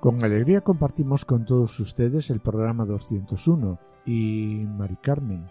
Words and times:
Con 0.00 0.22
alegría 0.22 0.60
compartimos 0.60 1.24
con 1.24 1.44
todos 1.44 1.80
ustedes 1.80 2.30
el 2.30 2.38
programa 2.38 2.84
201 2.84 3.80
y 4.06 4.64
Mari 4.64 4.94
Carmen, 5.02 5.48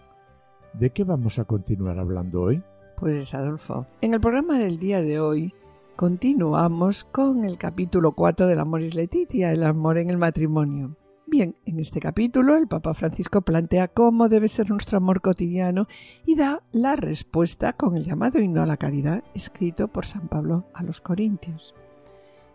¿de 0.72 0.88
qué 0.88 1.04
vamos 1.04 1.38
a 1.38 1.44
continuar 1.44 1.98
hablando 1.98 2.40
hoy? 2.40 2.62
Pues 2.96 3.34
Adolfo, 3.34 3.86
en 4.00 4.14
el 4.14 4.20
programa 4.20 4.58
del 4.58 4.78
día 4.78 5.02
de 5.02 5.20
hoy 5.20 5.52
continuamos 5.96 7.04
con 7.04 7.44
el 7.44 7.58
capítulo 7.58 8.12
4 8.12 8.46
del 8.46 8.58
Amoris 8.58 8.94
Letitia, 8.94 9.52
el 9.52 9.64
amor 9.64 9.98
en 9.98 10.08
el 10.08 10.16
matrimonio. 10.16 10.96
Bien, 11.26 11.54
en 11.66 11.78
este 11.78 12.00
capítulo 12.00 12.56
el 12.56 12.68
Papa 12.68 12.94
Francisco 12.94 13.42
plantea 13.42 13.88
cómo 13.88 14.30
debe 14.30 14.48
ser 14.48 14.70
nuestro 14.70 14.96
amor 14.96 15.20
cotidiano 15.20 15.88
y 16.24 16.36
da 16.36 16.62
la 16.72 16.96
respuesta 16.96 17.74
con 17.74 17.98
el 17.98 18.02
llamado 18.02 18.38
himno 18.38 18.62
a 18.62 18.66
la 18.66 18.78
caridad 18.78 19.22
escrito 19.34 19.88
por 19.88 20.06
San 20.06 20.26
Pablo 20.26 20.64
a 20.72 20.82
los 20.82 21.02
Corintios, 21.02 21.74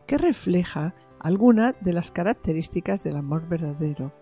que 0.07 0.17
refleja 0.17 0.95
algunas 1.23 1.75
de 1.81 1.93
las 1.93 2.11
características 2.11 3.03
del 3.03 3.15
amor 3.15 3.47
verdadero 3.47 4.13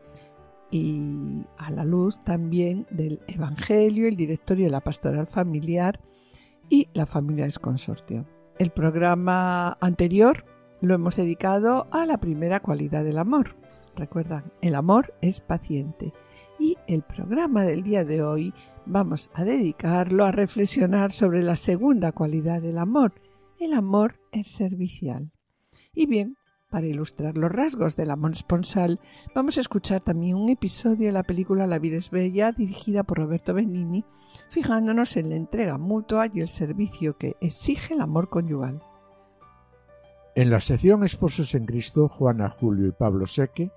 y 0.69 1.43
a 1.57 1.71
la 1.71 1.83
luz 1.83 2.17
también 2.23 2.87
del 2.89 3.19
Evangelio, 3.27 4.07
el 4.07 4.15
directorio 4.15 4.65
de 4.65 4.71
la 4.71 4.79
pastoral 4.79 5.27
familiar 5.27 5.99
y 6.69 6.87
la 6.93 7.05
familia 7.05 7.45
es 7.45 7.59
consortio. 7.59 8.25
El 8.57 8.69
programa 8.69 9.77
anterior 9.81 10.45
lo 10.79 10.95
hemos 10.95 11.17
dedicado 11.17 11.87
a 11.91 12.05
la 12.05 12.19
primera 12.19 12.61
cualidad 12.61 13.03
del 13.03 13.17
amor. 13.17 13.55
Recuerdan, 13.95 14.53
el 14.61 14.75
amor 14.75 15.13
es 15.21 15.41
paciente. 15.41 16.13
Y 16.59 16.77
el 16.87 17.01
programa 17.01 17.63
del 17.63 17.81
día 17.81 18.05
de 18.05 18.21
hoy 18.21 18.53
vamos 18.85 19.29
a 19.33 19.43
dedicarlo 19.43 20.25
a 20.25 20.31
reflexionar 20.31 21.11
sobre 21.11 21.41
la 21.41 21.55
segunda 21.55 22.11
cualidad 22.11 22.61
del 22.61 22.77
amor. 22.77 23.13
El 23.59 23.73
amor 23.73 24.19
es 24.31 24.47
servicial. 24.47 25.31
Y 25.93 26.05
bien, 26.05 26.37
para 26.71 26.87
ilustrar 26.87 27.37
los 27.37 27.51
rasgos 27.51 27.95
del 27.95 28.09
amor 28.09 28.31
esponsal, 28.31 28.99
vamos 29.35 29.57
a 29.57 29.61
escuchar 29.61 30.01
también 30.01 30.35
un 30.35 30.49
episodio 30.49 31.07
de 31.07 31.11
la 31.11 31.23
película 31.23 31.67
La 31.67 31.77
vida 31.77 31.97
es 31.97 32.09
bella, 32.09 32.53
dirigida 32.53 33.03
por 33.03 33.17
Roberto 33.19 33.53
Benini, 33.53 34.05
fijándonos 34.49 35.17
en 35.17 35.29
la 35.29 35.35
entrega 35.35 35.77
mutua 35.77 36.27
y 36.33 36.39
el 36.39 36.47
servicio 36.47 37.17
que 37.17 37.35
exige 37.41 37.93
el 37.93 38.01
amor 38.01 38.29
conyugal. 38.29 38.81
En 40.33 40.49
la 40.49 40.61
sección 40.61 41.03
Esposos 41.03 41.53
en 41.55 41.65
Cristo, 41.65 42.07
Juana, 42.07 42.49
Julio 42.49 42.87
y 42.87 42.91
Pablo 42.91 43.27
Seque, 43.27 43.69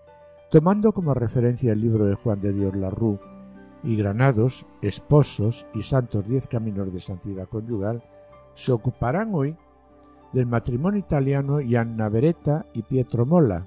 tomando 0.50 0.92
como 0.92 1.12
referencia 1.12 1.72
el 1.72 1.80
libro 1.80 2.06
de 2.06 2.14
Juan 2.14 2.40
de 2.40 2.52
Dios 2.52 2.76
Larrú 2.76 3.18
y 3.82 3.96
Granados, 3.96 4.64
Esposos 4.80 5.66
y 5.74 5.82
Santos 5.82 6.28
Diez 6.28 6.46
Caminos 6.46 6.92
de 6.92 7.00
Santidad 7.00 7.48
Conyugal, 7.48 8.04
se 8.54 8.70
ocuparán 8.70 9.34
hoy 9.34 9.56
del 10.34 10.46
matrimonio 10.46 10.98
italiano 10.98 11.60
Gianna 11.60 12.08
Beretta 12.08 12.66
y 12.74 12.82
Pietro 12.82 13.24
Mola, 13.24 13.66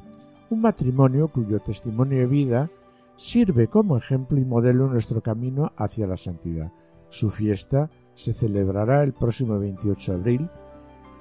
un 0.49 0.61
matrimonio 0.61 1.29
cuyo 1.29 1.59
testimonio 1.59 2.19
de 2.19 2.25
vida 2.25 2.69
sirve 3.15 3.67
como 3.67 3.97
ejemplo 3.97 4.37
y 4.37 4.45
modelo 4.45 4.85
en 4.85 4.91
nuestro 4.91 5.21
camino 5.21 5.71
hacia 5.77 6.07
la 6.07 6.17
santidad. 6.17 6.71
Su 7.09 7.29
fiesta 7.29 7.89
se 8.13 8.33
celebrará 8.33 9.03
el 9.03 9.13
próximo 9.13 9.57
28 9.57 10.11
de 10.11 10.17
abril. 10.17 10.49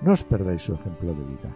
No 0.03 0.13
os 0.13 0.25
perdáis 0.25 0.63
su 0.63 0.75
ejemplo 0.75 1.15
de 1.15 1.25
vida. 1.25 1.55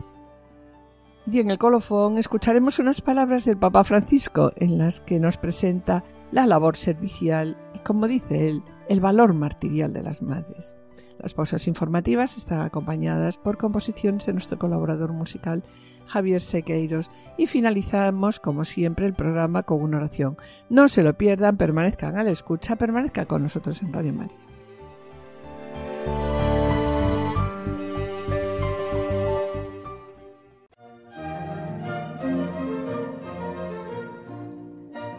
Y 1.27 1.41
en 1.41 1.51
el 1.51 1.59
colofón 1.59 2.17
escucharemos 2.17 2.79
unas 2.79 3.03
palabras 3.03 3.45
del 3.45 3.59
Papa 3.59 3.85
Francisco 3.85 4.53
en 4.57 4.79
las 4.79 5.01
que 5.01 5.21
nos 5.21 5.37
presenta 5.37 6.05
la 6.31 6.47
labor 6.47 6.77
servicial 6.77 7.57
y, 7.75 7.81
como 7.81 8.07
dice 8.07 8.49
él, 8.49 8.63
el 8.89 9.01
valor 9.01 9.35
martirial 9.35 9.93
de 9.93 10.03
las 10.03 10.23
madres. 10.23 10.75
Las 11.23 11.35
pausas 11.35 11.69
informativas 11.69 12.39
están 12.39 12.63
acompañadas 12.63 13.37
por 13.37 13.59
composiciones 13.59 14.25
de 14.25 14.33
nuestro 14.33 14.59
colaborador 14.59 15.13
musical 15.13 15.63
Javier 16.07 16.41
Sequeiros 16.41 17.11
y 17.37 17.47
finalizamos 17.47 18.41
como 18.41 18.65
siempre 18.65 19.07
el 19.07 19.13
programa 19.13 19.63
con 19.65 19.83
una 19.83 19.99
oración. 19.99 20.39
No 20.71 20.89
se 20.89 21.03
lo 21.03 21.15
pierdan, 21.19 21.59
permanezcan 21.59 22.19
a 22.19 22.25
la 22.25 22.31
escucha, 22.31 22.77
permanezcan 22.77 23.27
con 23.27 23.43
nosotros 23.43 23.83
en 23.83 23.93
Radio 23.93 24.15
María. 24.15 24.37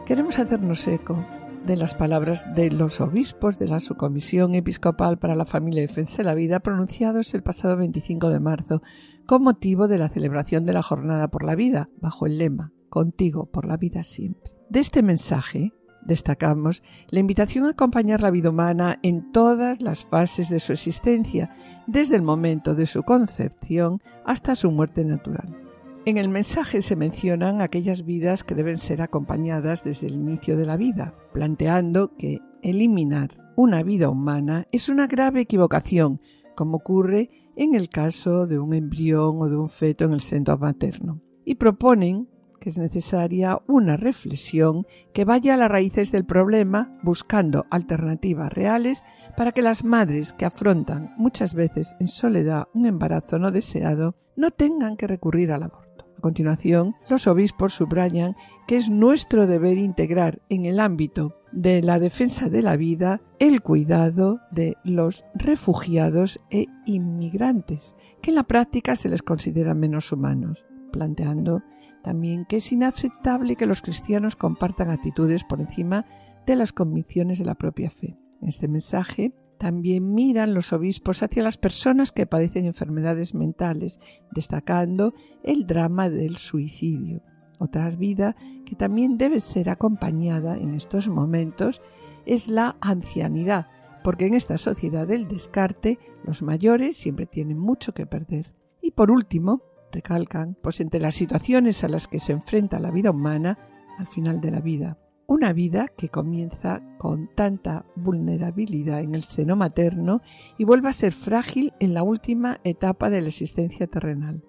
Queremos 0.08 0.40
hacernos 0.40 0.86
eco 0.88 1.24
de 1.66 1.78
las 1.78 1.94
palabras 1.94 2.46
de 2.56 2.72
los 2.72 3.02
obispos 3.02 3.60
de 3.60 3.68
la 3.68 3.80
Subcomisión 3.80 4.56
Episcopal 4.56 5.18
para 5.18 5.36
la 5.36 5.46
Familia 5.46 5.84
y 5.84 5.88
Defensa 5.88 6.18
de 6.18 6.24
la 6.24 6.34
Vida 6.34 6.60
pronunciados 6.60 7.34
el 7.34 7.44
pasado 7.44 7.78
25 7.78 8.30
de 8.30 8.40
marzo 8.40 8.82
con 9.28 9.44
motivo 9.44 9.88
de 9.88 10.00
la 10.00 10.10
celebración 10.10 10.66
de 10.66 10.74
la 10.74 10.82
Jornada 10.82 11.30
por 11.30 11.44
la 11.44 11.56
Vida, 11.56 11.90
bajo 12.00 12.26
el 12.26 12.38
lema 12.38 12.74
Contigo 12.90 13.46
por 13.46 13.66
la 13.66 13.78
vida 13.78 14.04
siempre. 14.04 14.52
De 14.70 14.80
este 14.80 15.04
mensaje 15.04 15.72
destacamos 16.02 16.82
la 17.10 17.20
invitación 17.20 17.66
a 17.66 17.70
acompañar 17.70 18.22
la 18.22 18.32
vida 18.32 18.50
humana 18.50 19.00
en 19.04 19.32
todas 19.32 19.82
las 19.82 20.04
fases 20.04 20.50
de 20.50 20.60
su 20.60 20.74
existencia, 20.74 21.52
desde 21.88 22.16
el 22.16 22.24
momento 22.24 22.74
de 22.74 22.88
su 22.88 23.04
concepción 23.04 24.02
hasta 24.26 24.56
su 24.56 24.72
muerte 24.72 25.06
natural. 25.06 25.71
En 26.04 26.18
el 26.18 26.30
mensaje 26.30 26.82
se 26.82 26.96
mencionan 26.96 27.62
aquellas 27.62 28.06
vidas 28.06 28.44
que 28.44 28.56
deben 28.56 28.80
ser 28.80 29.04
acompañadas 29.04 29.84
desde 29.84 30.08
el 30.08 30.16
inicio 30.16 30.58
de 30.58 30.66
la 30.66 30.76
vida, 30.76 31.14
planteando 31.32 32.16
que 32.18 32.40
eliminar 32.64 33.38
una 33.56 33.84
vida 33.84 34.10
humana 34.10 34.66
es 34.72 34.90
una 34.90 35.06
grave 35.06 35.42
equivocación, 35.42 36.20
como 36.56 36.78
ocurre 36.78 37.30
en 37.56 37.76
el 37.76 37.90
caso 37.90 38.48
de 38.48 38.58
un 38.58 38.74
embrión 38.74 39.42
o 39.42 39.48
de 39.48 39.56
un 39.56 39.70
feto 39.70 40.06
en 40.06 40.14
el 40.14 40.22
seno 40.22 40.58
materno. 40.58 41.22
Y 41.46 41.56
proponen 41.56 42.28
que 42.60 42.70
es 42.70 42.80
necesaria 42.80 43.60
una 43.68 43.96
reflexión 43.96 44.88
que 45.14 45.24
vaya 45.24 45.54
a 45.54 45.58
las 45.58 45.70
raíces 45.70 46.12
del 46.12 46.26
problema, 46.26 46.98
buscando 47.04 47.68
alternativas 47.70 48.52
reales 48.52 49.04
para 49.38 49.52
que 49.52 49.62
las 49.62 49.84
madres 49.84 50.34
que 50.34 50.46
afrontan 50.46 51.14
muchas 51.18 51.54
veces 51.54 51.96
en 52.00 52.08
soledad 52.08 52.70
un 52.74 52.88
embarazo 52.88 53.38
no 53.38 53.52
deseado 53.52 54.16
no 54.36 54.50
tengan 54.50 54.98
que 54.98 55.08
recurrir 55.08 55.52
al 55.52 55.64
aborto. 55.64 55.81
Continuación, 56.22 56.96
los 57.10 57.28
obispos 57.28 57.74
subrayan 57.74 58.36
que 58.68 58.78
es 58.78 58.90
nuestro 58.90 59.48
deber 59.48 59.78
integrar 59.78 60.42
en 60.50 60.66
el 60.66 60.80
ámbito 60.80 61.36
de 61.52 61.82
la 61.82 62.00
defensa 62.00 62.48
de 62.48 62.62
la 62.62 62.78
vida 62.78 63.22
el 63.40 63.62
cuidado 63.62 64.40
de 64.52 64.78
los 64.84 65.26
refugiados 65.34 66.40
e 66.50 66.68
inmigrantes, 66.86 67.96
que 68.22 68.30
en 68.32 68.36
la 68.36 68.44
práctica 68.44 68.96
se 68.96 69.10
les 69.10 69.24
considera 69.24 69.74
menos 69.74 70.12
humanos, 70.12 70.64
planteando 70.92 71.64
también 72.04 72.46
que 72.46 72.58
es 72.58 72.72
inaceptable 72.72 73.56
que 73.56 73.66
los 73.66 73.82
cristianos 73.82 74.36
compartan 74.36 74.92
actitudes 74.92 75.44
por 75.44 75.60
encima 75.60 76.06
de 76.46 76.56
las 76.56 76.72
convicciones 76.72 77.40
de 77.40 77.46
la 77.46 77.56
propia 77.56 77.90
fe. 77.90 78.18
En 78.42 78.48
este 78.48 78.68
mensaje 78.68 79.34
también 79.62 80.16
miran 80.16 80.56
los 80.56 80.74
obispos 80.74 81.22
hacia 81.22 81.44
las 81.44 81.60
personas 81.60 82.12
que 82.12 82.26
padecen 82.26 82.66
enfermedades 82.66 83.36
mentales, 83.36 84.00
destacando 84.32 85.14
el 85.44 85.68
drama 85.68 86.10
del 86.10 86.38
suicidio. 86.38 87.22
Otra 87.60 87.88
vida 87.92 88.36
que 88.66 88.76
también 88.76 89.20
debe 89.20 89.40
ser 89.40 89.70
acompañada 89.70 90.58
en 90.58 90.74
estos 90.74 91.10
momentos 91.10 91.80
es 92.26 92.48
la 92.48 92.76
ancianidad, 92.82 93.68
porque 94.04 94.26
en 94.26 94.34
esta 94.34 94.58
sociedad 94.58 95.06
del 95.06 95.28
descarte 95.28 96.00
los 96.24 96.42
mayores 96.42 96.98
siempre 96.98 97.28
tienen 97.28 97.60
mucho 97.60 97.94
que 97.94 98.08
perder. 98.08 98.56
Y 98.82 98.90
por 98.90 99.12
último, 99.12 99.62
recalcan, 99.92 100.58
pues 100.60 100.82
entre 100.82 101.00
las 101.00 101.14
situaciones 101.14 101.84
a 101.84 101.88
las 101.88 102.08
que 102.08 102.20
se 102.20 102.32
enfrenta 102.32 102.80
la 102.80 102.90
vida 102.90 103.12
humana 103.12 103.60
al 104.00 104.08
final 104.08 104.42
de 104.42 104.50
la 104.50 104.60
vida, 104.60 104.98
una 105.32 105.54
vida 105.54 105.88
que 105.88 106.10
comienza 106.10 106.82
con 106.98 107.30
tanta 107.34 107.86
vulnerabilidad 107.96 109.00
en 109.00 109.16
el 109.16 109.24
seno 109.24 109.56
materno 109.56 110.22
y 110.58 110.66
vuelve 110.66 110.90
a 110.90 110.94
ser 110.94 111.14
frágil 111.14 111.72
en 111.80 111.94
la 111.94 112.04
última 112.04 112.60
etapa 112.66 113.10
de 113.10 113.22
la 113.22 113.30
existencia 113.30 113.88
terrenal. 113.88 114.44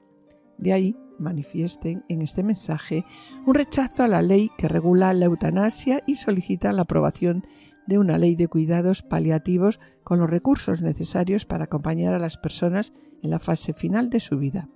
De 0.58 0.72
ahí 0.72 0.96
manifiesten 1.20 2.04
en 2.08 2.20
este 2.20 2.42
mensaje 2.42 3.04
un 3.46 3.54
rechazo 3.54 4.02
a 4.02 4.08
la 4.08 4.22
ley 4.22 4.50
que 4.58 4.66
regula 4.66 5.14
la 5.14 5.26
eutanasia 5.26 6.02
y 6.04 6.16
solicitan 6.16 6.74
la 6.74 6.82
aprobación 6.82 7.44
de 7.86 8.00
una 8.00 8.18
ley 8.18 8.34
de 8.34 8.48
cuidados 8.48 9.02
paliativos 9.02 9.78
con 10.02 10.18
los 10.18 10.28
recursos 10.28 10.82
necesarios 10.82 11.44
para 11.44 11.66
acompañar 11.66 12.12
a 12.12 12.18
las 12.18 12.38
personas 12.38 12.92
en 13.22 13.30
la 13.30 13.38
fase 13.38 13.72
final 13.72 14.10
de 14.10 14.18
su 14.18 14.36
vida. 14.36 14.68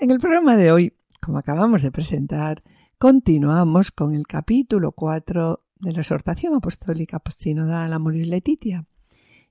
En 0.00 0.12
el 0.12 0.20
programa 0.20 0.54
de 0.54 0.70
hoy, 0.70 0.94
como 1.20 1.38
acabamos 1.38 1.82
de 1.82 1.90
presentar, 1.90 2.62
continuamos 2.98 3.90
con 3.90 4.14
el 4.14 4.28
capítulo 4.28 4.92
4 4.92 5.64
de 5.80 5.90
la 5.90 6.00
exhortación 6.02 6.54
apostólica 6.54 7.18
postinodal 7.18 7.92
Amoris 7.92 8.28
Letitia. 8.28 8.86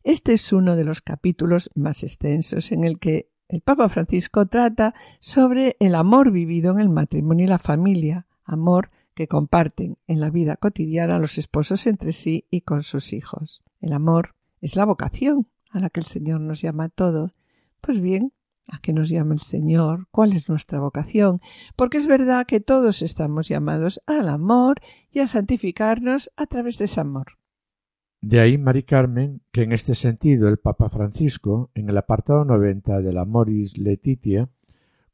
Este 0.03 0.31
es 0.31 0.53
uno 0.53 0.77
de 0.77 0.85
los 0.85 1.01
capítulos 1.01 1.69
más 1.75 2.01
extensos 2.01 2.71
en 2.71 2.85
el 2.85 2.97
que 2.97 3.29
el 3.49 3.59
Papa 3.59 3.89
Francisco 3.89 4.45
trata 4.45 4.93
sobre 5.19 5.75
el 5.81 5.95
amor 5.95 6.31
vivido 6.31 6.71
en 6.71 6.79
el 6.79 6.87
matrimonio 6.87 7.43
y 7.43 7.49
la 7.49 7.59
familia, 7.59 8.25
amor 8.45 8.89
que 9.15 9.27
comparten 9.27 9.97
en 10.07 10.21
la 10.21 10.29
vida 10.29 10.55
cotidiana 10.55 11.19
los 11.19 11.37
esposos 11.37 11.85
entre 11.87 12.13
sí 12.13 12.45
y 12.49 12.61
con 12.61 12.83
sus 12.83 13.11
hijos. 13.11 13.63
El 13.81 13.91
amor 13.91 14.35
es 14.61 14.77
la 14.77 14.85
vocación 14.85 15.49
a 15.71 15.81
la 15.81 15.89
que 15.89 15.99
el 15.99 16.05
Señor 16.05 16.39
nos 16.39 16.61
llama 16.61 16.85
a 16.85 16.89
todos. 16.89 17.33
Pues 17.81 17.99
bien, 17.99 18.31
¿a 18.71 18.79
qué 18.79 18.93
nos 18.93 19.09
llama 19.09 19.33
el 19.33 19.39
Señor? 19.39 20.07
¿Cuál 20.11 20.33
es 20.33 20.49
nuestra 20.49 20.79
vocación? 20.79 21.41
Porque 21.75 21.97
es 21.97 22.07
verdad 22.07 22.45
que 22.45 22.59
todos 22.59 23.01
estamos 23.01 23.47
llamados 23.47 24.01
al 24.05 24.29
amor 24.29 24.81
y 25.11 25.19
a 25.19 25.27
santificarnos 25.27 26.31
a 26.35 26.45
través 26.45 26.77
de 26.77 26.85
ese 26.85 26.99
amor. 27.01 27.37
De 28.21 28.39
ahí, 28.39 28.57
Mari 28.57 28.83
Carmen, 28.83 29.41
que 29.51 29.63
en 29.63 29.71
este 29.71 29.95
sentido 29.95 30.47
el 30.47 30.57
Papa 30.57 30.89
Francisco, 30.89 31.69
en 31.75 31.89
el 31.89 31.97
apartado 31.97 32.43
90 32.45 33.01
de 33.01 33.13
la 33.13 33.25
Moris 33.25 33.77
Letitia, 33.77 34.49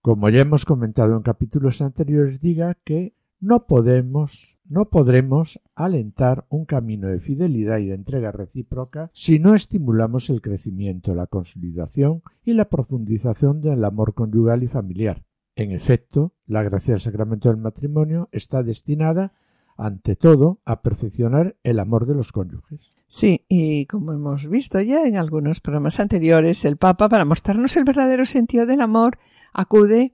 como 0.01 0.29
ya 0.29 0.41
hemos 0.41 0.65
comentado 0.65 1.15
en 1.15 1.21
capítulos 1.21 1.81
anteriores, 1.81 2.39
diga 2.39 2.77
que 2.83 3.13
no 3.39 3.67
podemos, 3.67 4.57
no 4.65 4.89
podremos 4.89 5.59
alentar 5.75 6.45
un 6.49 6.65
camino 6.65 7.07
de 7.07 7.19
fidelidad 7.19 7.79
y 7.79 7.87
de 7.87 7.95
entrega 7.95 8.31
recíproca 8.31 9.09
si 9.13 9.39
no 9.39 9.55
estimulamos 9.55 10.29
el 10.29 10.41
crecimiento, 10.41 11.13
la 11.15 11.27
consolidación 11.27 12.21
y 12.43 12.53
la 12.53 12.69
profundización 12.69 13.61
del 13.61 13.83
amor 13.83 14.13
conyugal 14.13 14.63
y 14.63 14.67
familiar. 14.67 15.23
En 15.55 15.71
efecto, 15.71 16.33
la 16.47 16.63
gracia 16.63 16.93
del 16.93 17.01
sacramento 17.01 17.49
del 17.49 17.57
matrimonio 17.57 18.29
está 18.31 18.63
destinada 18.63 19.33
ante 19.77 20.15
todo, 20.15 20.59
a 20.65 20.81
perfeccionar 20.81 21.55
el 21.63 21.79
amor 21.79 22.05
de 22.05 22.15
los 22.15 22.31
cónyuges. 22.31 22.93
Sí, 23.07 23.45
y 23.47 23.85
como 23.87 24.13
hemos 24.13 24.47
visto 24.47 24.79
ya 24.81 25.05
en 25.05 25.17
algunos 25.17 25.59
programas 25.59 25.99
anteriores, 25.99 26.63
el 26.65 26.77
Papa, 26.77 27.09
para 27.09 27.25
mostrarnos 27.25 27.75
el 27.77 27.83
verdadero 27.83 28.25
sentido 28.25 28.65
del 28.65 28.81
amor, 28.81 29.17
acude 29.51 30.13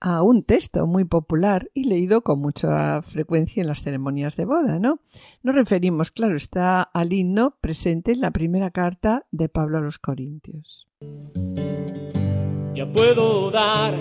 a 0.00 0.22
un 0.22 0.42
texto 0.42 0.86
muy 0.86 1.04
popular 1.04 1.70
y 1.74 1.84
leído 1.84 2.22
con 2.22 2.40
mucha 2.40 3.02
frecuencia 3.02 3.60
en 3.60 3.68
las 3.68 3.82
ceremonias 3.82 4.36
de 4.36 4.44
boda, 4.44 4.78
¿no? 4.78 5.00
Nos 5.42 5.54
referimos, 5.54 6.10
claro, 6.10 6.36
está 6.36 6.82
al 6.82 7.12
himno 7.12 7.56
presente 7.60 8.12
en 8.12 8.20
la 8.20 8.30
primera 8.30 8.70
carta 8.70 9.26
de 9.30 9.48
Pablo 9.48 9.78
a 9.78 9.80
los 9.80 9.98
Corintios. 9.98 10.86
Ya 12.74 12.90
puedo 12.92 13.50
dar 13.50 13.94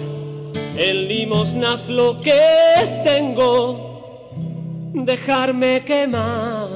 el 0.77 1.07
limosnas 1.07 1.89
lo 1.89 2.19
que 2.21 3.01
tengo, 3.03 4.31
dejarme 4.93 5.83
quemar, 5.85 6.67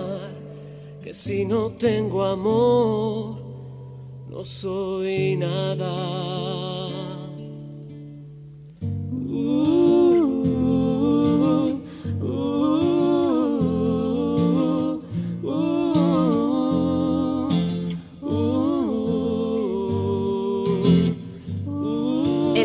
que 1.04 1.14
si 1.14 1.46
no 1.46 1.72
tengo 1.72 2.24
amor, 2.24 3.42
no 4.30 4.46
soy 4.46 5.36
nada. 5.36 6.89
El 9.32 9.38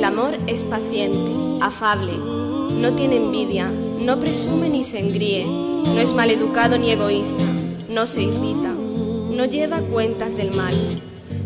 amor 0.05 0.39
es 0.47 0.63
paciente, 0.63 1.19
afable, 1.61 2.13
no 2.17 2.93
tiene 2.93 3.17
envidia, 3.17 3.69
no 4.01 4.19
presume 4.19 4.71
ni 4.71 4.85
se 4.85 5.01
engríe, 5.01 5.45
no 5.45 6.01
es 6.01 6.15
maleducado 6.15 6.79
ni 6.79 6.91
egoísta, 6.91 7.45
no 7.91 8.07
se 8.07 8.23
irrita, 8.23 8.73
no 8.73 9.45
lleva 9.45 9.81
cuentas 9.81 10.35
del 10.35 10.53
mal, 10.53 10.75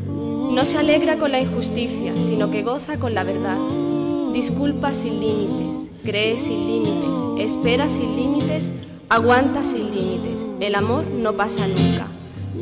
no 0.07 0.65
se 0.65 0.79
alegra 0.79 1.19
con 1.19 1.33
la 1.33 1.41
injusticia, 1.41 2.15
sino 2.17 2.53
que 2.53 2.63
goza 2.63 3.01
con 3.01 3.15
la 3.15 3.25
verdad 3.25 3.59
disculpa 4.41 4.95
sin 4.95 5.19
límites, 5.19 5.91
cree 6.05 6.39
sin 6.39 6.65
límites, 6.65 7.19
espera 7.41 7.89
sin 7.89 8.15
límites, 8.15 8.73
aguanta 9.09 9.65
sin 9.65 9.93
límites. 9.93 10.47
El 10.61 10.77
amor 10.77 11.05
no 11.09 11.33
pasa 11.33 11.67
nunca. 11.67 12.07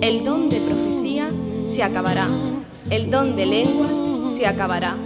El 0.00 0.24
don 0.24 0.48
de 0.48 0.58
profecía 0.60 1.30
se 1.66 1.82
acabará. 1.82 2.28
El 2.88 3.10
don 3.10 3.36
de 3.36 3.44
lenguas 3.44 4.32
se 4.32 4.46
acabará. 4.46 4.96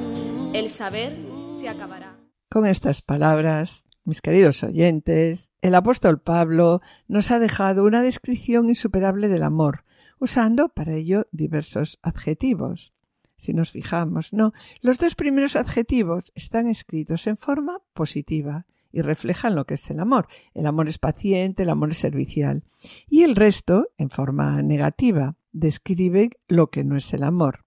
El 0.53 0.71
saber 0.71 1.17
se 1.53 1.69
acabará. 1.69 2.17
Con 2.49 2.65
estas 2.67 3.03
palabras, 3.03 3.89
mis 4.05 4.21
queridos 4.21 4.63
oyentes, 4.63 5.51
el 5.63 5.75
apóstol 5.75 6.21
Pablo 6.21 6.83
nos 7.09 7.33
ha 7.33 7.41
dejado 7.41 7.83
una 7.83 8.01
descripción 8.01 8.69
insuperable 8.69 9.27
del 9.27 9.43
amor, 9.43 9.83
usando 10.21 10.69
para 10.69 10.95
ello 10.95 11.27
diversos 11.33 11.99
adjetivos 12.03 12.95
si 13.41 13.55
nos 13.55 13.71
fijamos, 13.71 14.33
no. 14.35 14.53
Los 14.83 14.99
dos 14.99 15.15
primeros 15.15 15.57
adjetivos 15.57 16.31
están 16.35 16.69
escritos 16.69 17.27
en 17.27 17.39
forma 17.39 17.81
positiva 17.95 18.67
y 18.93 19.01
reflejan 19.01 19.55
lo 19.55 19.65
que 19.65 19.75
es 19.75 19.91
el 19.91 19.99
amor. 19.99 20.29
El 20.53 20.67
amor 20.67 20.89
es 20.89 20.99
paciente, 20.99 21.63
el 21.63 21.71
amor 21.71 21.91
es 21.91 21.99
servicial. 21.99 22.65
Y 23.09 23.23
el 23.23 23.37
resto, 23.37 23.89
en 23.97 24.11
forma 24.11 24.61
negativa, 24.61 25.37
describe 25.53 26.31
lo 26.49 26.69
que 26.69 26.85
no 26.85 26.97
es 26.97 27.13
el 27.15 27.23
amor. 27.23 27.65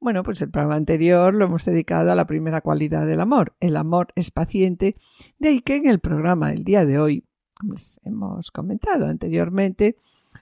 Bueno, 0.00 0.22
pues 0.22 0.42
el 0.42 0.50
programa 0.50 0.76
anterior 0.76 1.32
lo 1.32 1.46
hemos 1.46 1.64
dedicado 1.64 2.12
a 2.12 2.14
la 2.14 2.26
primera 2.26 2.60
cualidad 2.60 3.06
del 3.06 3.20
amor. 3.20 3.56
El 3.60 3.78
amor 3.78 4.08
es 4.16 4.30
paciente, 4.30 4.96
de 5.38 5.48
ahí 5.48 5.60
que 5.60 5.76
en 5.76 5.88
el 5.88 6.00
programa 6.00 6.50
del 6.50 6.62
día 6.62 6.84
de 6.84 6.98
hoy, 6.98 7.24
como 7.54 7.74
hemos 8.04 8.50
comentado 8.50 9.06
anteriormente, 9.06 9.96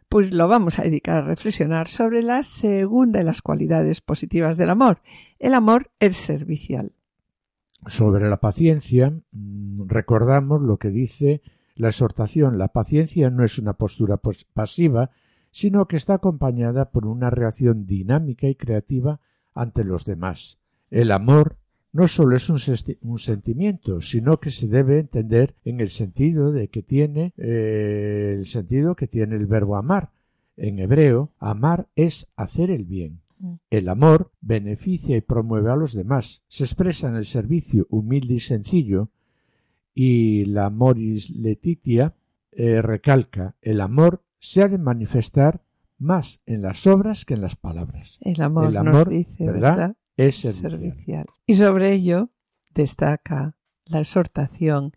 pues 0.09 0.33
lo 0.33 0.49
vamos 0.49 0.79
a 0.79 0.83
dedicar 0.83 1.17
a 1.17 1.27
reflexionar 1.27 1.89
sobre 1.89 2.23
la 2.23 2.43
segunda 2.43 3.19
de 3.19 3.25
las 3.25 3.43
cualidades 3.43 4.01
positivas 4.01 4.57
del 4.57 4.71
amor. 4.71 5.01
El 5.39 5.55
amor 5.55 5.91
es 6.01 6.17
servicial. 6.17 6.93
Sobre 7.87 8.29
la 8.29 8.39
paciencia, 8.39 9.13
mm, 9.33 9.89
recordamos 9.89 10.63
lo 10.63 10.79
que 10.79 10.91
dice 10.91 11.43
la 11.75 11.89
exhortación. 11.89 12.59
La 12.59 12.69
paciencia 12.69 13.31
no 13.31 13.45
es 13.45 13.59
una 13.59 13.75
postura 13.75 14.21
pasiva, 14.55 15.11
sino 15.51 15.87
que 15.87 15.97
está 15.97 16.15
acompañada 16.15 16.91
por 16.91 17.07
una 17.07 17.31
reacción 17.31 17.87
dinámica 17.87 18.47
y 18.47 18.55
creativa 18.55 19.21
ante 19.55 19.85
los 19.85 20.05
demás. 20.05 20.59
El 20.91 21.11
amor 21.11 21.57
no 21.93 22.09
solo 22.09 22.37
es 22.37 22.49
un, 22.49 22.59
sentimiento, 23.19 24.01
sino 24.01 24.41
que 24.41 24.51
se 24.51 24.67
debe 24.67 24.99
entender 24.99 25.55
en 25.65 25.81
el 25.81 25.91
sentido 25.91 26.51
de 26.51 26.69
que 26.69 26.83
tiene 26.83 27.35
eh, 27.37 28.37
el 28.39 28.47
sentido 28.47 28.97
que 28.97 29.07
tiene 29.07 29.37
el 29.37 29.47
verbo 29.47 29.77
amar. 29.77 30.11
En 30.57 30.79
hebreo, 30.79 31.33
amar 31.39 31.89
es 31.95 32.27
hacer 32.35 32.71
el 32.71 32.85
bien. 32.85 33.21
Mm. 33.39 33.55
El 33.71 33.89
amor 33.91 34.31
beneficia 34.41 35.17
y 35.17 35.21
promueve 35.21 35.71
a 35.71 35.77
los 35.77 35.93
demás. 35.93 36.43
Se 36.49 36.65
expresa 36.65 37.09
en 37.09 37.17
el 37.17 37.27
servicio 37.27 37.87
humilde 37.91 38.35
y 38.35 38.41
sencillo. 38.41 39.11
Y 39.95 40.47
la 40.47 40.71
Moris 40.71 41.29
Letitia 41.31 42.15
eh, 42.53 42.81
recalca 42.81 43.57
el 43.61 43.81
amor 43.83 44.23
se 44.39 44.63
ha 44.63 44.69
de 44.69 44.79
manifestar 44.79 45.63
más 45.99 46.43
en 46.47 46.63
las 46.63 46.87
obras 46.87 47.25
que 47.25 47.35
en 47.35 47.43
las 47.43 47.55
palabras. 47.55 48.19
El 48.23 48.41
amor, 48.41 48.73
nos 48.73 49.09
dice, 49.09 49.47
¿verdad? 49.47 49.95
Es 50.27 50.37
servicial. 50.37 51.27
Y 51.47 51.55
sobre 51.55 51.93
ello 51.93 52.31
destaca 52.75 53.57
la 53.87 54.01
exhortación 54.01 54.93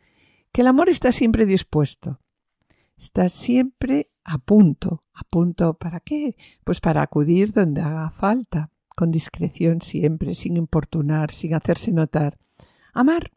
que 0.52 0.62
el 0.62 0.68
amor 0.68 0.90
está 0.90 1.12
siempre 1.12 1.46
dispuesto, 1.46 2.22
está 2.98 3.30
siempre 3.30 4.10
a 4.24 4.38
punto. 4.38 5.04
¿A 5.14 5.24
punto 5.24 5.76
para 5.76 6.02
qué? 6.02 6.36
Pues 6.66 6.82
para 6.82 7.02
acudir 7.02 7.54
donde 7.54 7.82
haga 7.82 8.10
falta, 8.10 8.70
con 8.96 9.12
discreción 9.12 9.82
siempre, 9.82 10.34
sin 10.34 10.58
importunar, 10.58 11.32
sin 11.32 11.54
hacerse 11.56 11.94
notar. 11.94 12.38
Amar, 12.94 13.32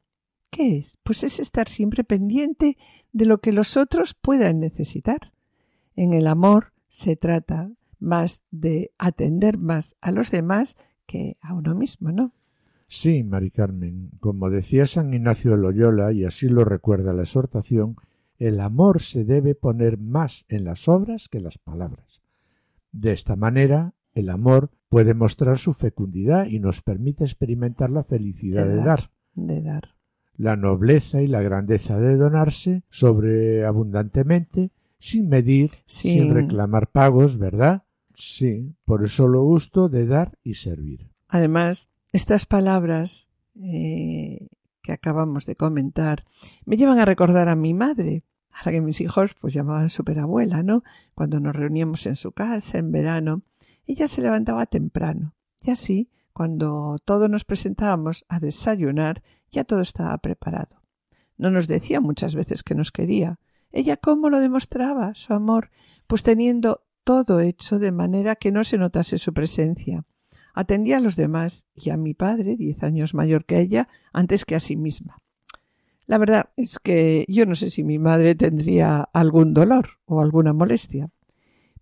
¿qué 0.50 0.78
es? 0.78 0.98
Pues 1.04 1.22
es 1.22 1.38
estar 1.38 1.68
siempre 1.68 2.02
pendiente 2.02 2.76
de 3.12 3.26
lo 3.26 3.40
que 3.40 3.52
los 3.52 3.76
otros 3.76 4.14
puedan 4.14 4.58
necesitar. 4.58 5.32
En 5.94 6.12
el 6.12 6.26
amor 6.26 6.72
se 6.88 7.16
trata 7.16 7.70
más 8.00 8.42
de 8.50 8.92
atender 8.98 9.58
más 9.58 9.96
a 10.00 10.10
los 10.10 10.30
demás 10.30 10.76
que 11.08 11.38
a 11.40 11.54
uno 11.54 11.74
mismo, 11.74 12.12
¿no? 12.12 12.32
Sí, 12.86 13.24
Mari 13.24 13.50
Carmen. 13.50 14.10
Como 14.20 14.50
decía 14.50 14.86
San 14.86 15.12
Ignacio 15.12 15.52
de 15.52 15.56
Loyola, 15.56 16.12
y 16.12 16.24
así 16.24 16.48
lo 16.48 16.64
recuerda 16.64 17.12
la 17.12 17.22
exhortación, 17.22 17.96
el 18.38 18.60
amor 18.60 19.00
se 19.00 19.24
debe 19.24 19.56
poner 19.56 19.98
más 19.98 20.44
en 20.48 20.64
las 20.64 20.86
obras 20.86 21.28
que 21.28 21.38
en 21.38 21.44
las 21.44 21.58
palabras. 21.58 22.22
De 22.92 23.12
esta 23.12 23.34
manera, 23.36 23.94
el 24.14 24.28
amor 24.28 24.70
puede 24.88 25.14
mostrar 25.14 25.58
su 25.58 25.72
fecundidad 25.72 26.46
y 26.46 26.60
nos 26.60 26.82
permite 26.82 27.24
experimentar 27.24 27.90
la 27.90 28.04
felicidad 28.04 28.66
de, 28.66 28.76
dar, 28.76 29.10
De 29.34 29.60
dar. 29.60 29.94
La 30.36 30.56
nobleza 30.56 31.20
y 31.20 31.26
la 31.26 31.42
grandeza 31.42 31.98
de 31.98 32.16
donarse 32.16 32.84
sobreabundantemente, 32.90 34.70
sin 34.98 35.28
medir, 35.28 35.70
sin 35.86 36.32
reclamar 36.32 36.90
pagos, 36.90 37.38
¿verdad? 37.38 37.82
Sí, 38.18 38.74
por 38.84 39.04
eso 39.04 39.28
lo 39.28 39.44
gusto 39.44 39.88
de 39.88 40.04
dar 40.04 40.36
y 40.42 40.54
servir. 40.54 41.08
Además, 41.28 41.88
estas 42.12 42.46
palabras 42.46 43.28
eh, 43.54 44.48
que 44.82 44.90
acabamos 44.90 45.46
de 45.46 45.54
comentar 45.54 46.24
me 46.64 46.76
llevan 46.76 46.98
a 46.98 47.04
recordar 47.04 47.48
a 47.48 47.54
mi 47.54 47.74
madre, 47.74 48.24
a 48.50 48.66
la 48.66 48.72
que 48.72 48.80
mis 48.80 49.00
hijos 49.00 49.36
pues 49.40 49.54
llamaban 49.54 49.88
superabuela, 49.88 50.64
¿no? 50.64 50.82
Cuando 51.14 51.38
nos 51.38 51.54
reuníamos 51.54 52.06
en 52.06 52.16
su 52.16 52.32
casa 52.32 52.78
en 52.78 52.90
verano, 52.90 53.42
ella 53.86 54.08
se 54.08 54.20
levantaba 54.20 54.66
temprano 54.66 55.36
y 55.62 55.70
así, 55.70 56.10
cuando 56.32 56.98
todos 57.04 57.30
nos 57.30 57.44
presentábamos 57.44 58.24
a 58.28 58.40
desayunar, 58.40 59.22
ya 59.52 59.62
todo 59.62 59.80
estaba 59.80 60.18
preparado. 60.18 60.82
No 61.36 61.52
nos 61.52 61.68
decía 61.68 62.00
muchas 62.00 62.34
veces 62.34 62.64
que 62.64 62.74
nos 62.74 62.90
quería. 62.90 63.38
Ella 63.70 63.96
cómo 63.96 64.28
lo 64.28 64.40
demostraba, 64.40 65.14
su 65.14 65.34
amor, 65.34 65.70
pues 66.08 66.24
teniendo 66.24 66.87
todo 67.08 67.40
hecho 67.40 67.78
de 67.78 67.90
manera 67.90 68.36
que 68.36 68.52
no 68.52 68.64
se 68.64 68.76
notase 68.76 69.16
su 69.16 69.32
presencia. 69.32 70.04
Atendía 70.52 70.98
a 70.98 71.00
los 71.00 71.16
demás 71.16 71.66
y 71.74 71.88
a 71.88 71.96
mi 71.96 72.12
padre, 72.12 72.54
diez 72.54 72.82
años 72.82 73.14
mayor 73.14 73.46
que 73.46 73.60
ella, 73.60 73.88
antes 74.12 74.44
que 74.44 74.54
a 74.54 74.60
sí 74.60 74.76
misma. 74.76 75.16
La 76.04 76.18
verdad 76.18 76.50
es 76.58 76.78
que 76.78 77.24
yo 77.26 77.46
no 77.46 77.54
sé 77.54 77.70
si 77.70 77.82
mi 77.82 77.98
madre 77.98 78.34
tendría 78.34 79.08
algún 79.14 79.54
dolor 79.54 79.88
o 80.04 80.20
alguna 80.20 80.52
molestia, 80.52 81.08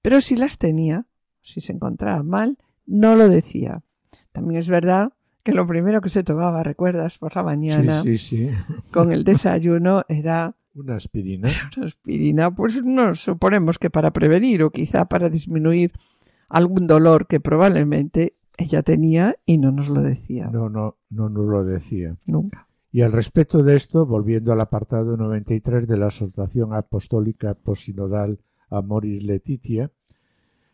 pero 0.01 0.21
si 0.21 0.37
las 0.37 0.59
tenía, 0.59 1.07
si 1.41 1.61
se 1.61 1.73
encontraba 1.73 2.23
mal, 2.23 2.57
no 2.87 3.17
lo 3.17 3.29
decía. 3.29 3.83
También 4.31 4.61
es 4.61 4.69
verdad 4.69 5.13
que 5.43 5.51
lo 5.51 5.67
primero 5.67 6.01
que 6.01 6.09
se 6.09 6.23
tomaba, 6.23 6.63
recuerdas, 6.63 7.19
por 7.19 7.35
la 7.35 7.43
mañana, 7.43 8.01
sí, 8.01 8.17
sí, 8.17 8.47
sí. 8.47 8.55
con 8.93 9.11
el 9.11 9.25
desayuno 9.25 10.05
era 10.09 10.55
Una 10.77 10.97
aspirina. 10.97 11.49
una 11.77 11.87
aspirina, 11.87 12.55
pues 12.55 12.85
no 12.85 13.15
suponemos 13.15 13.79
que 13.79 13.89
para 13.89 14.13
prevenir 14.13 14.63
o 14.63 14.71
quizá 14.71 15.07
para 15.07 15.31
disminuir 15.31 15.93
algún 16.49 16.87
dolor 16.87 17.27
que 17.27 17.41
probablemente 17.41 18.37
ella 18.59 18.83
tenía 18.83 19.37
y 19.45 19.59
no 19.59 19.73
nos 19.73 19.89
lo 19.89 20.03
decía 20.03 20.49
No, 20.51 20.69
no, 20.69 20.97
no 21.11 21.29
nos 21.29 21.47
lo 21.47 21.65
decía. 21.65 22.17
nunca. 22.27 22.69
Y 22.93 23.03
al 23.03 23.13
respecto 23.13 23.63
de 23.63 23.77
esto, 23.77 24.07
volviendo 24.07 24.53
al 24.53 24.61
apartado 24.61 25.17
93 25.17 25.87
de 25.87 25.97
la 25.97 26.07
exhortación 26.07 26.73
apostólica 26.73 27.55
posinodal 27.55 28.39
Amoris 28.71 29.23
Letitia, 29.25 29.91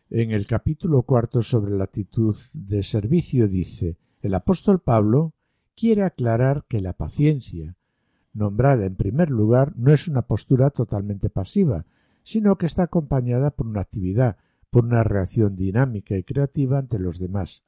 en 0.09 0.31
el 0.31 0.47
capítulo 0.47 1.01
cuarto 1.03 1.41
sobre 1.41 1.75
la 1.75 1.85
actitud 1.85 2.35
de 2.53 2.83
servicio 2.83 3.47
dice, 3.47 3.97
el 4.21 4.35
apóstol 4.35 4.79
Pablo 4.79 5.33
quiere 5.75 6.03
aclarar 6.03 6.65
que 6.67 6.81
la 6.81 6.93
paciencia, 6.93 7.75
nombrada 8.33 8.85
en 8.85 8.95
primer 8.95 9.29
lugar, 9.29 9.73
no 9.75 9.93
es 9.93 10.07
una 10.07 10.23
postura 10.23 10.69
totalmente 10.69 11.29
pasiva, 11.29 11.85
sino 12.23 12.57
que 12.57 12.65
está 12.65 12.83
acompañada 12.83 13.51
por 13.51 13.67
una 13.67 13.81
actividad, 13.81 14.37
por 14.69 14.85
una 14.85 15.03
reacción 15.03 15.55
dinámica 15.55 16.17
y 16.17 16.23
creativa 16.23 16.79
ante 16.79 16.97
los 16.99 17.19
demás, 17.19 17.63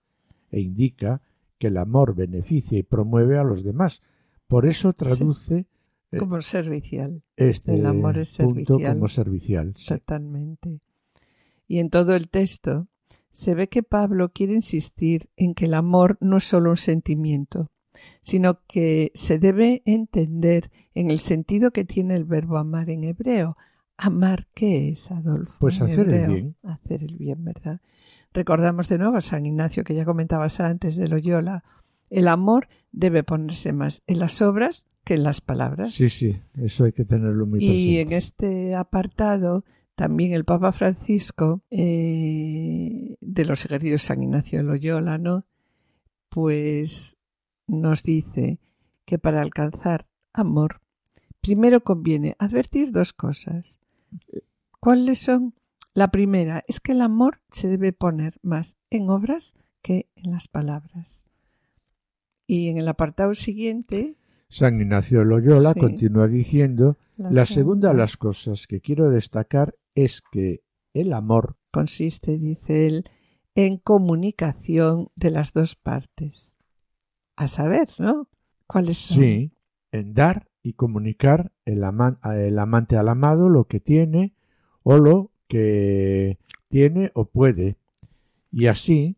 e 0.52 0.60
indica 0.62 1.22
que 1.58 1.68
el 1.68 1.78
amor 1.78 2.16
beneficia 2.16 2.78
y 2.78 2.84
promueve 2.84 3.38
a 3.38 3.44
los 3.44 3.64
demás. 3.64 4.02
Por 4.48 4.66
eso 4.66 4.94
traduce 4.94 5.68
eh, 6.12 6.18
Como 6.18 6.42
servicial, 6.42 7.22
este 7.36 7.76
el 7.76 7.86
amor 7.86 8.18
es 8.18 8.38
punto 8.38 8.76
servicial. 8.76 8.94
como 8.94 9.08
servicial. 9.08 9.74
sí. 9.76 9.94
totalmente. 9.94 10.80
Y 11.68 11.80
en 11.80 11.90
todo 11.90 12.16
el 12.16 12.30
texto 12.30 12.88
se 13.32 13.56
ve 13.56 13.68
que 13.68 13.84
Pablo 13.84 14.30
quiere 14.30 14.54
insistir 14.54 15.30
en 15.36 15.56
que 15.56 15.66
el 15.66 15.74
amor 15.74 16.18
no 16.22 16.38
es 16.38 16.44
solo 16.46 16.70
un 16.70 16.78
sentimiento, 16.78 17.70
sino 18.22 18.60
que 18.68 19.12
se 19.14 19.40
debe 19.40 19.82
entender 19.86 20.72
en 20.94 21.12
el 21.12 21.20
sentido 21.20 21.72
que 21.72 21.86
tiene 21.86 22.16
el 22.16 22.26
verbo 22.26 22.58
amar 22.58 22.90
en 22.90 23.04
hebreo. 23.04 23.58
Amar, 23.98 24.48
¿qué 24.54 24.90
es, 24.90 25.12
Adolfo? 25.12 25.56
Pues 25.60 25.80
en 25.80 25.86
hacer 25.86 26.10
el 26.10 26.28
bien. 26.28 26.56
Hacer 26.64 27.04
el 27.04 27.16
bien, 27.16 27.44
¿verdad? 27.44 27.82
Recordamos 28.34 28.90
de 28.90 28.98
nuevo 28.98 29.16
a 29.16 29.22
San 29.22 29.46
Ignacio, 29.46 29.84
que 29.84 29.96
ya 29.96 30.04
comentabas 30.04 30.60
antes 30.60 30.98
de 30.98 31.08
Loyola. 31.08 31.64
El 32.10 32.28
amor 32.28 32.68
debe 32.92 33.24
ponerse 33.24 33.72
más 33.72 34.04
en 34.08 34.20
las 34.20 34.42
obras 34.42 34.88
que 35.06 35.14
en 35.14 35.24
las 35.24 35.40
palabras. 35.40 35.94
Sí, 35.94 36.10
sí, 36.10 36.36
eso 36.62 36.84
hay 36.84 36.92
que 36.92 37.06
tenerlo 37.06 37.46
muy 37.46 37.60
Y 37.64 38.00
en 38.00 38.08
presente. 38.08 38.18
este 38.18 38.76
apartado 38.76 39.64
también 39.96 40.34
el 40.34 40.44
Papa 40.44 40.72
Francisco 40.74 41.62
eh, 41.72 43.16
de 43.22 43.46
los 43.46 43.64
ejercicios 43.66 44.04
San 44.04 44.24
Ignacio 44.24 44.60
de 44.60 44.66
Loyola, 44.66 45.18
¿no? 45.18 45.46
Pues 46.30 47.15
nos 47.68 48.04
dice 48.04 48.60
que 49.06 49.18
para 49.20 49.42
alcanzar 49.42 50.08
amor 50.34 50.82
primero 51.42 51.82
conviene 51.82 52.36
advertir 52.40 52.92
dos 52.92 53.14
cosas. 53.14 53.80
¿Cuáles 54.80 55.20
son? 55.20 55.54
La 55.94 56.10
primera 56.10 56.64
es 56.68 56.80
que 56.80 56.94
el 56.94 57.02
amor 57.02 57.40
se 57.52 57.68
debe 57.68 57.94
poner 57.94 58.40
más 58.42 58.78
en 58.90 59.10
obras 59.10 59.56
que 59.84 60.10
en 60.16 60.32
las 60.32 60.48
palabras. 60.48 61.24
Y 62.48 62.70
en 62.70 62.78
el 62.78 62.88
apartado 62.88 63.34
siguiente, 63.36 64.18
San 64.50 64.80
Ignacio 64.82 65.24
Loyola 65.24 65.74
Sí. 65.74 65.80
continúa 65.80 66.28
diciendo, 66.28 66.98
la 67.18 67.46
segunda 67.46 67.90
de 67.90 67.98
las 67.98 68.18
cosas 68.18 68.68
que 68.68 68.82
quiero 68.82 69.10
destacar 69.10 69.76
es 69.94 70.22
que 70.32 70.64
el 70.94 71.14
amor 71.14 71.58
consiste, 71.72 72.38
dice 72.40 72.88
él, 72.88 73.06
en 73.54 73.78
comunicación 73.78 75.10
de 75.16 75.30
las 75.30 75.54
dos 75.54 75.76
partes. 75.76 76.55
A 77.36 77.48
saber, 77.48 77.90
¿no? 78.00 78.28
¿Cuáles 78.68 78.98
son? 78.98 79.18
Sí, 79.18 79.52
en 79.92 80.14
dar 80.14 80.48
y 80.64 80.74
comunicar 80.74 81.52
el, 81.66 81.84
ama- 81.84 82.20
el 82.36 82.58
amante 82.60 82.98
al 82.98 83.10
amado 83.10 83.50
lo 83.50 83.66
que 83.66 83.80
tiene 83.80 84.34
o 84.84 84.98
lo 84.98 85.32
que 85.48 86.38
tiene 86.70 87.12
o 87.14 87.26
puede. 87.26 87.78
Y 88.52 88.68
así, 88.68 89.18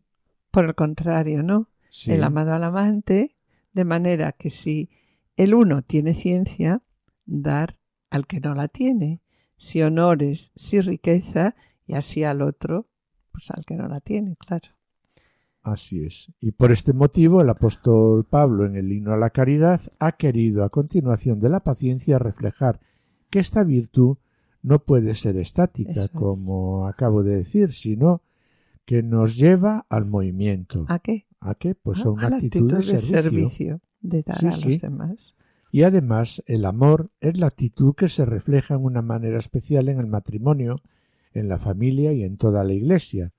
Por 0.50 0.64
el 0.64 0.74
contrario, 0.74 1.42
¿no? 1.42 1.68
sí, 1.88 2.12
El 2.12 2.24
amado 2.24 2.52
al 2.54 2.64
amante, 2.64 3.36
de 3.72 3.84
manera 3.84 4.32
que 4.32 4.50
si 4.50 4.90
el 5.36 5.54
uno 5.54 5.82
tiene 5.82 6.14
ciencia, 6.14 6.82
dar 7.24 7.76
al 8.10 8.26
que 8.26 8.40
no 8.40 8.54
la 8.54 8.68
tiene. 8.68 9.20
Si 9.56 9.82
honores, 9.82 10.52
si 10.56 10.80
riqueza, 10.80 11.54
y 11.86 11.94
así 11.94 12.24
al 12.24 12.42
otro, 12.42 12.86
pues 13.32 13.50
al 13.50 13.64
que 13.64 13.74
no 13.74 13.88
la 13.88 14.00
tiene, 14.00 14.36
claro. 14.36 14.68
Así 15.62 16.04
es. 16.04 16.32
Y 16.40 16.52
por 16.52 16.72
este 16.72 16.92
motivo 16.92 17.40
el 17.42 17.50
apóstol 17.50 18.24
Pablo 18.24 18.64
en 18.66 18.76
el 18.76 18.90
himno 18.92 19.12
a 19.12 19.16
la 19.16 19.30
caridad 19.30 19.80
ha 19.98 20.12
querido 20.12 20.64
a 20.64 20.68
continuación 20.70 21.40
de 21.40 21.48
la 21.48 21.60
paciencia 21.60 22.18
reflejar 22.18 22.80
que 23.30 23.38
esta 23.40 23.62
virtud 23.64 24.16
no 24.62 24.80
puede 24.80 25.14
ser 25.14 25.36
estática, 25.36 26.04
es. 26.04 26.08
como 26.10 26.86
acabo 26.88 27.22
de 27.22 27.36
decir, 27.36 27.70
sino 27.72 28.22
que 28.84 29.02
nos 29.02 29.36
lleva 29.36 29.86
al 29.88 30.06
movimiento. 30.06 30.84
¿A 30.88 30.98
qué? 30.98 31.26
¿A 31.40 31.54
qué? 31.54 31.74
Pues 31.74 32.00
Ah, 32.04 32.08
a 32.08 32.10
una 32.12 32.26
a 32.28 32.30
actitud, 32.36 32.72
de, 32.72 32.82
servicio. 32.82 33.22
servicio, 33.22 33.80
de 34.00 34.22
dar 34.22 34.38
Sí, 34.38 34.46
a 34.46 34.52
sí. 34.52 34.68
los 34.72 34.80
demás. 34.80 35.36
Y 35.70 35.82
además, 35.82 36.42
el 36.46 36.64
amor 36.64 37.10
es 37.20 37.38
la 37.38 37.46
actitud 37.48 37.94
que 37.94 38.08
se 38.08 38.24
refleja 38.24 38.74
en 38.74 38.84
una 38.84 39.02
manera 39.02 39.38
especial 39.38 39.88
en 39.90 39.98
el 40.00 40.06
matrimonio, 40.06 40.80
en 41.34 41.48
la 41.48 41.58
familia 41.58 42.12
y 42.14 42.24
en 42.24 42.38
toda 42.38 42.64
la 42.64 42.72
Iglesia. 42.72 43.32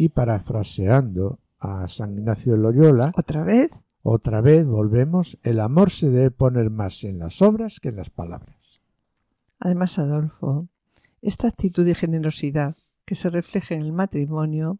Y 0.00 0.08
parafraseando 0.08 1.40
a 1.58 1.86
San 1.86 2.14
Ignacio 2.14 2.54
de 2.54 2.58
Loyola, 2.58 3.12
Otra 3.14 3.44
vez, 3.44 3.70
otra 4.02 4.40
vez 4.40 4.64
volvemos, 4.64 5.36
el 5.42 5.60
amor 5.60 5.90
se 5.90 6.08
debe 6.08 6.30
poner 6.30 6.70
más 6.70 7.04
en 7.04 7.18
las 7.18 7.42
obras 7.42 7.80
que 7.80 7.90
en 7.90 7.96
las 7.96 8.08
palabras. 8.08 8.80
Además, 9.58 9.98
Adolfo, 9.98 10.68
esta 11.20 11.48
actitud 11.48 11.84
de 11.84 11.94
generosidad 11.94 12.76
que 13.04 13.14
se 13.14 13.28
refleja 13.28 13.74
en 13.74 13.82
el 13.82 13.92
matrimonio 13.92 14.78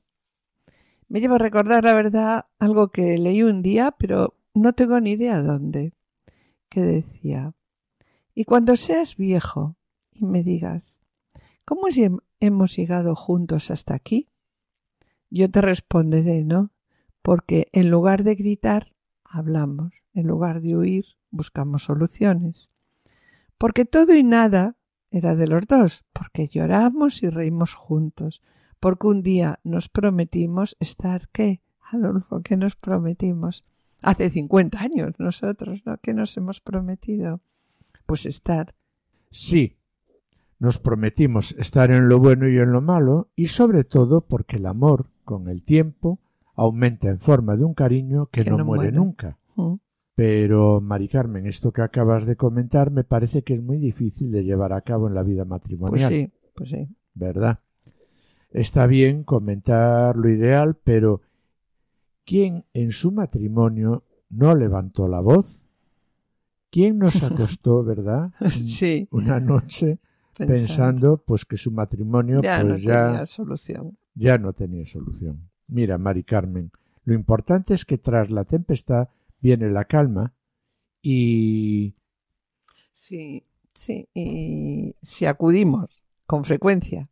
me 1.10 1.20
lleva 1.20 1.34
a 1.34 1.38
recordar, 1.40 1.84
la 1.84 1.92
verdad, 1.92 2.46
algo 2.58 2.88
que 2.88 3.18
leí 3.18 3.42
un 3.42 3.60
día, 3.60 3.94
pero 3.98 4.38
no 4.54 4.72
tengo 4.72 5.00
ni 5.00 5.10
idea 5.10 5.42
dónde, 5.42 5.92
que 6.70 6.80
decía, 6.80 7.52
y 8.34 8.44
cuando 8.44 8.74
seas 8.74 9.18
viejo 9.18 9.76
y 10.14 10.24
me 10.24 10.42
digas, 10.42 11.02
¿cómo 11.66 11.88
hemos 12.40 12.74
llegado 12.74 13.14
juntos 13.14 13.70
hasta 13.70 13.94
aquí? 13.94 14.29
Yo 15.30 15.50
te 15.50 15.60
responderé, 15.60 16.44
¿no? 16.44 16.70
Porque 17.22 17.68
en 17.72 17.90
lugar 17.90 18.24
de 18.24 18.34
gritar, 18.34 18.92
hablamos, 19.24 19.92
en 20.12 20.26
lugar 20.26 20.60
de 20.60 20.76
huir, 20.76 21.04
buscamos 21.30 21.84
soluciones 21.84 22.70
porque 23.60 23.84
todo 23.84 24.14
y 24.14 24.24
nada 24.24 24.74
era 25.10 25.36
de 25.36 25.46
los 25.46 25.66
dos, 25.66 26.06
porque 26.14 26.48
lloramos 26.48 27.22
y 27.22 27.28
reímos 27.28 27.74
juntos, 27.74 28.40
porque 28.80 29.06
un 29.06 29.22
día 29.22 29.60
nos 29.64 29.90
prometimos 29.90 30.78
estar, 30.80 31.28
¿qué? 31.28 31.60
Adolfo, 31.92 32.40
¿qué 32.40 32.56
nos 32.56 32.74
prometimos? 32.74 33.66
Hace 34.00 34.30
50 34.30 34.80
años 34.80 35.12
nosotros, 35.18 35.82
¿no? 35.84 35.98
¿Qué 35.98 36.14
nos 36.14 36.34
hemos 36.38 36.62
prometido? 36.62 37.42
Pues 38.06 38.24
estar. 38.24 38.74
Sí, 39.30 39.76
nos 40.58 40.78
prometimos 40.78 41.52
estar 41.58 41.90
en 41.90 42.08
lo 42.08 42.18
bueno 42.18 42.48
y 42.48 42.56
en 42.56 42.72
lo 42.72 42.80
malo, 42.80 43.28
y 43.36 43.48
sobre 43.48 43.84
todo 43.84 44.22
porque 44.22 44.56
el 44.56 44.64
amor, 44.64 45.09
con 45.24 45.48
el 45.48 45.62
tiempo, 45.62 46.18
aumenta 46.54 47.08
en 47.08 47.18
forma 47.18 47.56
de 47.56 47.64
un 47.64 47.74
cariño 47.74 48.26
que, 48.26 48.44
Que 48.44 48.50
no, 48.50 48.58
no 48.58 48.64
muere 48.64 48.84
muere. 48.84 48.96
nunca. 48.96 49.38
¿Mm? 49.56 49.74
Pero, 50.14 50.80
Mari 50.80 51.08
Carmen, 51.08 51.46
esto 51.46 51.72
que 51.72 51.82
acabas 51.82 52.26
de 52.26 52.36
comentar 52.36 52.90
me 52.90 53.04
parece 53.04 53.42
que 53.42 53.54
es 53.54 53.62
muy 53.62 53.78
difícil 53.78 54.30
de 54.32 54.44
llevar 54.44 54.72
a 54.72 54.82
cabo 54.82 55.08
en 55.08 55.14
la 55.14 55.22
vida 55.22 55.44
Pues 55.44 55.50
matrimonial, 55.50 56.08
sí, 56.10 56.30
pues 56.54 56.68
sí. 56.70 56.88
¿verdad? 57.14 57.60
Está 58.50 58.86
bien 58.86 59.22
comentar 59.24 60.16
lo 60.16 60.28
ideal, 60.28 60.76
pero 60.82 61.22
¿quién 62.26 62.64
en 62.74 62.90
su 62.90 63.12
matrimonio 63.12 64.04
no 64.28 64.54
levantó 64.54 65.08
la 65.08 65.20
voz? 65.20 65.66
¿Quién 66.70 66.98
nos 66.98 67.22
acostó, 67.22 67.82
verdad? 67.84 68.32
Sí. 68.50 69.08
Una 69.10 69.40
noche 69.40 69.98
pensando, 70.36 71.18
pues 71.18 71.44
que 71.44 71.56
su 71.56 71.70
matrimonio 71.70 72.40
ya 72.42 72.60
pues 72.60 72.68
no 72.68 72.76
ya, 72.76 73.06
tenía 73.06 73.26
solución. 73.26 73.96
Ya 74.14 74.38
no 74.38 74.52
tenía 74.52 74.84
solución. 74.86 75.50
Mira, 75.68 75.98
Mari 75.98 76.24
Carmen, 76.24 76.70
lo 77.04 77.14
importante 77.14 77.74
es 77.74 77.84
que 77.84 77.98
tras 77.98 78.30
la 78.30 78.44
tempestad 78.44 79.08
viene 79.40 79.70
la 79.70 79.84
calma 79.84 80.34
y 81.02 81.94
Sí, 82.94 83.44
sí. 83.74 84.08
Y 84.14 84.94
si 85.02 85.26
acudimos 85.26 86.02
con 86.26 86.44
frecuencia, 86.44 87.08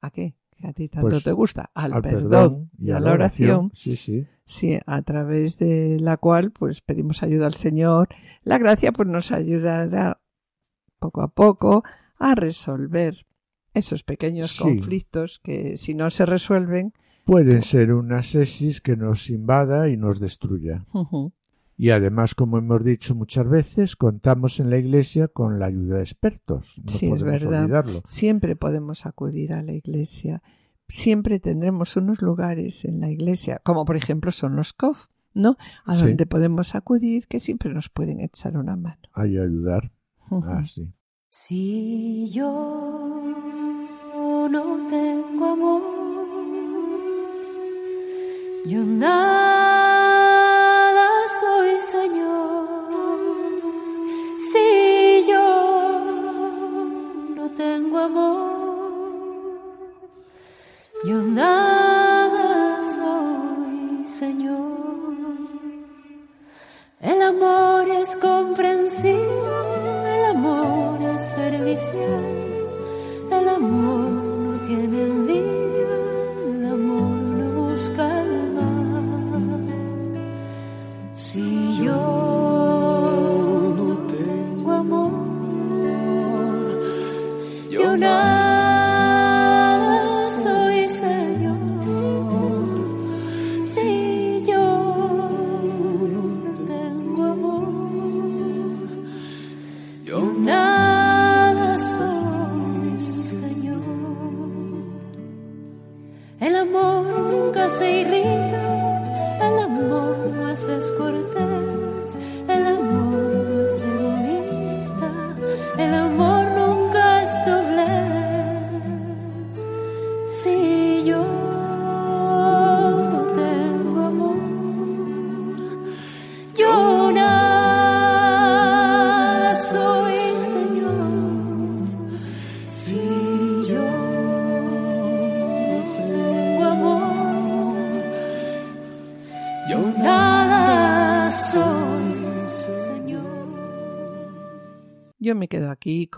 ¿a 0.00 0.10
qué? 0.10 0.34
Que 0.56 0.66
a 0.66 0.72
ti 0.72 0.88
tanto 0.88 1.08
Pues, 1.10 1.24
te 1.24 1.32
gusta, 1.32 1.70
al, 1.74 1.92
al 1.92 2.02
perdón, 2.02 2.70
y 2.78 2.90
a 2.90 2.98
la 2.98 3.12
oración, 3.12 3.70
Sí, 3.74 3.94
sí. 3.96 4.26
sí, 4.44 4.78
a 4.86 5.02
través 5.02 5.58
de 5.58 5.98
la 6.00 6.16
cual 6.16 6.50
pues 6.50 6.80
pedimos 6.80 7.22
ayuda 7.22 7.46
al 7.46 7.54
Señor. 7.54 8.08
La 8.42 8.58
gracia 8.58 8.90
pues 8.92 9.08
nos 9.08 9.30
ayudará 9.30 10.20
poco 10.98 11.22
a 11.22 11.28
poco 11.28 11.84
a 12.18 12.34
resolver 12.34 13.26
esos 13.74 14.02
pequeños 14.02 14.52
Sí. 14.56 14.62
conflictos 14.62 15.38
que 15.42 15.76
si 15.76 15.94
no 15.94 16.10
se 16.10 16.26
resuelven, 16.26 16.92
Pueden 17.24 17.60
ser 17.60 17.92
una 17.92 18.22
sesis 18.22 18.80
que 18.80 18.96
nos 18.96 19.28
invada 19.28 19.90
y 19.90 19.98
nos 19.98 20.18
destruya. 20.18 20.86
Y 21.76 21.90
además, 21.90 22.34
como 22.34 22.56
hemos 22.56 22.82
dicho 22.82 23.14
muchas 23.14 23.46
veces, 23.46 23.96
contamos 23.96 24.60
en 24.60 24.70
la 24.70 24.78
Iglesia 24.78 25.28
con 25.28 25.58
la 25.58 25.66
ayuda 25.66 25.98
de 25.98 26.02
expertos. 26.04 26.80
No 26.82 26.90
Sí, 26.90 27.06
es 27.06 27.22
podemos 27.22 27.42
verdad. 27.44 27.60
olvidarlo. 27.64 28.02
siempre 28.06 28.56
podemos 28.56 29.04
acudir 29.04 29.52
a 29.52 29.62
la 29.62 29.72
iglesia. 29.74 30.42
Siempre 30.88 31.38
tendremos 31.38 31.98
unos 31.98 32.22
lugares 32.22 32.86
en 32.86 32.98
la 33.00 33.10
iglesia, 33.10 33.60
como 33.62 33.84
por 33.84 33.96
ejemplo 33.96 34.30
son 34.30 34.56
los 34.56 34.72
COF, 34.72 35.08
¿no? 35.34 35.58
A 35.84 35.94
Sí. 35.96 36.06
donde 36.06 36.24
podemos 36.24 36.74
acudir 36.74 37.26
que 37.28 37.40
siempre 37.40 37.72
nos 37.74 37.90
pueden 37.90 38.20
echar 38.20 38.56
una 38.56 38.74
mano. 38.74 39.02
Hay 39.12 39.36
ayudar. 39.36 39.92
Ujú. 40.30 40.44
Ah, 40.48 40.64
sí. 40.64 40.90
Si 41.28 42.30
yo 42.32 42.87
no 44.48 44.78
tengo 44.88 45.44
amor, 45.44 45.82
yo 48.64 48.82
nada 48.82 49.57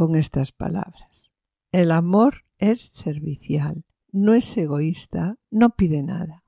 con 0.01 0.17
estas 0.17 0.51
palabras. 0.51 1.31
El 1.73 1.91
amor 1.91 2.47
es 2.57 2.91
servicial, 2.95 3.85
no 4.13 4.33
es 4.33 4.57
egoísta, 4.57 5.37
no 5.51 5.77
pide 5.77 6.03
nada. 6.03 6.43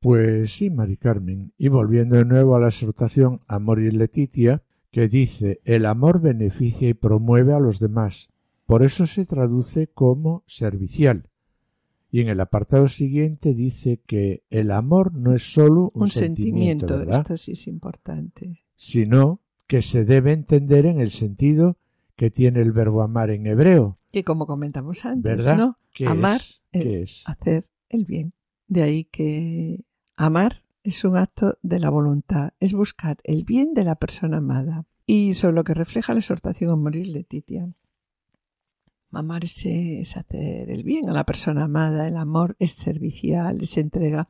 Pues 0.00 0.52
sí, 0.52 0.68
Mari 0.68 0.96
Carmen. 0.96 1.52
Y 1.56 1.68
volviendo 1.68 2.16
de 2.16 2.24
nuevo 2.24 2.56
a 2.56 2.58
la 2.58 2.70
exhortación 2.70 3.38
Amor 3.46 3.80
y 3.80 3.92
Letitia, 3.92 4.64
que 4.90 5.06
dice 5.06 5.60
el 5.62 5.86
amor 5.86 6.20
beneficia 6.20 6.88
y 6.88 6.94
promueve 6.94 7.54
a 7.54 7.60
los 7.60 7.78
demás. 7.78 8.30
Por 8.66 8.82
eso 8.82 9.06
se 9.06 9.24
traduce 9.24 9.86
como 9.86 10.42
servicial. 10.48 11.30
Y 12.10 12.22
en 12.22 12.30
el 12.30 12.40
apartado 12.40 12.88
siguiente 12.88 13.54
dice 13.54 14.00
que 14.04 14.42
el 14.50 14.72
amor 14.72 15.14
no 15.14 15.36
es 15.36 15.52
solo 15.52 15.92
un, 15.94 16.02
Un, 16.02 16.08
sentimiento, 16.08 16.98
¿verdad? 16.98 17.20
esto 17.20 17.36
sí 17.36 17.52
es 17.52 17.68
importante. 17.68 18.64
sino 18.74 19.40
que 19.68 19.82
se 19.82 20.04
debe 20.04 20.32
entender 20.32 20.84
en 20.84 20.98
el 20.98 21.12
sentido 21.12 21.76
que 22.18 22.32
tiene 22.32 22.60
el 22.60 22.72
verbo 22.72 23.02
amar 23.02 23.30
en 23.30 23.46
hebreo, 23.46 23.96
Que 24.10 24.24
como 24.24 24.48
comentamos 24.48 25.04
antes, 25.04 25.22
¿verdad? 25.22 25.56
¿no? 25.56 25.78
¿Qué 25.94 26.04
Amar 26.04 26.40
es? 26.72 27.22
Hacer 27.28 27.68
el 27.88 28.06
bien. 28.06 28.34
De 28.66 28.82
ahí 28.82 29.04
que 29.04 29.84
amar 30.16 30.64
es 30.82 31.04
un 31.04 31.16
acto 31.16 31.58
de 31.62 31.78
la 31.78 31.90
voluntad, 31.90 32.54
es 32.58 32.72
buscar 32.72 33.18
el 33.22 33.44
bien 33.44 33.72
de 33.72 33.84
la 33.84 33.94
persona 33.94 34.38
amada. 34.38 34.84
Y 35.06 35.34
sobre 35.34 35.54
lo 35.54 35.62
que 35.62 35.74
refleja 35.74 36.12
la 36.12 36.18
exhortación 36.18 36.72
a 36.72 36.76
morir 36.76 37.06
Letitia. 37.06 37.72
Amar 39.12 39.44
es, 39.44 39.64
es 39.64 40.16
hacer 40.16 40.70
el 40.70 40.82
bien 40.82 41.08
a 41.08 41.12
la 41.12 41.24
persona 41.24 41.64
amada, 41.64 42.08
el 42.08 42.16
amor 42.16 42.56
es 42.58 42.72
servicial, 42.72 43.62
es 43.62 43.78
entrega. 43.78 44.28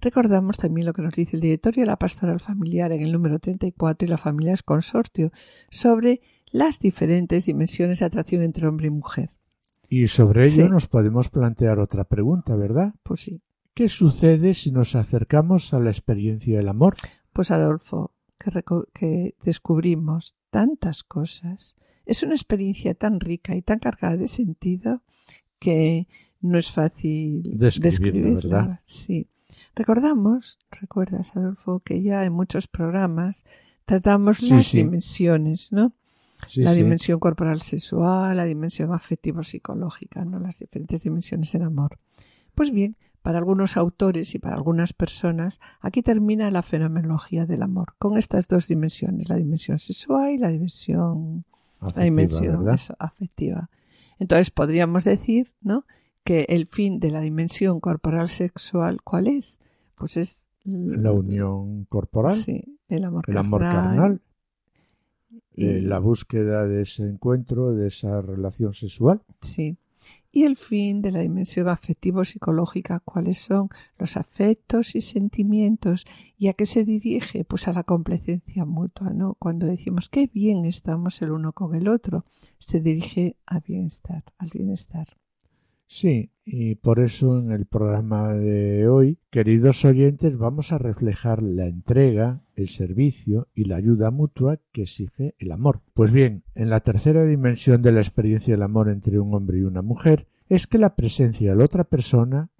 Recordamos 0.00 0.56
también 0.56 0.86
lo 0.86 0.92
que 0.92 1.02
nos 1.02 1.14
dice 1.14 1.34
el 1.34 1.42
directorio 1.42 1.82
de 1.82 1.88
la 1.88 1.98
pastoral 1.98 2.38
familiar 2.38 2.92
en 2.92 3.00
el 3.00 3.10
número 3.10 3.40
34 3.40 4.06
y 4.06 4.08
la 4.08 4.18
familia 4.18 4.52
es 4.52 4.62
consortio 4.62 5.32
sobre 5.68 6.20
las 6.54 6.78
diferentes 6.78 7.46
dimensiones 7.46 7.98
de 7.98 8.04
atracción 8.04 8.40
entre 8.42 8.68
hombre 8.68 8.86
y 8.86 8.90
mujer. 8.90 9.30
Y 9.88 10.06
sobre 10.06 10.46
ello 10.46 10.66
Sí. 10.66 10.70
nos 10.70 10.86
podemos 10.86 11.28
plantear 11.28 11.80
otra 11.80 12.04
pregunta, 12.04 12.54
¿verdad? 12.54 12.94
Pues 13.02 13.22
sí, 13.22 13.42
¿Qué 13.74 13.88
sucede 13.88 14.54
si 14.54 14.70
nos 14.70 14.94
acercamos 14.94 15.74
a 15.74 15.80
la 15.80 15.90
experiencia 15.90 16.56
del 16.58 16.68
amor? 16.68 16.94
Pues 17.32 17.50
Adolfo, 17.50 18.12
que, 18.94 19.34
descubrimos 19.42 20.36
tantas 20.50 21.02
cosas, 21.02 21.74
es 22.06 22.22
una 22.22 22.34
experiencia 22.34 22.94
tan 22.94 23.18
rica 23.18 23.56
y 23.56 23.62
tan 23.62 23.80
cargada 23.80 24.16
de 24.16 24.28
sentido 24.28 25.02
que 25.58 26.06
no 26.40 26.56
es 26.56 26.70
fácil 26.70 27.42
Describirla, 27.58 27.90
describirla. 27.90 28.56
¿verdad? 28.60 28.80
Sí. 28.84 29.26
Recordamos, 29.74 30.60
recuerdas 30.70 31.34
Adolfo, 31.34 31.80
que 31.80 32.00
ya 32.00 32.24
en 32.24 32.32
muchos 32.32 32.68
programas 32.68 33.44
tratamos 33.86 34.36
Sí, 34.38 34.50
las 34.50 34.66
sí. 34.66 34.76
dimensiones, 34.78 35.72
¿no? 35.72 35.94
Sí, 36.46 36.62
la 36.62 36.70
sí. 36.72 36.82
dimensión 36.82 37.18
corporal 37.20 37.60
sexual, 37.62 38.36
la 38.36 38.44
dimensión 38.44 38.92
afectivo-psicológica, 38.92 40.24
¿no? 40.24 40.38
Las 40.38 40.58
diferentes 40.58 41.02
dimensiones 41.02 41.52
del 41.52 41.62
amor. 41.62 41.98
Pues 42.54 42.70
bien, 42.70 42.96
para 43.22 43.38
algunos 43.38 43.78
autores 43.78 44.34
y 44.34 44.38
para 44.38 44.54
algunas 44.54 44.92
personas, 44.92 45.58
aquí 45.80 46.02
termina 46.02 46.50
la 46.50 46.62
fenomenología 46.62 47.46
del 47.46 47.62
amor, 47.62 47.94
con 47.98 48.18
estas 48.18 48.48
dos 48.48 48.68
dimensiones, 48.68 49.30
la 49.30 49.36
dimensión 49.36 49.78
sexual 49.78 50.32
y 50.32 50.38
la 50.38 50.50
dimensión, 50.50 51.44
la 51.80 51.88
Afectiva, 51.88 52.04
dimensión 52.04 52.58
¿verdad? 52.58 52.74
eso, 52.74 52.94
afectiva. 52.98 53.70
Entonces 54.18 54.50
podríamos 54.50 55.04
decir, 55.04 55.52
¿no? 55.62 55.86
Que 56.22 56.44
el 56.50 56.66
fin 56.66 57.00
de 57.00 57.10
la 57.10 57.20
dimensión 57.20 57.80
corporal 57.80 58.28
sexual, 58.28 59.00
¿cuál 59.02 59.28
es? 59.28 59.58
Pues 59.94 60.16
es 60.18 60.46
La 60.64 61.12
unión 61.12 61.84
corporal, 61.86 62.36
Sí, 62.36 62.78
el 62.88 63.04
amor 63.04 63.24
el 63.28 63.36
amor 63.38 63.62
carnal, 63.62 64.20
eh, 65.56 65.80
la 65.82 65.98
búsqueda 65.98 66.66
de 66.66 66.82
ese 66.82 67.04
encuentro, 67.04 67.74
de 67.74 67.88
esa 67.88 68.20
relación 68.20 68.72
sexual. 68.72 69.22
Sí. 69.40 69.76
Y 70.32 70.42
el 70.42 70.56
fin 70.56 71.00
de 71.00 71.12
la 71.12 71.20
dimensión 71.20 71.68
afectivo-psicológica, 71.68 73.00
cuáles 73.04 73.38
son 73.38 73.68
los 73.98 74.16
afectos 74.16 74.96
y 74.96 75.00
sentimientos 75.00 76.06
y 76.36 76.48
a 76.48 76.54
qué 76.54 76.66
se 76.66 76.84
dirige, 76.84 77.44
pues 77.44 77.68
a 77.68 77.72
la 77.72 77.84
complacencia 77.84 78.64
mutua, 78.64 79.10
¿no? 79.10 79.34
Cuando 79.38 79.66
decimos 79.66 80.08
qué 80.08 80.28
bien 80.32 80.64
estamos 80.64 81.22
el 81.22 81.30
uno 81.30 81.52
con 81.52 81.76
el 81.76 81.86
otro, 81.86 82.24
se 82.58 82.80
dirige 82.80 83.36
al 83.46 83.60
bienestar, 83.60 84.24
al 84.38 84.50
bienestar. 84.52 85.06
Sí, 85.96 86.32
y 86.44 86.74
por 86.74 86.98
eso 86.98 87.38
en 87.38 87.52
el 87.52 87.66
programa 87.66 88.32
de 88.32 88.88
hoy, 88.88 89.20
queridos 89.30 89.84
oyentes, 89.84 90.36
vamos 90.36 90.72
a 90.72 90.78
reflejar 90.78 91.40
la 91.40 91.68
entrega, 91.68 92.42
el 92.56 92.68
servicio 92.68 93.46
y 93.54 93.66
la 93.66 93.76
ayuda 93.76 94.10
mutua 94.10 94.58
que 94.72 94.82
exige 94.82 95.36
el 95.38 95.52
amor. 95.52 95.82
Pues 95.94 96.10
bien, 96.10 96.42
en 96.56 96.68
la 96.68 96.80
tercera 96.80 97.24
dimensión 97.24 97.80
de 97.80 97.92
la 97.92 98.00
experiencia 98.00 98.54
del 98.54 98.64
amor 98.64 98.88
entre 98.88 99.20
un 99.20 99.32
hombre 99.34 99.58
y 99.58 99.62
una 99.62 99.82
mujer, 99.82 100.26
es 100.48 100.66
que 100.66 100.78
la 100.78 100.96
presencia 100.96 101.52
de 101.52 101.56
la 101.56 101.64
otra 101.64 101.84
persona, 101.84 102.50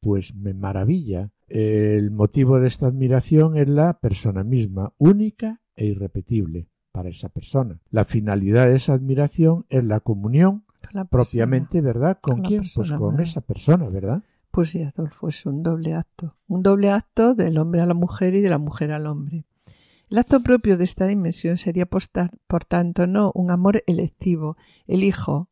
pues 0.00 0.34
me 0.34 0.52
maravilla. 0.52 1.30
El 1.46 2.10
motivo 2.10 2.58
de 2.58 2.66
esta 2.66 2.88
admiración 2.88 3.56
es 3.56 3.68
la 3.68 4.00
persona 4.00 4.42
misma, 4.42 4.94
única 4.98 5.60
e 5.76 5.86
irrepetible 5.86 6.66
para 6.90 7.10
esa 7.10 7.28
persona. 7.28 7.78
La 7.92 8.04
finalidad 8.04 8.66
de 8.66 8.74
esa 8.74 8.94
admiración 8.94 9.64
es 9.68 9.84
la 9.84 10.00
comunión 10.00 10.64
propiamente, 11.10 11.80
¿verdad? 11.80 12.18
¿Con, 12.20 12.42
quién? 12.42 12.62
pues 12.74 12.92
con 12.92 13.20
esa 13.20 13.40
persona, 13.40 13.88
¿verdad? 13.88 14.22
Pues 14.50 14.70
sí, 14.70 14.82
Adolfo, 14.82 15.28
es 15.28 15.46
un 15.46 15.62
doble 15.62 15.94
acto. 15.94 16.36
Un 16.48 16.62
doble 16.62 16.90
acto 16.90 17.34
del 17.34 17.58
hombre 17.58 17.80
a 17.80 17.86
la 17.86 17.94
mujer 17.94 18.34
y 18.34 18.40
de 18.40 18.50
la 18.50 18.58
mujer 18.58 18.92
al 18.92 19.06
hombre. 19.06 19.44
El 20.08 20.18
acto 20.18 20.40
propio 20.40 20.76
de 20.76 20.84
esta 20.84 21.06
dimensión 21.06 21.56
sería, 21.56 21.86
postar, 21.86 22.32
por 22.48 22.64
tanto, 22.64 23.06
no 23.06 23.30
un 23.34 23.52
amor 23.52 23.84
electivo, 23.86 24.56
elijo 24.88 25.48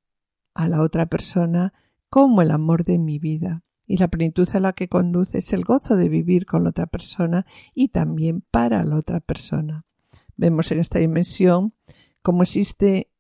a 0.53 0.69
la 0.69 0.83
otra 0.83 1.07
persona 1.07 1.73
como 2.11 2.43
el 2.43 2.51
amor 2.51 2.85
de 2.85 2.99
mi 2.99 3.21
vida. 3.21 3.63
Y 3.87 3.99
la 3.99 4.09
plenitud 4.09 4.49
a 4.53 4.61
la 4.61 4.73
que 4.73 4.89
conduce 4.89 5.39
es 5.39 5.53
el 5.53 5.65
gozo 5.65 5.97
de 5.97 6.09
vivir 6.09 6.45
con 6.45 6.65
la 6.65 6.71
otra 6.71 6.87
persona 6.87 7.47
y 7.73 7.89
también 7.89 8.43
para 8.51 8.83
la 8.85 8.97
otra 8.97 9.21
persona. 9.21 9.87
Vemos 10.37 10.71
en 10.73 10.81
esta 10.81 10.99
dimensión 10.99 11.73
cómo 12.23 12.43
existe 12.43 13.11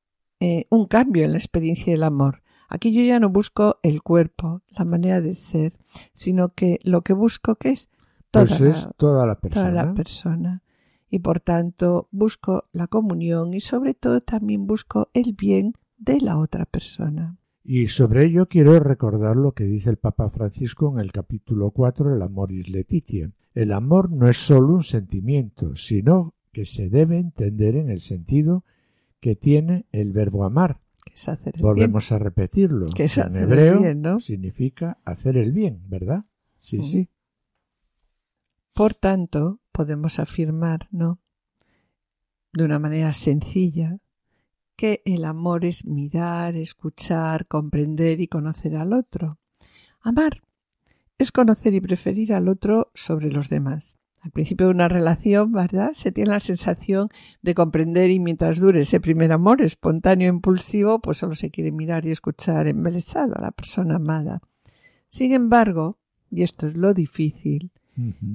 eh, 0.40 0.66
un 0.70 0.86
cambio 0.86 1.24
en 1.24 1.32
la 1.32 1.38
experiencia 1.38 1.92
del 1.92 2.04
amor. 2.04 2.42
Aquí 2.68 2.92
yo 2.92 3.02
ya 3.02 3.18
no 3.18 3.30
busco 3.30 3.78
el 3.82 4.02
cuerpo, 4.02 4.62
la 4.68 4.84
manera 4.84 5.20
de 5.20 5.32
ser, 5.32 5.72
sino 6.12 6.50
que 6.50 6.78
lo 6.82 7.02
que 7.02 7.14
busco 7.14 7.56
que 7.56 7.70
es 7.70 7.90
toda, 8.30 8.46
pues 8.46 8.60
es 8.60 8.88
toda 8.96 9.26
la 9.26 9.40
persona. 9.40 9.70
Toda 9.70 9.84
la 9.84 9.94
persona. 9.94 10.62
Y 11.10 11.20
por 11.20 11.40
tanto 11.40 12.08
busco 12.10 12.64
la 12.72 12.86
comunión 12.86 13.54
y 13.54 13.60
sobre 13.60 13.94
todo 13.94 14.20
también 14.20 14.66
busco 14.66 15.08
el 15.14 15.32
bien 15.32 15.72
de 15.96 16.20
la 16.20 16.38
otra 16.38 16.66
persona. 16.66 17.38
Y 17.64 17.88
sobre 17.88 18.26
ello 18.26 18.48
quiero 18.48 18.78
recordar 18.80 19.36
lo 19.36 19.52
que 19.52 19.64
dice 19.64 19.90
el 19.90 19.96
Papa 19.96 20.30
Francisco 20.30 20.92
en 20.94 21.00
el 21.00 21.12
capítulo 21.12 21.70
4 21.70 22.10
del 22.10 22.22
Amoris 22.22 22.68
Letitia. 22.68 23.30
El 23.54 23.72
amor 23.72 24.10
no 24.10 24.28
es 24.28 24.36
solo 24.36 24.74
un 24.74 24.84
sentimiento, 24.84 25.74
sino 25.74 26.34
que 26.52 26.64
se 26.64 26.88
debe 26.90 27.18
entender 27.18 27.76
en 27.76 27.90
el 27.90 28.00
sentido 28.00 28.64
que 29.20 29.36
tiene 29.36 29.86
el 29.92 30.12
verbo 30.12 30.44
amar. 30.44 30.80
Volvemos 31.58 32.12
a 32.12 32.18
repetirlo. 32.18 32.86
Que 32.88 33.04
en 33.16 33.36
hebreo 33.36 34.18
significa 34.20 34.98
hacer 35.04 35.36
el 35.36 35.52
bien, 35.52 35.82
¿verdad? 35.88 36.24
Sí, 36.58 36.82
sí. 36.82 37.08
Por 38.72 38.94
tanto, 38.94 39.60
podemos 39.72 40.18
afirmar, 40.18 40.88
¿no? 40.90 41.18
De 42.52 42.64
una 42.64 42.78
manera 42.78 43.12
sencilla, 43.12 43.98
que 44.76 45.02
el 45.04 45.24
amor 45.24 45.64
es 45.64 45.84
mirar, 45.84 46.54
escuchar, 46.54 47.46
comprender 47.46 48.20
y 48.20 48.28
conocer 48.28 48.76
al 48.76 48.92
otro. 48.92 49.38
Amar 50.00 50.42
es 51.18 51.32
conocer 51.32 51.74
y 51.74 51.80
preferir 51.80 52.32
al 52.32 52.48
otro 52.48 52.90
sobre 52.94 53.32
los 53.32 53.48
demás. 53.48 53.98
Al 54.20 54.30
principio 54.32 54.66
de 54.66 54.72
una 54.72 54.88
relación, 54.88 55.52
¿verdad? 55.52 55.90
Se 55.92 56.12
tiene 56.12 56.30
la 56.30 56.40
sensación 56.40 57.08
de 57.42 57.54
comprender 57.54 58.10
y 58.10 58.18
mientras 58.18 58.58
dure 58.58 58.80
ese 58.80 59.00
primer 59.00 59.32
amor 59.32 59.62
espontáneo, 59.62 60.28
impulsivo, 60.28 61.00
pues 61.00 61.18
solo 61.18 61.34
se 61.34 61.50
quiere 61.50 61.70
mirar 61.70 62.04
y 62.04 62.10
escuchar 62.10 62.66
embelesado 62.66 63.36
a 63.36 63.40
la 63.40 63.50
persona 63.52 63.96
amada. 63.96 64.42
Sin 65.06 65.32
embargo, 65.32 65.98
y 66.30 66.42
esto 66.42 66.66
es 66.66 66.76
lo 66.76 66.94
difícil, 66.94 67.70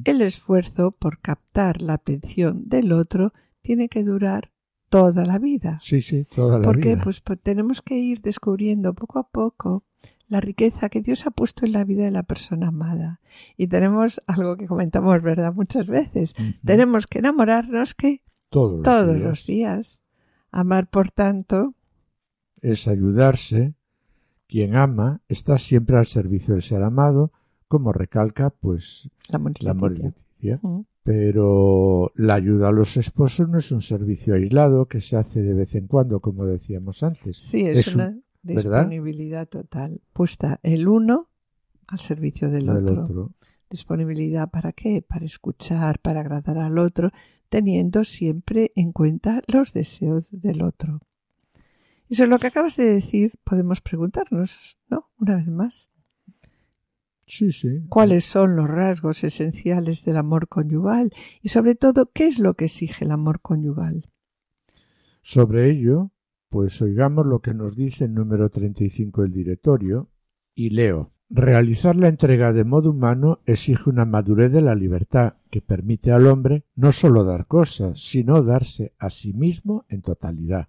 el 0.04 0.22
esfuerzo 0.22 0.91
por 0.91 1.19
captar 1.19 1.82
la 1.82 1.93
atención 1.93 2.67
del 2.67 2.91
otro 2.91 3.32
tiene 3.62 3.88
que 3.88 4.04
durar 4.04 4.52
toda 4.89 5.26
la 5.26 5.39
vida. 5.39 5.78
Sí, 5.80 6.02
sí, 6.02 6.26
toda 6.26 6.60
la 6.60 6.63
¿Por 6.63 6.78
vida. 6.78 7.02
Pues, 7.02 7.22
pues 7.22 7.39
tenemos 7.41 7.82
que 7.82 7.98
ir 7.98 8.22
descubriendo 8.22 8.93
poco 8.93 9.19
a 9.19 9.30
poco 9.30 9.84
la 10.28 10.42
riqueza 10.42 10.90
que 10.90 11.02
Dios 11.02 11.28
ha 11.28 11.32
puesto 11.32 11.66
en 11.66 11.74
la 11.74 11.84
vida 11.84 12.04
de 12.06 12.12
la 12.12 12.24
persona 12.24 12.70
amada. 12.70 13.20
Y 13.58 13.68
tenemos 13.68 14.22
algo 14.26 14.58
que 14.58 14.68
comentamos, 14.68 15.22
¿verdad? 15.22 15.54
Muchas 15.54 15.88
veces. 15.88 16.34
Tenemos 16.66 17.08
que 17.08 17.20
enamorarnos 17.20 17.94
que 17.94 18.22
todos, 18.50 19.20
los, 19.20 19.46
días. 19.46 20.02
Amar, 20.52 20.88
por 20.88 21.12
tanto, 21.12 21.74
es 22.62 22.88
ayudarse. 22.88 23.74
Quien 24.48 24.76
ama 24.76 25.22
está 25.28 25.58
siempre 25.58 25.98
al 25.98 26.06
servicio 26.06 26.54
del 26.54 26.62
ser 26.62 26.84
amado, 26.84 27.32
como 27.68 27.92
recalca, 27.92 28.52
pues, 28.52 29.10
la 29.30 29.74
Leticia. 29.74 30.60
Pero 31.04 32.12
la 32.16 32.36
ayuda 32.36 32.70
a 32.70 32.72
los 32.72 32.96
esposos 32.96 33.50
no 33.50 33.58
es 33.58 33.72
un 33.72 33.82
servicio 33.82 34.36
aislado 34.36 34.86
que 34.86 35.02
se 35.02 35.18
hace 35.18 35.42
de 35.42 35.54
vez 35.54 35.76
en 35.76 35.88
cuando, 35.88 36.20
como 36.20 36.46
decíamos 36.46 37.04
antes. 37.04 37.38
Sí, 37.38 37.66
es, 37.66 37.96
una, 37.96 38.16
Disponibilidad 38.43 39.47
total. 39.47 40.01
Puesta 40.12 40.60
el 40.63 40.88
uno 40.88 41.29
al 41.88 41.99
servicio 41.99 42.49
del, 42.49 42.69
otro. 42.69 43.32
Disponibilidad 43.69 44.49
para 44.49 44.73
qué? 44.73 45.01
Para 45.01 45.25
escuchar, 45.25 45.99
para 45.99 46.19
agradar 46.19 46.58
al 46.58 46.77
otro, 46.77 47.12
teniendo 47.49 48.03
siempre 48.03 48.71
en 48.75 48.91
cuenta 48.91 49.41
los 49.47 49.73
deseos 49.73 50.29
del 50.32 50.62
otro. 50.62 50.99
Y 52.10 52.15
sobre 52.15 52.29
lo 52.29 52.39
que 52.39 52.47
acabas 52.47 52.75
de 52.75 52.86
decir, 52.86 53.34
podemos 53.43 53.82
preguntarnos, 53.82 54.77
¿no? 54.89 55.10
Una 55.17 55.38
vez 55.38 55.47
más. 55.47 55.89
Sí, 57.25 57.51
sí. 57.51 57.86
¿Cuáles 57.89 58.25
son 58.25 58.56
los 58.56 58.69
rasgos 58.69 59.23
esenciales 59.23 60.03
del 60.03 60.17
amor 60.17 60.49
conyugal? 60.49 61.12
Y 61.41 61.49
sobre 61.49 61.75
todo, 61.75 62.12
¿qué 62.12 62.27
es 62.27 62.39
lo 62.39 62.56
que 62.56 62.65
exige 62.65 63.06
el 63.06 63.12
amor 63.12 63.39
conyugal? 63.41 64.10
Sobre 65.21 65.71
ello, 65.71 66.12
pues 66.54 66.80
oigamos 66.84 67.26
lo 67.26 67.39
que 67.39 67.56
nos 67.56 67.76
dice 67.76 68.06
el 68.06 68.13
número 68.13 68.48
35 68.48 69.24
del 69.24 69.32
directorio 69.32 70.12
y 70.54 70.70
leo. 70.70 71.12
Realizar 71.32 71.96
la 71.96 72.10
entrega 72.10 72.54
de 72.54 72.63
modo 72.63 72.92
humano 72.92 73.39
exige 73.48 73.89
una 73.89 74.06
madurez 74.06 74.52
de 74.52 74.62
la 74.62 74.76
libertad 74.76 75.34
que 75.50 75.62
permite 75.62 76.12
al 76.12 76.28
hombre 76.28 76.63
no 76.76 76.92
sólo 76.92 77.24
dar 77.24 77.48
cosas, 77.48 78.00
sino 78.00 78.44
darse 78.44 78.94
a 79.00 79.10
sí 79.10 79.34
mismo 79.34 79.86
en 79.89 80.04
totalidad. 80.04 80.68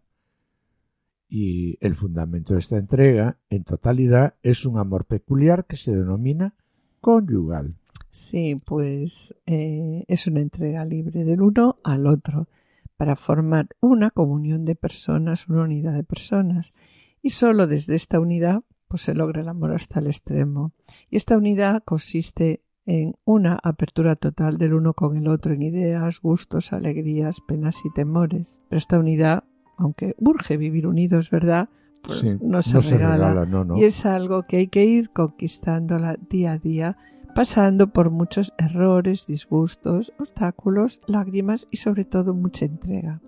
Y 1.29 1.77
el 1.83 1.95
fundamento 1.95 2.55
de 2.55 2.61
esta 2.61 2.79
entrega 2.79 3.37
en 3.51 3.65
totalidad 3.65 4.37
es 4.43 4.65
un 4.65 4.79
amor 4.79 5.05
peculiar 5.05 5.67
que 5.67 5.77
se 5.77 5.95
denomina 5.95 6.55
conyugal. 7.03 7.75
Sí, 8.09 8.55
pues 8.65 9.35
eh, 9.45 10.07
es 10.09 10.27
una 10.29 10.41
entrega 10.41 10.83
libre 10.87 11.25
del 11.25 11.43
uno 11.43 11.77
al 11.85 12.07
otro 12.07 12.49
para 12.97 13.17
formar 13.17 13.69
una 13.81 14.11
comunión 14.11 14.65
de 14.65 14.75
personas, 14.75 15.49
una 15.49 15.63
unidad 15.63 15.95
de 15.95 16.05
personas. 16.05 16.75
Y 17.23 17.31
solo 17.31 17.67
desde 17.67 17.95
esta 17.95 18.21
unidad 18.21 18.63
pues 18.89 19.03
se 19.03 19.15
logra 19.15 19.41
el 19.41 19.49
amor 19.49 19.73
hasta 19.73 19.99
el 19.99 20.07
extremo. 20.07 20.73
Y 21.11 21.17
esta 21.17 21.37
unidad 21.37 21.83
consiste 21.85 22.63
en 22.87 23.15
una 23.25 23.59
apertura 23.63 24.15
total 24.15 24.59
del 24.59 24.75
uno 24.75 24.95
con 24.95 25.17
el 25.17 25.27
otro 25.29 25.55
en 25.55 25.63
ideas, 25.63 26.21
gustos, 26.21 26.73
alegrías, 26.73 27.41
penas 27.41 27.85
y 27.85 27.93
temores. 27.93 28.61
Pero 28.69 28.79
esta 28.79 28.99
unidad, 28.99 29.45
aunque 29.77 30.15
urge 30.19 30.57
vivir 30.57 30.87
unidos, 30.87 31.31
¿verdad? 31.31 31.71
Pues 32.03 32.25
no 32.43 32.63
se 32.63 32.81
regala. 32.81 33.49
Y 33.77 33.85
es 33.85 34.05
algo 34.05 34.45
que 34.45 34.59
hay 34.59 34.69
que 34.69 34.85
ir 34.85 35.11
conquistándola 35.11 36.17
día 36.29 36.53
a 36.53 36.59
día 36.59 36.97
pasando 37.35 37.89
por 37.89 38.11
muchos 38.11 38.53
errores, 38.59 39.27
disgustos, 39.27 40.13
obstáculos, 40.19 41.01
lágrimas 41.07 41.67
y 41.71 41.79
sobre 41.79 42.05
todo 42.05 42.33
mucha 42.33 42.65
entrega. 42.65 43.21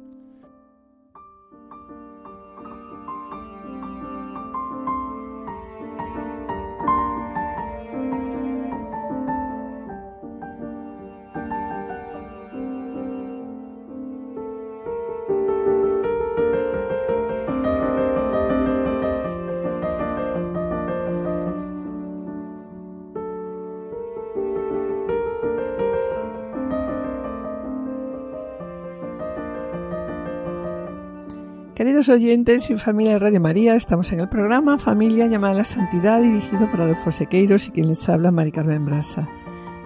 Queridos 31.97 32.15
oyentes 32.15 32.69
y 32.69 32.77
familia 32.77 33.15
de 33.15 33.19
Radio 33.21 33.41
María, 33.41 33.75
estamos 33.75 34.13
en 34.13 34.21
el 34.21 34.29
programa 34.29 34.79
Familia 34.79 35.29
llamada 35.29 35.55
a 35.55 35.57
la 35.57 35.65
Santidad, 35.65 36.21
dirigido 36.21 36.71
por 36.71 36.83
Adolfo 36.83 37.11
Sequeiros 37.11 37.69
y 37.69 37.71
quien 37.71 37.89
les 37.89 38.07
habla, 38.11 38.31
Mari 38.31 38.53
Carmen 38.53 38.85
Brasa. 38.85 39.27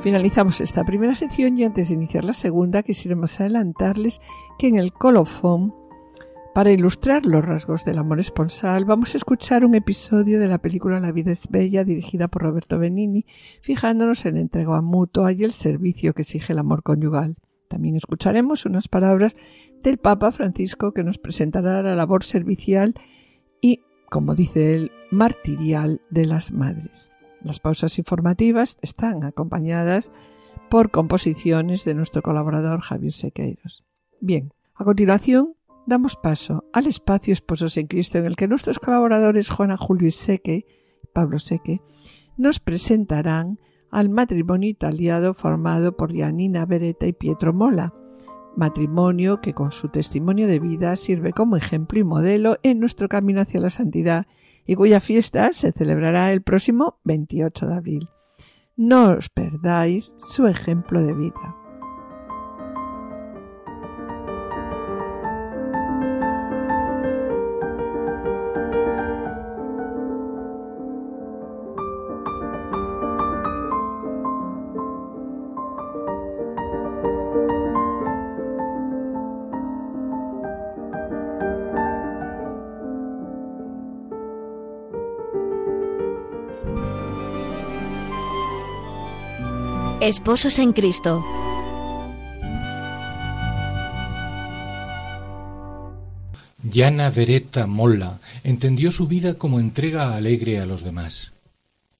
Finalizamos 0.01 0.61
esta 0.61 0.83
primera 0.83 1.15
sección 1.15 1.57
y 1.57 1.63
antes 1.63 1.89
de 1.89 1.95
iniciar 1.95 2.25
la 2.25 2.33
segunda, 2.33 2.83
quisiéramos 2.83 3.39
adelantarles 3.39 4.21
que 4.59 4.67
en 4.67 4.77
el 4.77 4.93
colofón, 4.93 5.73
para 6.53 6.73
ilustrar 6.73 7.27
los 7.27 7.45
rasgos 7.45 7.85
del 7.85 7.99
amor 7.99 8.19
esponsal, 8.19 8.85
vamos 8.87 9.15
a 9.15 9.19
escuchar 9.19 9.65
un 9.65 9.77
episodio 9.77 10.41
de 10.41 10.49
la 10.49 10.59
película 10.59 10.99
La 10.99 11.13
vida 11.13 11.31
es 11.31 11.49
bella, 11.49 11.85
dirigida 11.85 12.27
por 12.27 12.43
Roberto 12.43 12.81
Benini, 12.81 13.25
fijándonos 13.63 14.27
en 14.27 14.35
la 14.35 14.41
entrega 14.41 14.81
mutua 14.81 15.31
y 15.31 15.45
el 15.45 15.53
servicio 15.53 16.13
que 16.13 16.23
exige 16.23 16.55
el 16.55 16.59
amor 16.59 16.83
conyugal. 16.83 17.37
También 17.71 17.95
escucharemos 17.95 18.67
unas 18.67 18.89
palabras 18.89 19.37
del 19.85 19.97
Papa 19.97 20.33
Francisco 20.33 20.93
que 20.93 21.05
nos 21.05 21.19
presentará 21.19 21.83
la 21.83 21.95
labor 21.95 22.25
servicial 22.25 22.95
y, 23.61 23.85
como 24.11 24.35
dice 24.35 24.75
él, 24.75 24.91
martirial 25.13 26.01
de 26.11 26.27
las 26.27 26.51
madres. 26.51 27.13
Las 27.45 27.61
pausas 27.61 27.97
informativas 28.01 28.77
están 28.83 29.23
acompañadas 29.23 30.11
por 30.69 30.91
composiciones 30.91 31.85
de 31.85 31.95
nuestro 31.95 32.23
colaborador 32.23 32.81
Javier 32.81 33.13
Sequeiros. 33.13 33.85
Bien, 34.21 34.53
a 34.75 34.83
continuación 34.83 35.55
damos 35.87 36.17
paso 36.17 36.65
al 36.73 36.89
espacio 36.89 37.33
Esposos 37.33 37.77
en 37.77 37.87
Cristo 37.87 38.19
en 38.19 38.27
el 38.27 38.35
que 38.35 38.49
nuestros 38.49 38.81
colaboradores 38.81 39.49
Juana 39.49 39.77
Julio 39.77 40.11
Seque 40.11 40.67
Pablo 41.13 41.39
Seque 41.39 41.81
nos 42.37 42.59
presentarán 42.59 43.61
al 43.91 44.09
matrimonio 44.09 44.69
italiano 44.69 45.35
formado 45.35 45.97
por 45.97 46.13
Giannina 46.13 46.67
Beretta 46.67 47.07
y 47.07 47.13
Pietro 47.13 47.53
Mola, 47.53 47.95
matrimonio 48.57 49.41
que 49.41 49.55
con 49.55 49.73
su 49.73 49.89
testimonio 49.89 50.47
de 50.47 50.59
vida 50.59 50.97
sirve 50.97 51.33
como 51.33 51.57
ejemplo 51.57 51.99
y 51.99 52.05
modelo 52.05 52.59
en 52.63 52.81
nuestro 52.81 53.09
camino 53.09 53.41
hacia 53.41 53.61
la 53.61 53.71
santidad 53.71 54.27
y 54.67 54.75
cuya 54.75 55.01
fiesta 55.01 55.53
se 55.53 55.73
celebrará 55.73 56.33
el 56.33 56.43
próximo 56.43 56.99
28 57.05 57.67
de 57.67 57.75
abril. 57.75 58.09
No 58.77 59.11
os 59.11 59.29
perdáis 59.29 60.15
su 60.19 60.47
ejemplo 60.47 61.03
de 61.03 61.13
vida. 61.13 61.60
Esposos 90.11 90.59
en 90.59 90.73
Cristo. 90.73 91.25
Yana 96.65 97.11
Vereta 97.11 97.69
Molla 97.69 98.19
entendió 98.43 98.91
su 98.91 99.07
vida 99.07 99.35
como 99.35 99.61
entrega 99.61 100.17
alegre 100.17 100.59
a 100.59 100.67
los 100.67 100.83
demás. 100.83 101.31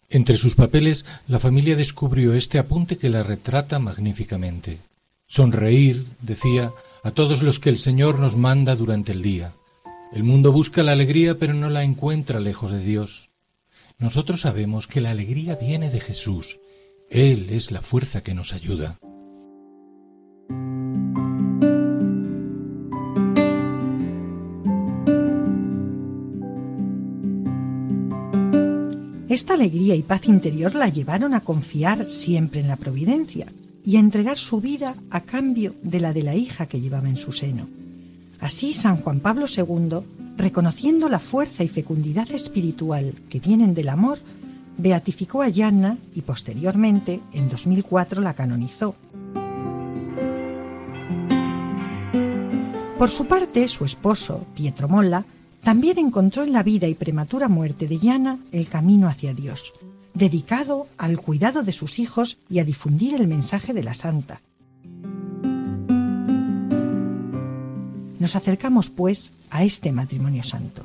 Entre 0.09 0.37
sus 0.39 0.57
papeles, 0.57 1.05
la 1.29 1.39
familia 1.39 1.77
descubrió 1.77 2.35
este 2.35 2.59
apunte 2.59 2.99
que 2.99 3.11
la 3.11 3.23
retrata 3.23 3.79
magníficamente. 3.79 4.81
Sonreír, 5.29 6.05
decía, 6.21 6.73
a 7.05 7.13
todos 7.13 7.43
los 7.43 7.61
que 7.61 7.71
el 7.71 7.79
Señor 7.79 8.19
nos 8.19 8.35
manda 8.35 8.75
durante 8.75 9.13
el 9.13 9.23
día. 9.23 9.53
El 10.13 10.25
mundo 10.25 10.51
busca 10.51 10.83
la 10.83 10.91
alegría, 10.91 11.39
pero 11.39 11.55
no 11.55 11.71
la 11.71 11.85
encuentra 11.85 12.41
lejos 12.41 12.73
de 12.73 12.81
Dios. 12.81 13.29
Nosotros 14.01 14.41
sabemos 14.41 14.89
que 14.89 15.01
la 15.01 15.11
alegría 15.11 15.55
viene 15.55 15.91
de 15.91 16.01
Jesús, 16.01 16.59
él 17.11 17.49
es 17.51 17.73
la 17.73 17.81
fuerza 17.81 18.23
que 18.23 18.35
nos 18.35 18.55
ayuda. 18.55 18.97
Esta 29.29 29.55
alegría 29.55 29.97
y 29.97 30.03
paz 30.03 30.27
interior 30.27 30.75
la 30.77 30.89
llevaron 30.89 31.35
a 31.35 31.41
confiar 31.41 32.09
siempre 32.09 32.61
en 32.61 32.69
la 32.69 32.77
providencia 32.77 33.47
y 33.85 33.97
a 33.97 34.01
entregar 34.01 34.39
su 34.39 34.61
vida 34.61 34.95
a 35.11 35.21
cambio 35.23 35.75
de 35.83 35.99
la 35.99 36.13
de 36.13 36.23
la 36.23 36.37
hija 36.37 36.67
que 36.67 36.81
llevaba 36.81 37.09
en 37.09 37.17
su 37.17 37.33
seno. 37.33 37.69
Así 38.39 38.73
San 38.73 38.99
Juan 38.99 39.19
Pablo 39.19 39.47
II, 39.47 39.99
reconociendo 40.37 41.09
la 41.09 41.19
fuerza 41.19 41.65
y 41.65 41.69
fecundidad 41.69 42.31
espiritual 42.31 43.15
que 43.29 43.41
vienen 43.41 43.75
del 43.75 43.89
amor, 43.89 44.21
beatificó 44.81 45.43
a 45.43 45.49
Yanna 45.49 45.99
y 46.15 46.23
posteriormente, 46.23 47.21
en 47.33 47.49
2004, 47.49 48.23
la 48.23 48.35
canonizó. 48.35 48.95
Por 52.99 53.11
su 53.11 53.27
parte, 53.27 53.67
su 53.69 53.85
esposo, 53.85 54.47
Pietro 54.55 54.89
Molla, 54.89 55.25
también 55.63 55.99
encontró 55.99 56.43
en 56.43 56.53
la 56.53 56.63
vida 56.63 56.87
y 56.87 56.95
prematura 56.95 57.49
muerte 57.49 57.87
de 57.89 57.99
Yanna 57.99 58.39
el 58.53 58.69
camino 58.69 59.09
hacia 59.09 59.35
Dios, 59.35 59.73
dedicado 60.15 60.87
al 60.97 61.19
cuidado 61.19 61.63
de 61.63 61.73
sus 61.73 61.99
hijos 61.99 62.39
y 62.49 62.59
a 62.59 62.65
difundir 62.65 63.15
el 63.15 63.27
mensaje 63.27 63.73
de 63.73 63.83
la 63.83 63.95
santa. 63.95 64.41
Nos 68.19 68.37
acercamos, 68.37 68.91
pues, 68.91 69.33
a 69.51 69.65
este 69.65 69.93
matrimonio 69.93 70.43
santo. 70.43 70.85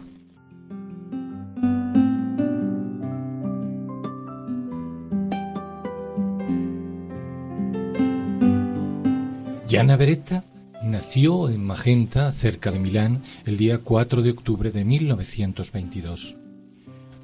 Gianna 9.75 9.97
Beretta 9.97 10.45
nació 10.83 11.49
en 11.49 11.61
Magenta, 11.61 12.31
cerca 12.31 12.71
de 12.71 12.79
Milán, 12.79 13.23
el 13.45 13.57
día 13.57 13.79
4 13.79 14.21
de 14.21 14.29
octubre 14.31 14.71
de 14.71 14.85
1922. 14.85 16.37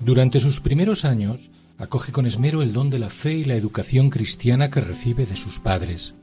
Durante 0.02 0.42
sus 0.42 0.60
primeros 0.60 1.06
años, 1.06 1.50
acoge 1.78 2.12
con 2.12 2.26
esmero 2.26 2.62
el 2.62 2.74
don 2.74 2.90
de 2.90 3.00
la 3.00 3.10
fe 3.10 3.36
y 3.36 3.46
la 3.46 3.56
educación 3.56 4.10
cristiana 4.10 4.70
que 4.70 4.82
recibe 4.82 5.26
de 5.26 5.38
sus 5.38 5.60
padres. 5.60 6.14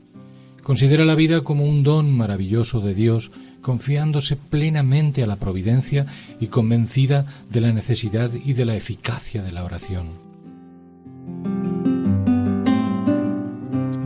Considera 0.61 1.03
la 1.03 1.15
vida 1.15 1.41
como 1.41 1.65
un 1.65 1.81
don 1.81 2.15
maravilloso 2.15 2.79
de 2.79 2.93
Dios, 2.93 3.31
confiándose 3.63 4.35
plenamente 4.35 5.23
a 5.23 5.25
la 5.25 5.37
providencia 5.37 6.05
y 6.39 6.45
convencida 6.45 7.25
de 7.49 7.61
la 7.61 7.73
necesidad 7.73 8.29
y 8.31 8.53
de 8.53 8.65
la 8.65 8.75
eficacia 8.75 9.41
de 9.41 9.51
la 9.51 9.63
oración. 9.63 10.09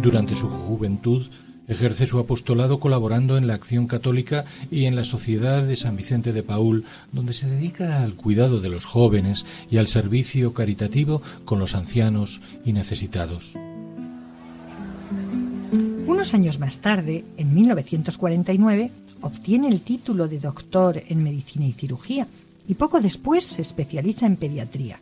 Durante 0.02 0.36
su 0.36 0.48
juventud 0.48 1.28
Ejerce 1.68 2.08
su 2.08 2.20
apostolado 2.20 2.80
colaborando 2.80 3.38
en 3.38 3.48
la 3.48 3.54
acción 3.54 3.88
católica 3.88 4.44
y 4.70 4.86
en 4.86 4.96
la 4.96 5.06
Sociedad 5.06 5.64
de 5.64 5.78
San 5.78 5.96
Vicente 5.96 6.34
de 6.34 6.44
Paul, 6.44 6.84
donde 7.14 7.32
se 7.32 7.48
dedica 7.48 8.04
al 8.04 8.16
cuidado 8.16 8.60
de 8.60 8.70
los 8.70 8.84
jóvenes 8.84 9.46
y 9.72 9.78
al 9.78 9.88
servicio 9.88 10.54
caritativo 10.54 11.22
con 11.46 11.60
los 11.60 11.74
ancianos 11.74 12.42
y 12.66 12.74
necesitados. 12.74 13.54
Unos 16.06 16.34
años 16.34 16.60
más 16.60 16.80
tarde, 16.80 17.24
en 17.38 17.54
1949, 17.56 18.92
obtiene 19.22 19.70
el 19.70 19.82
título 19.82 20.28
de 20.28 20.40
doctor 20.40 21.02
en 21.08 21.24
medicina 21.24 21.66
y 21.66 21.72
cirugía 21.72 22.28
y 22.68 22.74
poco 22.74 23.00
después 23.00 23.46
se 23.46 23.62
especializa 23.62 24.26
en 24.26 24.36
pediatría. 24.36 25.00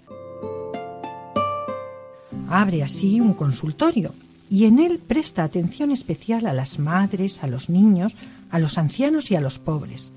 Abre 2.49 2.83
así 2.83 3.19
un 3.19 3.33
consultorio 3.33 4.13
y 4.51 4.65
en 4.65 4.79
él 4.79 4.99
presta 4.99 5.45
atención 5.45 5.91
especial 5.91 6.45
a 6.45 6.51
las 6.51 6.77
madres, 6.77 7.41
a 7.41 7.47
los 7.47 7.69
niños, 7.69 8.13
a 8.49 8.59
los 8.59 8.77
ancianos 8.77 9.31
y 9.31 9.35
a 9.35 9.41
los 9.41 9.59
pobres. 9.59 10.11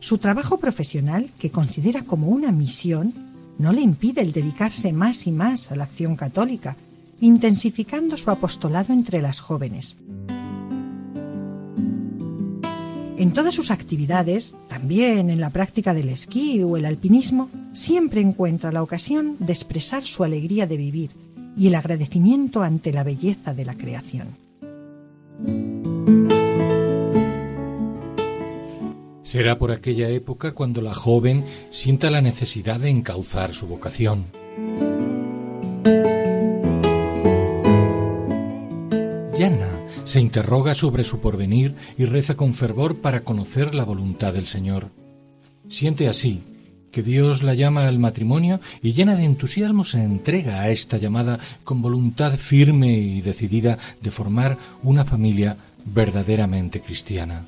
Su 0.00 0.18
trabajo 0.18 0.58
profesional, 0.58 1.30
que 1.38 1.52
considera 1.52 2.02
como 2.02 2.26
una 2.26 2.50
misión, 2.50 3.14
no 3.56 3.72
le 3.72 3.80
impide 3.80 4.20
el 4.20 4.32
dedicarse 4.32 4.92
más 4.92 5.28
y 5.28 5.32
más 5.32 5.70
a 5.70 5.76
la 5.76 5.84
acción 5.84 6.16
católica, 6.16 6.76
intensificando 7.20 8.16
su 8.16 8.32
apostolado 8.32 8.92
entre 8.92 9.22
las 9.22 9.38
jóvenes. 9.38 9.96
En 13.16 13.32
todas 13.32 13.54
sus 13.54 13.70
actividades, 13.70 14.56
también 14.66 15.30
en 15.30 15.40
la 15.40 15.50
práctica 15.50 15.94
del 15.94 16.08
esquí 16.08 16.64
o 16.64 16.76
el 16.76 16.84
alpinismo, 16.84 17.48
siempre 17.74 18.22
encuentra 18.22 18.72
la 18.72 18.82
ocasión 18.82 19.36
de 19.38 19.52
expresar 19.52 20.02
su 20.02 20.24
alegría 20.24 20.66
de 20.66 20.76
vivir 20.76 21.27
y 21.58 21.66
el 21.66 21.74
agradecimiento 21.74 22.62
ante 22.62 22.92
la 22.92 23.02
belleza 23.02 23.52
de 23.52 23.64
la 23.64 23.74
creación. 23.74 24.28
Será 29.22 29.58
por 29.58 29.72
aquella 29.72 30.08
época 30.08 30.52
cuando 30.52 30.80
la 30.80 30.94
joven 30.94 31.44
sienta 31.70 32.10
la 32.10 32.22
necesidad 32.22 32.80
de 32.80 32.88
encauzar 32.88 33.52
su 33.52 33.66
vocación. 33.66 34.24
Yana 39.36 39.68
se 40.04 40.20
interroga 40.20 40.74
sobre 40.74 41.04
su 41.04 41.20
porvenir 41.20 41.74
y 41.98 42.06
reza 42.06 42.36
con 42.36 42.54
fervor 42.54 42.96
para 42.96 43.20
conocer 43.20 43.74
la 43.74 43.84
voluntad 43.84 44.32
del 44.32 44.46
Señor. 44.46 44.88
Siente 45.68 46.08
así 46.08 46.40
que 46.90 47.02
Dios 47.02 47.42
la 47.42 47.54
llama 47.54 47.86
al 47.86 47.98
matrimonio 47.98 48.60
y 48.82 48.92
llena 48.92 49.14
de 49.16 49.24
entusiasmo 49.24 49.84
se 49.84 50.02
entrega 50.02 50.60
a 50.60 50.70
esta 50.70 50.96
llamada 50.96 51.38
con 51.64 51.82
voluntad 51.82 52.36
firme 52.36 52.92
y 52.98 53.20
decidida 53.20 53.78
de 54.00 54.10
formar 54.10 54.56
una 54.82 55.04
familia 55.04 55.56
verdaderamente 55.84 56.80
cristiana. 56.80 57.44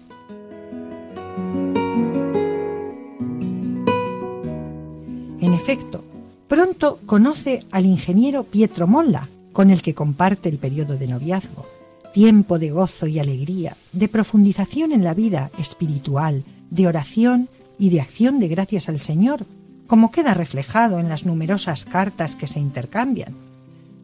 En 5.41 5.55
efecto, 5.55 6.05
pronto 6.49 7.01
conoce 7.07 7.65
al 7.71 7.87
ingeniero 7.87 8.45
Pietro 8.45 8.87
Molla, 8.87 9.27
con 9.53 9.71
el 9.71 9.83
que 9.83 9.95
comparte 9.95 10.49
el 10.49 10.59
periodo 10.59 10.97
de 10.97 11.09
noviazgo, 11.09 11.67
tiempo 12.13 12.59
de 12.59 12.71
gozo 12.71 13.07
y 13.07 13.19
alegría, 13.19 13.77
de 13.93 14.09
profundización 14.09 14.93
en 14.93 15.03
la 15.03 15.15
vida 15.15 15.51
espiritual, 15.59 16.45
de 16.71 16.87
oración 16.87 17.49
y 17.81 17.89
de 17.89 18.03
acción 18.03 18.39
de 18.39 18.47
gracias 18.47 18.89
al 18.91 19.01
Señor, 19.01 19.47
como 19.87 20.13
queda 20.13 20.35
reflejado 20.35 21.01
en 21.01 21.09
las 21.09 21.25
numerosas 21.25 21.87
cartas 21.87 22.37
que 22.37 22.47
se 22.47 22.61
intercambian. 22.61 23.35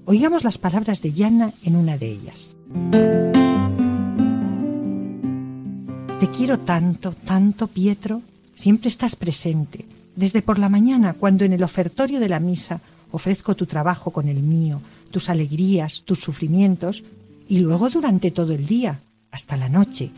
Oigamos 0.07 0.45
las 0.45 0.57
palabras 0.57 1.03
de 1.03 1.13
Yanna 1.13 1.53
en 1.63 1.77
una 1.77 1.99
de 1.99 2.11
ellas. 2.11 2.57
Te 6.19 6.29
quiero 6.31 6.59
tanto, 6.61 7.13
tanto, 7.13 7.67
Pietro. 7.67 8.23
Siempre 8.55 8.89
estás 8.89 9.15
presente, 9.15 9.85
desde 10.17 10.41
por 10.41 10.59
la 10.59 10.71
mañana, 10.71 11.13
cuando 11.13 11.45
en 11.45 11.53
el 11.53 11.63
ofertorio 11.63 12.19
de 12.19 12.31
la 12.31 12.41
misa 12.41 12.81
ofrezco 13.11 13.55
tu 13.55 13.67
trabajo 13.67 14.11
con 14.11 14.29
el 14.29 14.43
mío, 14.43 14.81
tus 15.11 15.29
alegrías, 15.29 16.03
tus 16.07 16.21
sufrimientos, 16.21 17.05
y 17.47 17.59
luego 17.59 17.91
durante 17.91 18.31
todo 18.31 18.55
el 18.55 18.65
día, 18.65 19.01
hasta 19.31 19.59
la 19.59 19.69
noche. 19.69 20.11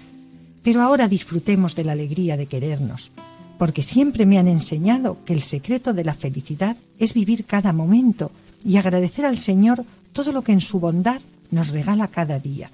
Pero 0.63 0.83
ahora 0.83 1.09
disfrutemos 1.09 1.75
de 1.75 1.83
la 1.83 1.93
alegría 1.93 2.37
de 2.37 2.47
querernos, 2.47 3.11
porque 3.59 3.83
siempre 3.83 4.25
me 4.25 4.39
han 4.39 4.49
enseñado 4.49 5.19
que 5.25 5.35
el 5.35 5.43
secreto 5.43 5.93
de 5.93 6.05
la 6.05 6.15
felicidad 6.15 6.77
es 6.99 7.13
vivir 7.13 7.45
cada 7.45 7.73
momento 7.73 8.31
y 8.65 8.77
agradecer 8.77 9.27
al 9.27 9.39
Señor 9.39 9.85
todo 10.13 10.33
lo 10.33 10.43
que 10.43 10.53
en 10.53 10.61
su 10.61 10.81
bondad 10.81 11.21
nos 11.51 11.69
regala 11.69 12.09
cada 12.09 12.39
día. 12.39 12.71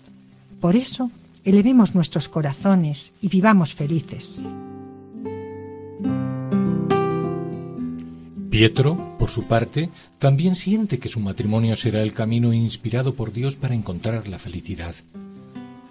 Por 0.60 0.76
eso, 0.76 1.10
elevemos 1.44 1.94
nuestros 1.94 2.28
corazones 2.28 3.12
y 3.20 3.28
vivamos 3.28 3.74
felices. 3.74 4.42
Pietro, 8.50 9.16
por 9.18 9.30
su 9.30 9.44
parte, 9.44 9.90
también 10.18 10.54
siente 10.54 10.98
que 10.98 11.08
su 11.08 11.18
matrimonio 11.18 11.74
será 11.74 12.02
el 12.02 12.12
camino 12.12 12.52
inspirado 12.52 13.14
por 13.14 13.32
Dios 13.32 13.56
para 13.56 13.74
encontrar 13.74 14.28
la 14.28 14.38
felicidad. 14.38 14.94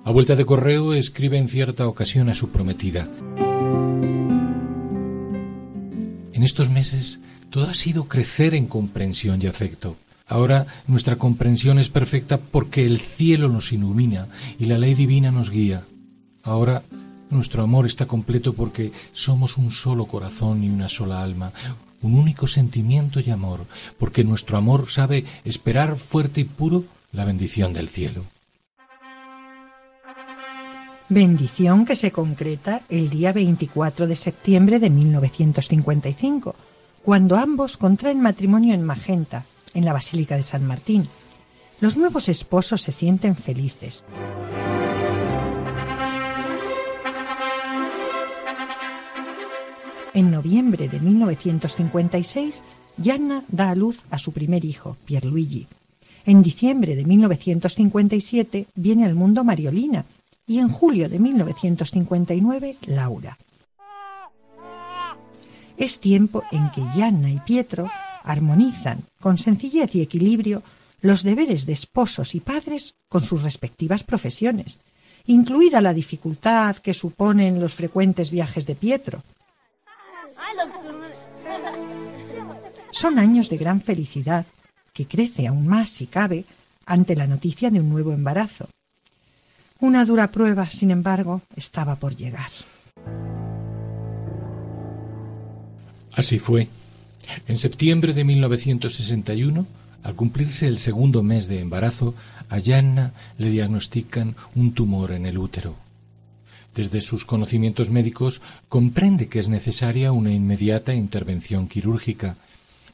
A 0.05 0.11
vuelta 0.11 0.35
de 0.35 0.45
correo 0.45 0.93
escribe 0.93 1.37
en 1.37 1.49
cierta 1.49 1.87
ocasión 1.87 2.29
a 2.29 2.35
su 2.35 2.49
prometida. 2.49 3.07
En 6.33 6.43
estos 6.43 6.69
meses 6.69 7.19
todo 7.51 7.69
ha 7.69 7.75
sido 7.75 8.05
crecer 8.05 8.55
en 8.55 8.65
comprensión 8.65 9.39
y 9.41 9.45
afecto. 9.45 9.95
Ahora 10.27 10.65
nuestra 10.87 11.17
comprensión 11.17 11.77
es 11.77 11.89
perfecta 11.89 12.39
porque 12.39 12.85
el 12.85 12.99
cielo 12.99 13.49
nos 13.49 13.71
ilumina 13.71 14.27
y 14.57 14.65
la 14.65 14.79
ley 14.79 14.95
divina 14.95 15.31
nos 15.31 15.51
guía. 15.51 15.83
Ahora 16.41 16.81
nuestro 17.29 17.61
amor 17.61 17.85
está 17.85 18.07
completo 18.07 18.53
porque 18.53 18.91
somos 19.13 19.57
un 19.57 19.71
solo 19.71 20.05
corazón 20.05 20.63
y 20.63 20.69
una 20.69 20.89
sola 20.89 21.21
alma, 21.21 21.51
un 22.01 22.15
único 22.15 22.47
sentimiento 22.47 23.19
y 23.19 23.29
amor, 23.29 23.65
porque 23.99 24.23
nuestro 24.23 24.57
amor 24.57 24.89
sabe 24.89 25.25
esperar 25.45 25.97
fuerte 25.97 26.41
y 26.41 26.45
puro 26.45 26.83
la 27.11 27.25
bendición 27.25 27.73
del 27.73 27.89
cielo. 27.89 28.23
Bendición 31.13 31.85
que 31.85 31.95
se 31.95 32.11
concreta 32.11 32.81
el 32.89 33.09
día 33.09 33.31
24 33.31 34.07
de 34.07 34.15
septiembre 34.15 34.79
de 34.79 34.89
1955, 34.89 36.55
cuando 37.03 37.37
ambos 37.37 37.77
contraen 37.77 38.19
matrimonio 38.19 38.73
en 38.73 38.83
Magenta, 38.83 39.45
en 39.73 39.85
la 39.85 39.93
Basílica 39.93 40.35
de 40.35 40.43
San 40.43 40.65
Martín. 40.65 41.07
Los 41.79 41.97
nuevos 41.97 42.29
esposos 42.29 42.81
se 42.81 42.91
sienten 42.91 43.35
felices. 43.35 44.03
En 50.13 50.31
noviembre 50.31 50.87
de 50.89 50.99
1956, 50.99 52.63
Gianna 52.97 53.43
da 53.47 53.71
a 53.71 53.75
luz 53.75 54.01
a 54.11 54.17
su 54.17 54.31
primer 54.31 54.65
hijo, 54.65 54.97
Pierluigi. 55.05 55.67
En 56.25 56.41
diciembre 56.41 56.95
de 56.95 57.03
1957 57.03 58.67
viene 58.75 59.05
al 59.05 59.15
mundo 59.15 59.43
Mariolina, 59.43 60.05
y 60.45 60.59
en 60.59 60.69
julio 60.69 61.09
de 61.09 61.19
1959 61.19 62.77
Laura. 62.87 63.37
Es 65.77 65.99
tiempo 65.99 66.43
en 66.51 66.69
que 66.71 66.83
Yanna 66.95 67.31
y 67.31 67.39
Pietro 67.39 67.89
armonizan 68.23 69.03
con 69.19 69.37
sencillez 69.37 69.95
y 69.95 70.01
equilibrio 70.01 70.63
los 71.01 71.23
deberes 71.23 71.65
de 71.65 71.73
esposos 71.73 72.35
y 72.35 72.39
padres 72.39 72.95
con 73.09 73.23
sus 73.23 73.43
respectivas 73.43 74.03
profesiones, 74.03 74.79
incluida 75.25 75.81
la 75.81 75.93
dificultad 75.93 76.77
que 76.77 76.93
suponen 76.93 77.59
los 77.59 77.73
frecuentes 77.73 78.31
viajes 78.31 78.65
de 78.65 78.75
Pietro. 78.75 79.23
Son 82.91 83.19
años 83.19 83.49
de 83.49 83.57
gran 83.57 83.81
felicidad, 83.81 84.45
que 84.93 85.07
crece 85.07 85.47
aún 85.47 85.67
más, 85.67 85.89
si 85.89 86.05
cabe, 86.05 86.45
ante 86.85 87.15
la 87.15 87.27
noticia 87.27 87.69
de 87.69 87.79
un 87.79 87.89
nuevo 87.89 88.13
embarazo. 88.13 88.69
Una 89.83 90.05
dura 90.05 90.31
prueba, 90.31 90.71
sin 90.71 90.91
embargo, 90.91 91.41
estaba 91.57 91.97
por 91.97 92.15
llegar. 92.15 92.49
Así 96.13 96.39
fue. 96.39 96.69
En 97.49 97.57
septiembre 97.57 98.13
de 98.13 98.23
1961, 98.23 99.67
al 100.03 100.15
cumplirse 100.15 100.67
el 100.67 100.77
segundo 100.77 101.21
mes 101.21 101.49
de 101.49 101.59
embarazo, 101.59 102.15
a 102.47 102.59
Yanna 102.59 103.11
le 103.37 103.49
diagnostican 103.49 104.37
un 104.55 104.71
tumor 104.71 105.11
en 105.11 105.25
el 105.25 105.37
útero. 105.37 105.75
Desde 106.73 107.01
sus 107.01 107.25
conocimientos 107.25 107.89
médicos 107.89 108.39
comprende 108.69 109.27
que 109.27 109.39
es 109.39 109.49
necesaria 109.49 110.13
una 110.13 110.31
inmediata 110.31 110.93
intervención 110.93 111.67
quirúrgica 111.67 112.37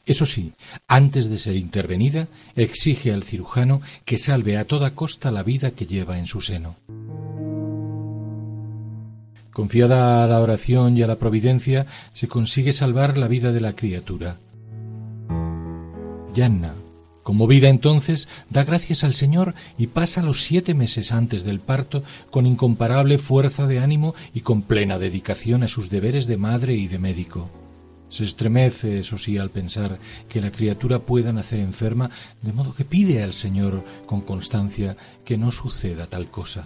eso 0.09 0.25
sí, 0.25 0.53
antes 0.87 1.29
de 1.29 1.37
ser 1.37 1.55
intervenida, 1.55 2.27
exige 2.55 3.13
al 3.13 3.21
cirujano 3.21 3.79
que 4.05 4.17
salve 4.17 4.57
a 4.57 4.65
toda 4.65 4.95
costa 4.95 5.29
la 5.29 5.43
vida 5.43 5.69
que 5.69 5.85
lleva 5.85 6.17
en 6.17 6.25
su 6.25 6.41
seno. 6.41 6.75
Confiada 9.53 10.23
a 10.23 10.27
la 10.27 10.39
oración 10.39 10.97
y 10.97 11.03
a 11.03 11.07
la 11.07 11.17
providencia, 11.17 11.85
se 12.11 12.27
consigue 12.27 12.73
salvar 12.73 13.19
la 13.19 13.27
vida 13.27 13.51
de 13.51 13.61
la 13.61 13.73
criatura. 13.73 14.37
Yanna, 16.33 16.73
conmovida 17.21 17.69
entonces, 17.69 18.27
da 18.49 18.63
gracias 18.63 19.03
al 19.03 19.13
Señor 19.13 19.53
y 19.77 19.87
pasa 19.87 20.23
los 20.23 20.41
siete 20.41 20.73
meses 20.73 21.11
antes 21.11 21.43
del 21.43 21.59
parto 21.59 22.01
con 22.31 22.47
incomparable 22.47 23.19
fuerza 23.19 23.67
de 23.67 23.77
ánimo 23.77 24.15
y 24.33 24.41
con 24.41 24.63
plena 24.63 24.97
dedicación 24.97 25.61
a 25.61 25.67
sus 25.67 25.91
deberes 25.91 26.25
de 26.25 26.37
madre 26.37 26.73
y 26.73 26.87
de 26.87 26.97
médico. 26.97 27.47
Se 28.09 28.23
estremece, 28.23 28.99
eso 28.99 29.17
sí, 29.17 29.37
al 29.37 29.49
pensar 29.49 29.97
que 30.27 30.41
la 30.41 30.51
criatura 30.51 30.99
pueda 30.99 31.31
nacer 31.31 31.59
enferma, 31.59 32.09
de 32.41 32.53
modo 32.53 32.73
que 32.73 32.85
pide 32.85 33.23
al 33.23 33.33
Señor 33.33 33.83
con 34.05 34.21
constancia 34.21 34.97
que 35.23 35.37
no 35.37 35.51
suceda 35.51 36.07
tal 36.07 36.27
cosa. 36.27 36.65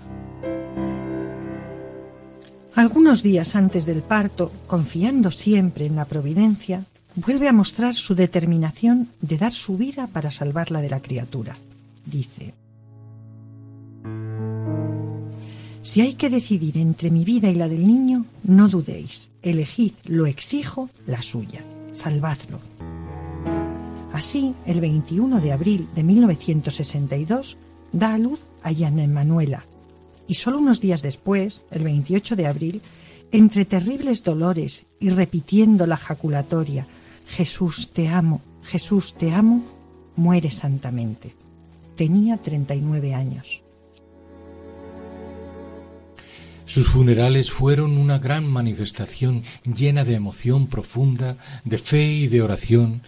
Algunos 2.76 3.22
días 3.22 3.56
antes 3.56 3.86
del 3.86 4.02
parto, 4.02 4.52
confiando 4.66 5.30
siempre 5.30 5.86
en 5.86 5.96
la 5.96 6.06
providencia, 6.06 6.86
vuelve 7.16 7.48
a 7.48 7.54
mostrar 7.54 7.94
su 7.94 8.16
determinación 8.16 9.10
de 9.22 9.38
dar 9.38 9.54
su 9.54 9.78
vida 9.78 10.08
para 10.08 10.32
salvarla 10.32 10.82
de 10.82 10.90
la 10.90 11.00
criatura. 11.00 11.56
Dice, 12.06 12.54
Si 15.84 16.00
hay 16.00 16.14
que 16.14 16.30
decidir 16.30 16.78
entre 16.78 17.12
mi 17.12 17.26
vida 17.26 17.50
y 17.50 17.56
la 17.56 17.68
del 17.68 17.86
niño, 17.86 18.26
no 18.44 18.70
dudéis, 18.70 19.32
elegid, 19.42 19.92
lo 20.06 20.28
exijo, 20.28 20.90
la 21.06 21.22
suya, 21.22 21.60
salvadlo. 21.92 22.60
Así, 24.14 24.54
el 24.66 24.80
21 24.80 25.42
de 25.42 25.52
abril 25.52 25.90
de 25.94 26.04
1962, 26.04 27.58
da 27.92 28.14
a 28.14 28.18
luz 28.18 28.48
a 28.64 28.72
Yana 28.72 29.04
Emanuela, 29.04 29.66
y 30.26 30.36
solo 30.36 30.60
unos 30.60 30.80
días 30.80 31.02
después, 31.02 31.66
el 31.70 31.84
28 31.84 32.38
de 32.38 32.48
abril, 32.48 32.82
entre 33.34 33.66
terribles 33.66 34.24
dolores 34.24 34.86
y 35.02 35.10
repitiendo 35.10 35.86
la 35.86 35.98
jaculatoria, 35.98 36.88
Jesús 37.28 37.90
te 37.92 38.08
amo, 38.08 38.40
Jesús 38.64 39.16
te 39.18 39.34
amo, 39.34 39.64
muere 40.16 40.50
santamente. 40.50 41.34
Tenía 41.98 42.38
39 42.38 43.14
años. 43.14 43.63
Sus 46.66 46.88
funerales 46.88 47.52
fueron 47.52 47.98
una 47.98 48.20
gran 48.20 48.48
manifestación 48.48 49.44
llena 49.64 50.06
de 50.06 50.16
emoción 50.16 50.68
profunda, 50.68 51.38
de 51.66 51.78
fe 51.78 52.06
y 52.06 52.28
de 52.28 52.42
oración, 52.42 53.02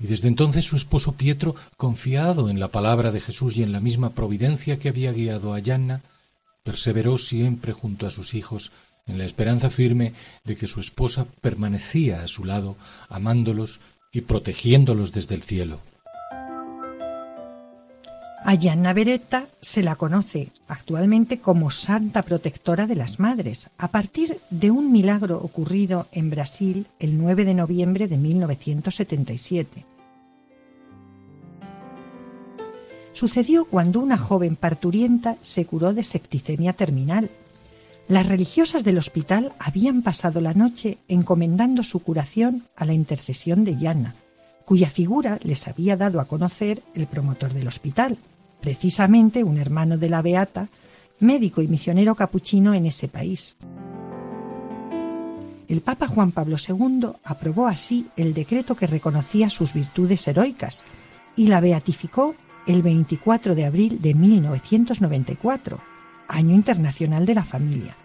y 0.00 0.06
desde 0.06 0.28
entonces 0.28 0.64
su 0.64 0.76
esposo 0.76 1.12
Pietro, 1.12 1.54
confiado 1.76 2.48
en 2.48 2.58
la 2.58 2.68
palabra 2.68 3.12
de 3.12 3.20
Jesús 3.20 3.56
y 3.56 3.62
en 3.62 3.70
la 3.70 3.80
misma 3.80 4.10
providencia 4.10 4.78
que 4.78 4.88
había 4.88 5.12
guiado 5.12 5.54
a 5.54 5.58
Yanna, 5.58 6.00
perseveró 6.64 7.18
siempre 7.18 7.72
junto 7.72 8.06
a 8.06 8.10
sus 8.10 8.34
hijos 8.34 8.72
en 9.06 9.18
la 9.18 9.24
esperanza 9.24 9.68
firme 9.68 10.14
de 10.44 10.56
que 10.56 10.66
su 10.66 10.80
esposa 10.80 11.26
permanecía 11.40 12.22
a 12.22 12.28
su 12.28 12.44
lado, 12.44 12.76
amándolos 13.08 13.78
y 14.12 14.22
protegiéndolos 14.22 15.12
desde 15.12 15.34
el 15.34 15.42
cielo. 15.42 15.80
A 18.44 18.56
Gianna 18.56 18.92
Beretta 18.92 19.46
se 19.60 19.84
la 19.84 19.94
conoce 19.94 20.48
actualmente 20.66 21.38
como 21.38 21.70
Santa 21.70 22.22
Protectora 22.22 22.88
de 22.88 22.96
las 22.96 23.20
Madres, 23.20 23.70
a 23.78 23.88
partir 23.88 24.38
de 24.50 24.72
un 24.72 24.90
milagro 24.90 25.38
ocurrido 25.38 26.08
en 26.10 26.28
Brasil 26.28 26.88
el 26.98 27.18
9 27.18 27.44
de 27.44 27.54
noviembre 27.54 28.08
de 28.08 28.16
1977. 28.16 29.86
Sucedió 33.12 33.64
cuando 33.64 34.00
una 34.00 34.18
joven 34.18 34.56
parturienta 34.56 35.36
se 35.40 35.64
curó 35.64 35.94
de 35.94 36.02
septicemia 36.02 36.72
terminal. 36.72 37.30
Las 38.08 38.26
religiosas 38.26 38.82
del 38.82 38.98
hospital 38.98 39.52
habían 39.60 40.02
pasado 40.02 40.40
la 40.40 40.52
noche 40.52 40.98
encomendando 41.06 41.84
su 41.84 42.00
curación 42.00 42.64
a 42.74 42.86
la 42.86 42.92
intercesión 42.92 43.64
de 43.64 43.76
Gianna, 43.76 44.16
cuya 44.64 44.90
figura 44.90 45.38
les 45.44 45.68
había 45.68 45.96
dado 45.96 46.20
a 46.20 46.24
conocer 46.24 46.82
el 46.94 47.06
promotor 47.06 47.52
del 47.52 47.68
hospital, 47.68 48.18
precisamente 48.62 49.44
un 49.44 49.58
hermano 49.58 49.98
de 49.98 50.08
la 50.08 50.22
Beata, 50.22 50.68
médico 51.20 51.60
y 51.60 51.68
misionero 51.68 52.14
capuchino 52.14 52.72
en 52.72 52.86
ese 52.86 53.08
país. 53.08 53.56
El 55.68 55.80
Papa 55.80 56.06
Juan 56.06 56.32
Pablo 56.32 56.56
II 56.56 57.08
aprobó 57.24 57.66
así 57.66 58.06
el 58.16 58.34
decreto 58.34 58.74
que 58.74 58.86
reconocía 58.86 59.50
sus 59.50 59.74
virtudes 59.74 60.26
heroicas 60.28 60.84
y 61.36 61.48
la 61.48 61.60
beatificó 61.60 62.34
el 62.66 62.82
24 62.82 63.54
de 63.54 63.66
abril 63.66 64.00
de 64.00 64.14
1994, 64.14 65.80
Año 66.28 66.54
Internacional 66.54 67.26
de 67.26 67.34
la 67.34 67.44
Familia. 67.44 67.96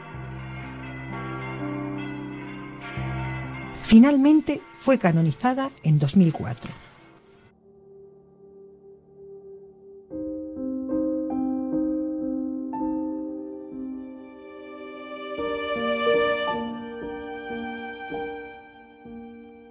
Finalmente 3.84 4.62
fue 4.80 4.98
canonizada 4.98 5.70
en 5.84 6.00
2004. 6.00 6.87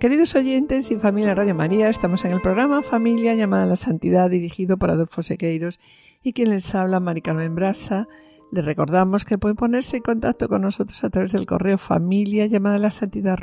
Queridos 0.06 0.36
oyentes 0.36 0.92
y 0.92 0.96
familia 0.98 1.34
Radio 1.34 1.56
María, 1.56 1.88
estamos 1.88 2.24
en 2.24 2.30
el 2.30 2.40
programa 2.40 2.84
Familia 2.84 3.34
llamada 3.34 3.64
a 3.64 3.66
la 3.66 3.74
Santidad 3.74 4.30
dirigido 4.30 4.76
por 4.76 4.88
Adolfo 4.88 5.24
Sequeiros 5.24 5.80
y 6.22 6.32
quien 6.32 6.50
les 6.50 6.72
habla, 6.76 7.00
Mari 7.00 7.22
Carmen 7.22 7.56
Brasa. 7.56 8.06
Les 8.52 8.64
recordamos 8.64 9.24
que 9.24 9.36
pueden 9.36 9.56
ponerse 9.56 9.96
en 9.96 10.04
contacto 10.04 10.48
con 10.48 10.62
nosotros 10.62 11.02
a 11.02 11.10
través 11.10 11.32
del 11.32 11.44
correo 11.44 11.76
familia 11.76 12.46
llamada 12.46 12.76
a 12.76 12.78
la 12.78 12.90
santidad 12.90 13.36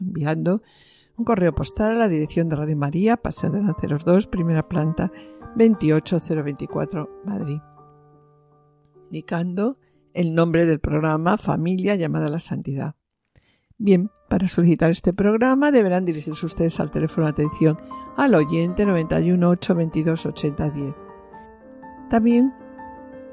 enviando 0.00 0.62
un 1.18 1.24
correo 1.26 1.54
postal 1.54 1.92
a 1.92 1.96
la 1.96 2.08
dirección 2.08 2.48
de 2.48 2.56
Radio 2.56 2.76
María, 2.78 3.18
Paseo 3.18 3.50
de 3.50 3.60
Lanceros 3.60 4.02
2, 4.02 4.28
primera 4.28 4.66
planta, 4.66 5.12
28024, 5.56 7.20
Madrid, 7.22 7.58
indicando 9.08 9.76
el 10.14 10.34
nombre 10.34 10.64
del 10.64 10.80
programa 10.80 11.36
Familia 11.36 11.96
llamada 11.96 12.28
a 12.28 12.30
la 12.30 12.38
Santidad. 12.38 12.94
Bien, 13.78 14.10
para 14.28 14.48
solicitar 14.48 14.90
este 14.90 15.12
programa 15.12 15.70
deberán 15.70 16.06
dirigirse 16.06 16.46
ustedes 16.46 16.80
al 16.80 16.90
teléfono 16.90 17.26
de 17.26 17.32
atención 17.32 17.78
al 18.16 18.34
oyente 18.34 18.86
91 18.86 19.50
822 19.50 20.26
8010. 20.26 20.94
También 22.08 22.54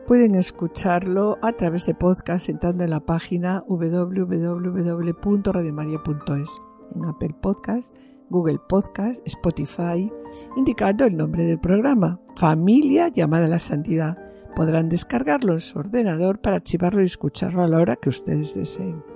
pueden 0.05 0.35
escucharlo 0.35 1.37
a 1.41 1.53
través 1.53 1.85
de 1.85 1.95
podcast 1.95 2.49
entrando 2.49 2.83
en 2.83 2.89
la 2.89 2.99
página 2.99 3.63
www.radiomaria.es 3.67 6.49
en 6.93 7.05
Apple 7.05 7.35
Podcast, 7.41 7.95
Google 8.29 8.59
Podcast, 8.67 9.25
Spotify, 9.25 10.11
indicando 10.57 11.05
el 11.05 11.15
nombre 11.15 11.45
del 11.45 11.59
programa, 11.59 12.19
Familia 12.35 13.07
llamada 13.07 13.45
a 13.45 13.49
la 13.49 13.59
Santidad. 13.59 14.17
Podrán 14.55 14.89
descargarlo 14.89 15.53
en 15.53 15.61
su 15.61 15.79
ordenador 15.79 16.41
para 16.41 16.57
archivarlo 16.57 17.01
y 17.01 17.05
escucharlo 17.05 17.63
a 17.63 17.67
la 17.67 17.79
hora 17.79 17.95
que 17.95 18.09
ustedes 18.09 18.53
deseen. 18.53 19.12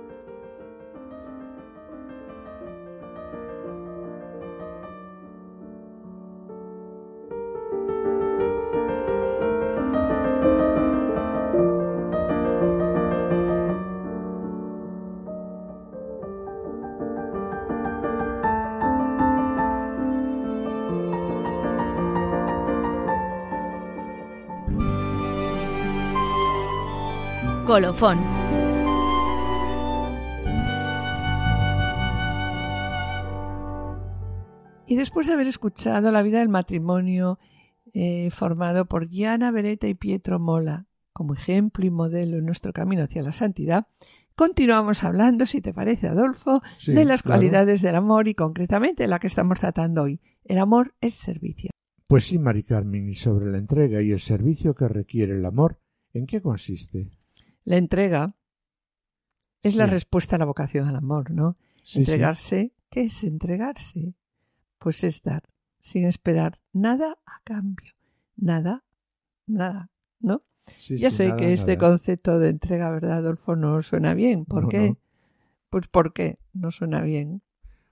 Colofón. 27.68 28.18
Y 34.86 34.96
después 34.96 35.26
de 35.26 35.34
haber 35.34 35.46
escuchado 35.48 36.10
la 36.10 36.22
vida 36.22 36.38
del 36.38 36.48
matrimonio 36.48 37.38
eh, 37.92 38.30
formado 38.30 38.86
por 38.86 39.10
Gianna 39.10 39.50
Beretta 39.50 39.86
y 39.86 39.92
Pietro 39.92 40.38
Mola 40.38 40.86
como 41.12 41.34
ejemplo 41.34 41.84
y 41.84 41.90
modelo 41.90 42.38
en 42.38 42.46
nuestro 42.46 42.72
camino 42.72 43.02
hacia 43.02 43.22
la 43.22 43.32
santidad, 43.32 43.86
continuamos 44.34 45.04
hablando, 45.04 45.44
si 45.44 45.60
te 45.60 45.74
parece, 45.74 46.08
Adolfo, 46.08 46.62
de 46.86 47.04
las 47.04 47.22
cualidades 47.22 47.82
del 47.82 47.96
amor 47.96 48.28
y 48.28 48.34
concretamente 48.34 49.06
la 49.06 49.18
que 49.18 49.26
estamos 49.26 49.60
tratando 49.60 50.04
hoy. 50.04 50.22
El 50.42 50.56
amor 50.56 50.94
es 51.02 51.12
servicio. 51.12 51.68
Pues 52.06 52.24
sí, 52.24 52.38
Mari 52.38 52.62
Carmen, 52.62 53.10
y 53.10 53.12
sobre 53.12 53.52
la 53.52 53.58
entrega 53.58 54.00
y 54.00 54.12
el 54.12 54.20
servicio 54.20 54.74
que 54.74 54.88
requiere 54.88 55.36
el 55.36 55.44
amor, 55.44 55.78
¿en 56.14 56.24
qué 56.24 56.40
consiste? 56.40 57.17
La 57.68 57.76
entrega 57.76 58.34
es 59.62 59.76
la 59.76 59.84
respuesta 59.84 60.36
a 60.36 60.38
la 60.38 60.46
vocación 60.46 60.88
al 60.88 60.96
amor, 60.96 61.30
¿no? 61.30 61.58
entregarse, 61.94 62.72
¿qué 62.88 63.02
es 63.02 63.24
entregarse? 63.24 64.14
Pues 64.78 65.04
es 65.04 65.20
dar, 65.22 65.50
sin 65.78 66.06
esperar 66.06 66.60
nada 66.72 67.18
a 67.26 67.42
cambio. 67.44 67.92
Nada, 68.38 68.86
nada, 69.46 69.90
¿no? 70.18 70.44
ya 70.88 71.10
sé 71.10 71.34
que 71.36 71.52
este 71.52 71.76
concepto 71.76 72.38
de 72.38 72.48
entrega, 72.48 72.90
¿verdad, 72.90 73.18
Adolfo? 73.18 73.54
No 73.54 73.82
suena 73.82 74.14
bien. 74.14 74.46
¿Por 74.46 74.70
qué? 74.70 74.96
Pues 75.68 75.88
porque 75.88 76.38
no 76.54 76.70
suena 76.70 77.02
bien. 77.02 77.42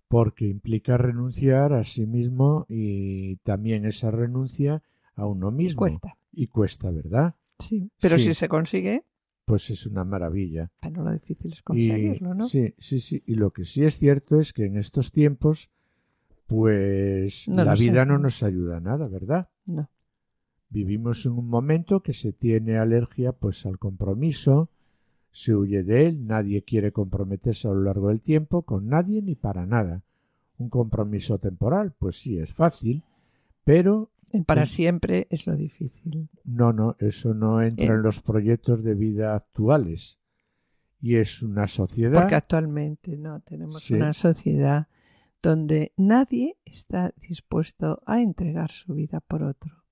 Porque 0.09 0.47
implica 0.47 0.97
renunciar 0.97 1.75
a 1.75 1.85
sí 1.85 2.07
mismo 2.07 2.65
y 2.71 3.37
también 3.45 3.85
esa 3.85 4.11
renuncia 4.11 4.83
a 5.17 5.27
uno 5.27 5.51
mismo. 5.51 5.73
Y 5.73 5.77
cuesta. 5.77 6.17
Y 6.33 6.47
cuesta, 6.47 6.91
¿verdad? 6.91 7.35
Sí. 7.59 7.91
Pero 8.01 8.19
si 8.19 8.33
se 8.33 8.49
consigue, 8.49 9.05
pues 9.47 9.71
es 9.71 9.87
una 9.87 10.05
maravilla. 10.05 10.71
Pero 10.81 11.05
lo 11.05 11.13
difícil 11.13 11.53
es 11.53 11.63
conseguirlo, 11.63 12.35
¿no? 12.35 12.47
Sí, 12.47 12.75
sí, 12.79 12.99
sí. 12.99 13.23
Y 13.27 13.37
lo 13.37 13.53
que 13.53 13.65
sí 13.65 13.85
es 13.85 13.97
cierto 13.97 14.39
es 14.41 14.53
que 14.53 14.67
en 14.67 14.77
estos 14.77 15.13
tiempos, 15.13 15.71
pues 16.47 17.47
la 17.47 17.75
vida 17.75 18.05
no 18.05 18.19
nos 18.19 18.43
ayuda 18.43 18.79
a 18.79 18.81
nada, 18.81 19.07
¿verdad? 19.09 19.49
No. 19.65 19.89
Vivimos 20.69 21.25
en 21.27 21.33
un 21.33 21.49
momento 21.49 22.03
que 22.03 22.13
se 22.13 22.33
tiene 22.33 22.77
alergia 22.77 23.33
pues 23.33 23.65
al 23.67 23.79
compromiso, 23.79 24.69
se 25.31 25.55
huye 25.55 25.85
de 25.85 26.07
él, 26.07 26.27
nadie 26.27 26.65
quiere 26.65 26.91
comprometerse 26.91 27.69
a 27.69 27.71
lo 27.71 27.83
largo 27.83 28.09
del 28.09 28.21
tiempo 28.21 28.63
con 28.63 28.89
nadie 28.89 29.23
ni 29.23 29.37
para 29.37 29.65
nada. 29.65 30.03
Un 30.59 30.71
compromiso 30.71 31.39
temporal, 31.39 31.93
pues 31.97 32.17
sí, 32.17 32.37
es 32.39 32.53
fácil, 32.53 33.05
pero 33.63 34.11
para 34.47 34.67
siempre 34.67 35.27
es 35.31 35.47
lo 35.47 35.57
difícil. 35.57 36.29
No, 36.45 36.73
no, 36.73 36.97
eso 36.99 37.35
no 37.35 37.63
entra 37.63 37.95
en 37.95 38.03
los 38.03 38.21
proyectos 38.21 38.83
de 38.83 38.95
vida 38.95 39.35
actuales. 39.35 40.19
Y 41.01 41.17
es 41.17 41.43
una 41.43 41.69
sociedad. 41.69 42.21
Porque 42.21 42.35
actualmente 42.35 43.17
no 43.17 43.41
tenemos 43.41 43.91
una 43.91 44.13
sociedad 44.13 44.89
donde 45.43 45.93
nadie 45.97 46.57
está 46.65 47.15
dispuesto 47.29 48.03
a 48.07 48.21
entregar 48.21 48.71
su 48.71 48.95
vida 48.95 49.21
por 49.21 49.43
otro. 49.43 49.85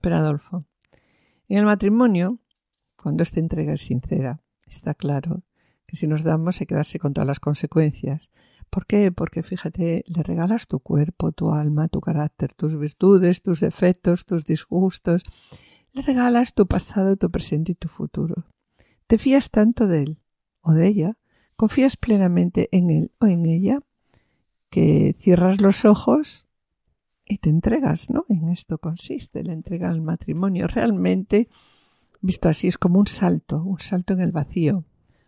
Pero 0.00 0.16
Adolfo, 0.16 0.64
en 1.48 1.58
el 1.58 1.64
matrimonio, 1.64 2.38
cuando 2.96 3.22
esta 3.22 3.40
entrega 3.40 3.74
es 3.74 3.82
sincera, 3.82 4.40
está 4.66 4.94
claro 4.94 5.42
que 5.86 5.96
si 5.96 6.06
nos 6.06 6.22
damos 6.24 6.60
hay 6.60 6.66
que 6.66 6.74
darse 6.74 6.98
con 6.98 7.12
todas 7.12 7.26
las 7.26 7.40
consecuencias, 7.40 8.30
¿Por 8.74 8.86
qué? 8.86 9.12
Porque 9.12 9.44
fíjate, 9.44 10.02
le 10.04 10.22
regalas 10.24 10.66
tu 10.66 10.80
cuerpo, 10.80 11.30
tu 11.30 11.52
alma, 11.52 11.86
tu 11.86 12.00
carácter, 12.00 12.54
tus 12.54 12.76
virtudes, 12.76 13.40
tus 13.40 13.60
defectos, 13.60 14.26
tus 14.26 14.44
disgustos. 14.44 15.22
Le 15.92 16.02
regalas 16.02 16.54
tu 16.54 16.66
pasado, 16.66 17.16
tu 17.16 17.30
presente 17.30 17.70
y 17.70 17.74
tu 17.76 17.86
futuro. 17.86 18.46
Te 19.06 19.16
fías 19.16 19.52
tanto 19.52 19.86
de 19.86 20.02
él 20.02 20.18
o 20.60 20.72
de 20.72 20.88
ella, 20.88 21.16
confías 21.54 21.96
plenamente 21.96 22.68
en 22.72 22.90
él 22.90 23.12
o 23.20 23.26
en 23.26 23.46
ella, 23.46 23.78
que 24.70 25.14
cierras 25.20 25.60
los 25.60 25.84
ojos 25.84 26.48
y 27.24 27.38
te 27.38 27.50
entregas, 27.50 28.10
¿no? 28.10 28.26
En 28.28 28.48
esto 28.48 28.78
consiste 28.78 29.44
la 29.44 29.52
entrega 29.52 29.88
al 29.88 30.00
matrimonio. 30.00 30.66
Realmente, 30.66 31.48
visto 32.20 32.48
así, 32.48 32.66
es 32.66 32.76
como 32.76 32.98
un 32.98 33.06
salto, 33.06 33.62
un 33.62 33.78
salto 33.78 34.14
en 34.14 34.22
el 34.22 34.32
vacío, 34.32 34.82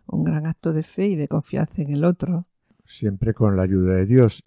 un 0.05 0.25
gran 0.25 0.47
acto 0.47 0.73
de 0.73 0.83
fe 0.83 1.07
y 1.07 1.15
de 1.15 1.29
confianza 1.29 1.81
en 1.81 1.93
el 1.93 2.03
otro. 2.03 2.45
Siempre 2.87 3.33
con 3.33 3.57
la 3.57 3.63
ayuda 3.63 3.95
de 3.95 4.05
Dios. 4.05 4.41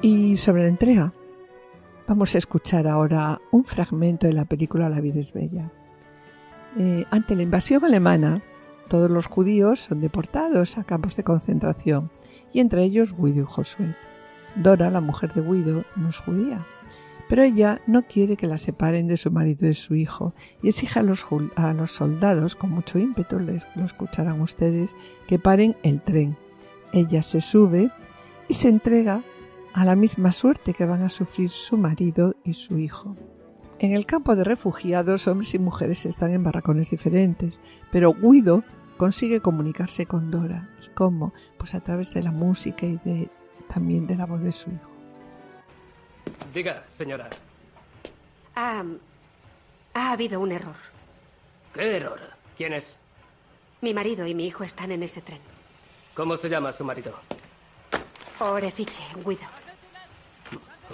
Y 0.00 0.36
sobre 0.36 0.62
la 0.62 0.68
entrega, 0.68 1.12
vamos 2.06 2.34
a 2.34 2.38
escuchar 2.38 2.86
ahora 2.86 3.40
un 3.50 3.64
fragmento 3.64 4.28
de 4.28 4.32
la 4.32 4.44
película 4.44 4.88
La 4.88 5.00
vida 5.00 5.18
es 5.18 5.32
bella. 5.32 5.72
Eh, 6.78 7.04
ante 7.10 7.34
la 7.34 7.42
invasión 7.42 7.84
alemana, 7.84 8.40
todos 8.88 9.10
los 9.10 9.26
judíos 9.26 9.80
son 9.80 10.00
deportados 10.00 10.78
a 10.78 10.84
campos 10.84 11.16
de 11.16 11.24
concentración, 11.24 12.10
y 12.52 12.60
entre 12.60 12.84
ellos 12.84 13.14
Guido 13.16 13.42
y 13.42 13.46
Josué. 13.46 13.96
Dora, 14.54 14.90
la 14.90 15.00
mujer 15.00 15.32
de 15.34 15.42
Guido, 15.42 15.84
no 15.96 16.10
es 16.10 16.18
judía, 16.18 16.64
pero 17.28 17.42
ella 17.42 17.80
no 17.86 18.02
quiere 18.02 18.36
que 18.36 18.46
la 18.46 18.58
separen 18.58 19.06
de 19.06 19.16
su 19.16 19.30
marido 19.30 19.64
y 19.64 19.68
de 19.68 19.74
su 19.74 19.94
hijo, 19.94 20.34
y 20.62 20.68
exige 20.68 21.00
a 21.00 21.02
los, 21.02 21.20
soldados, 21.90 22.56
con 22.56 22.70
mucho 22.70 22.98
ímpetu, 22.98 23.38
les, 23.38 23.66
lo 23.74 23.84
escucharán 23.84 24.40
ustedes, 24.40 24.96
que 25.26 25.38
paren 25.38 25.76
el 25.82 26.00
tren. 26.02 26.36
Ella 26.92 27.22
se 27.22 27.40
sube 27.40 27.90
y 28.48 28.54
se 28.54 28.68
entrega 28.68 29.22
a 29.72 29.84
la 29.84 29.96
misma 29.96 30.32
suerte 30.32 30.74
que 30.74 30.84
van 30.84 31.02
a 31.02 31.08
sufrir 31.08 31.48
su 31.48 31.78
marido 31.78 32.36
y 32.44 32.52
su 32.52 32.78
hijo. 32.78 33.16
En 33.78 33.92
el 33.92 34.06
campo 34.06 34.36
de 34.36 34.44
refugiados, 34.44 35.26
hombres 35.26 35.54
y 35.54 35.58
mujeres 35.58 36.06
están 36.06 36.32
en 36.32 36.44
barracones 36.44 36.90
diferentes, 36.90 37.60
pero 37.90 38.14
Guido 38.14 38.62
consigue 38.96 39.40
comunicarse 39.40 40.06
con 40.06 40.30
Dora. 40.30 40.68
¿Y 40.86 40.90
cómo? 40.94 41.32
Pues 41.58 41.74
a 41.74 41.80
través 41.80 42.14
de 42.14 42.22
la 42.22 42.30
música 42.30 42.86
y 42.86 43.00
también 43.66 44.06
de 44.06 44.16
la 44.16 44.26
voz 44.26 44.42
de 44.42 44.52
su 44.52 44.70
hijo. 44.70 44.91
Diga, 46.52 46.84
señora. 46.88 47.28
Ha, 48.54 48.84
ha 49.94 50.12
habido 50.12 50.40
un 50.40 50.52
error. 50.52 50.76
¿Qué 51.74 51.96
error? 51.96 52.20
¿Quién 52.56 52.74
es? 52.74 52.98
Mi 53.80 53.94
marido 53.94 54.26
y 54.26 54.34
mi 54.34 54.46
hijo 54.46 54.64
están 54.64 54.92
en 54.92 55.02
ese 55.02 55.22
tren. 55.22 55.40
¿Cómo 56.14 56.36
se 56.36 56.48
llama 56.48 56.72
su 56.72 56.84
marido? 56.84 57.14
Orefiche, 58.38 59.02
Guido. 59.24 59.42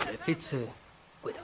Orefiche, 0.07 0.67
Guido. 1.23 1.41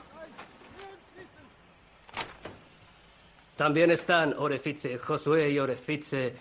También 3.57 3.91
están 3.91 4.35
Orefiche, 4.39 4.99
Josué 4.99 5.51
y 5.51 5.59
Orefiche, 5.59 6.35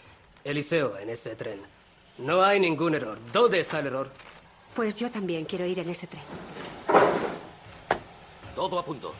Eliseo 0.43 0.97
en 0.97 1.09
ese 1.09 1.35
tren. 1.35 1.61
No 2.19 2.43
hay 2.43 2.59
ningún 2.59 2.93
error. 2.95 3.17
¿Dónde 3.31 3.59
está 3.59 3.79
el 3.79 3.87
error? 3.87 4.11
Pues 4.75 4.95
yo 4.95 5.09
también 5.09 5.45
quiero 5.45 5.65
ir 5.65 5.79
en 5.79 5.89
ese 5.89 6.07
tren. 6.07 6.23
Todo 8.55 8.79
a 8.79 8.85
punto. 8.85 9.13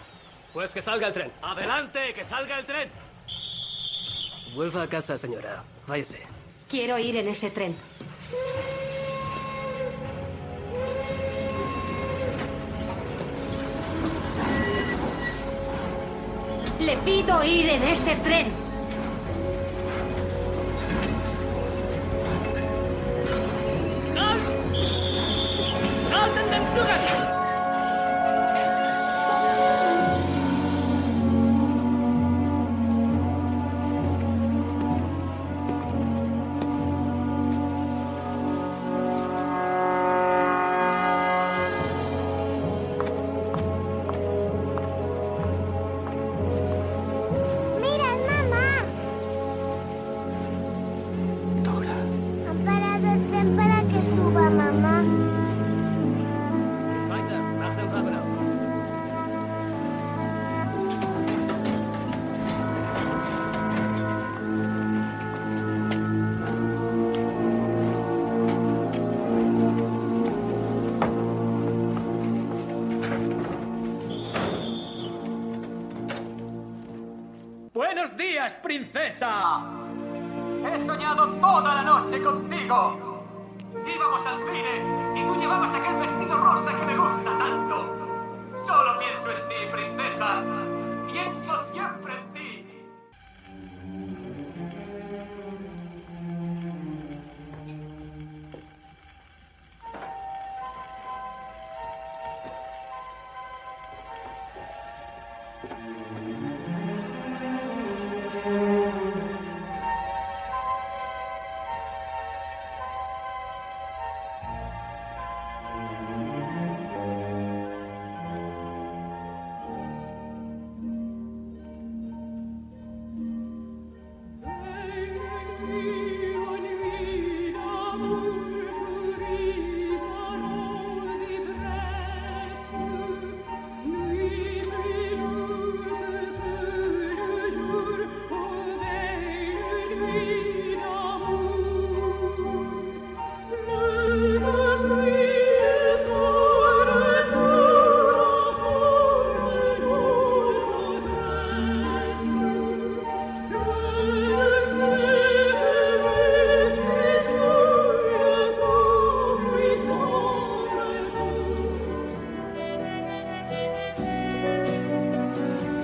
Pues 0.54 0.72
que 0.72 0.82
salga 0.82 1.08
el 1.08 1.14
tren. 1.14 1.32
¡Adelante! 1.42 2.14
¡Que 2.14 2.24
salga 2.24 2.60
el 2.60 2.66
tren! 2.66 2.90
Vuelva 4.54 4.84
a 4.84 4.88
casa, 4.88 5.18
señora. 5.18 5.64
Váyase. 5.88 6.22
Quiero 6.70 7.00
ir 7.00 7.18
en 7.18 7.28
ese 7.28 7.50
tren. 7.50 7.76
Le 16.80 16.98
pido 16.98 17.44
ir 17.44 17.70
en 17.70 17.84
ese 17.84 18.16
tren. 18.18 18.64
¡Mira, 26.84 27.13
¡Buenos 78.44 78.62
días, 78.62 78.62
princesa! 78.62 79.62
He 80.66 80.86
soñado 80.86 81.28
toda 81.36 81.76
la 81.76 81.82
noche 81.84 82.22
contigo. 82.22 83.03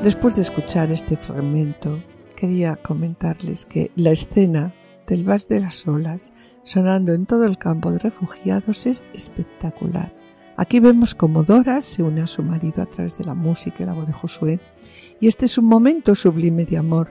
Después 0.04 0.38
de 0.38 0.44
escuchar 0.44 0.94
este 0.94 1.18
fragmento, 1.18 2.00
quería 2.38 2.78
comentarles 2.78 3.66
que 3.66 3.92
la 3.98 4.12
escena 4.12 4.74
del 5.06 5.26
Vas 5.26 5.50
de 5.50 5.60
las 5.60 5.86
Olas 5.90 6.32
sonando 6.64 7.14
en 7.14 7.26
todo 7.26 7.44
el 7.44 7.58
campo 7.58 7.92
de 7.92 8.00
refugiados 8.00 8.86
es 8.86 9.04
espectacular. 9.14 10.14
Aquí 10.56 10.80
vemos 10.80 11.16
como 11.16 11.44
Dora 11.44 11.82
se 11.82 12.02
une 12.02 12.22
a 12.22 12.28
su 12.28 12.44
marido 12.44 12.82
a 12.82 12.86
través 12.86 13.18
de 13.18 13.26
la 13.26 13.34
música 13.34 13.84
y 13.84 13.88
la 13.88 13.94
voz 13.94 14.08
de 14.08 14.14
Josué, 14.14 14.60
y 15.20 15.28
este 15.28 15.48
es 15.48 15.58
un 15.58 15.66
momento 15.66 16.16
sublime 16.16 16.64
de 16.64 16.78
amor. 16.78 17.10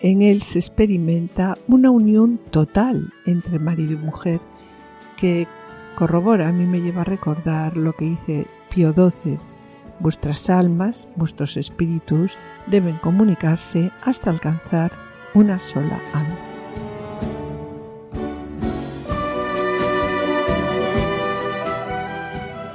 En 0.00 0.22
él 0.22 0.40
se 0.42 0.60
experimenta 0.60 1.58
una 1.66 1.90
unión 1.90 2.38
total 2.50 3.12
entre 3.26 3.58
marido 3.58 3.94
y 3.94 3.96
mujer 3.96 4.40
que 5.16 5.48
corrobora, 5.96 6.48
a 6.48 6.52
mí 6.52 6.64
me 6.64 6.80
lleva 6.80 7.00
a 7.00 7.04
recordar 7.04 7.76
lo 7.76 7.92
que 7.92 8.04
dice 8.04 8.46
Pío 8.72 8.92
XII 8.92 9.53
Vuestras 10.00 10.50
almas, 10.50 11.08
vuestros 11.16 11.56
espíritus 11.56 12.36
deben 12.66 12.98
comunicarse 12.98 13.90
hasta 14.02 14.30
alcanzar 14.30 14.92
una 15.34 15.58
sola 15.58 16.00
alma. 16.12 16.38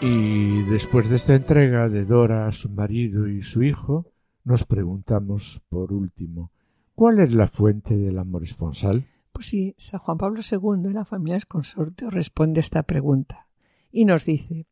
Y 0.01 0.63
después 0.63 1.09
de 1.09 1.17
esta 1.17 1.35
entrega 1.35 1.89
de 1.89 2.05
Dora 2.05 2.47
a 2.47 2.53
su 2.53 2.69
marido 2.69 3.27
y 3.27 3.41
su 3.41 3.63
hijo, 3.63 4.05
nos 4.45 4.63
preguntamos 4.63 5.61
por 5.67 5.91
último, 5.91 6.51
¿cuál 6.95 7.19
es 7.19 7.33
la 7.33 7.47
fuente 7.47 7.97
del 7.97 8.17
amor 8.17 8.43
esponsal? 8.43 9.05
Pues 9.33 9.47
sí, 9.47 9.75
San 9.77 9.99
Juan 9.99 10.17
Pablo 10.17 10.41
II 10.49 10.87
en 10.87 10.93
la 10.93 11.03
familia 11.03 11.39
Consortio 11.47 12.09
responde 12.09 12.61
esta 12.61 12.83
pregunta 12.83 13.47
y 13.91 14.05
nos 14.05 14.25
dice, 14.25 14.67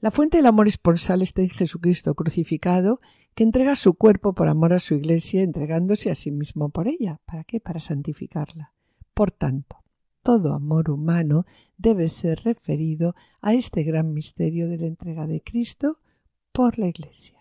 la 0.00 0.10
fuente 0.10 0.36
del 0.36 0.46
amor 0.46 0.68
esponsal 0.68 1.22
está 1.22 1.42
en 1.42 1.50
Jesucristo 1.50 2.14
crucificado, 2.14 3.00
que 3.34 3.44
entrega 3.44 3.76
su 3.76 3.94
cuerpo 3.94 4.34
por 4.34 4.48
amor 4.48 4.72
a 4.72 4.78
su 4.78 4.94
iglesia, 4.94 5.42
entregándose 5.42 6.10
a 6.10 6.14
sí 6.14 6.30
mismo 6.30 6.68
por 6.68 6.88
ella. 6.88 7.20
¿Para 7.24 7.44
qué? 7.44 7.60
Para 7.60 7.80
santificarla. 7.80 8.74
Por 9.14 9.30
tanto, 9.30 9.76
todo 10.22 10.54
amor 10.54 10.90
humano 10.90 11.46
debe 11.76 12.08
ser 12.08 12.40
referido 12.44 13.14
a 13.40 13.54
este 13.54 13.82
gran 13.82 14.12
misterio 14.12 14.68
de 14.68 14.78
la 14.78 14.86
entrega 14.86 15.26
de 15.26 15.42
Cristo 15.42 15.98
por 16.52 16.78
la 16.78 16.88
Iglesia. 16.88 17.38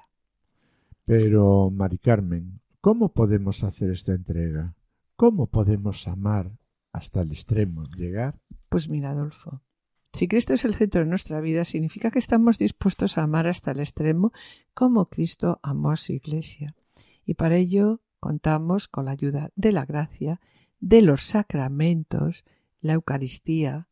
Pero, 1.06 1.70
Mari 1.70 1.98
Carmen, 1.98 2.54
¿cómo 2.80 3.10
podemos 3.10 3.64
hacer 3.64 3.92
esta 3.92 4.14
entrega? 4.14 4.76
¿Cómo 5.16 5.48
podemos 5.48 6.08
amar 6.08 6.52
hasta 6.92 7.22
el 7.22 7.32
extremo, 7.32 7.84
llegar? 7.98 8.40
Pues 8.70 8.90
mira, 8.90 9.12
Adolfo, 9.12 9.62
si 10.14 10.28
Cristo 10.28 10.54
es 10.54 10.66
el 10.66 10.76
centro 10.76 11.02
de 11.02 11.08
nuestra 11.10 11.40
vida, 11.40 11.64
significa 11.64 12.12
que 12.12 12.20
estamos 12.20 12.58
dispuestos 12.58 13.18
a 13.18 13.24
amar 13.24 13.48
hasta 13.48 13.72
el 13.72 13.80
extremo 13.80 14.34
como 14.74 15.06
Cristo 15.06 15.60
amó 15.64 15.92
a 15.92 15.96
su 15.96 16.14
Iglesia. 16.14 16.76
Y 17.26 17.36
para 17.36 17.56
ello 17.56 18.02
contamos 18.20 18.88
con 18.88 19.06
la 19.06 19.12
ayuda 19.12 19.52
de 19.56 19.72
la 19.72 19.86
gracia, 19.86 20.42
de 20.80 21.02
los 21.02 21.24
sacramentos, 21.24 22.46
la 22.82 22.94
Eucaristía 22.94 23.88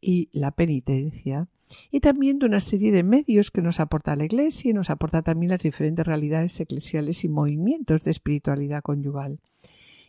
y 0.00 0.30
la 0.32 0.52
penitencia, 0.52 1.48
y 1.90 2.00
también 2.00 2.38
de 2.38 2.46
una 2.46 2.60
serie 2.60 2.92
de 2.92 3.02
medios 3.02 3.50
que 3.50 3.62
nos 3.62 3.80
aporta 3.80 4.16
la 4.16 4.24
Iglesia 4.24 4.70
y 4.70 4.74
nos 4.74 4.90
aporta 4.90 5.22
también 5.22 5.50
las 5.50 5.62
diferentes 5.62 6.06
realidades 6.06 6.58
eclesiales 6.60 7.24
y 7.24 7.28
movimientos 7.28 8.04
de 8.04 8.10
espiritualidad 8.10 8.82
conyugal. 8.82 9.40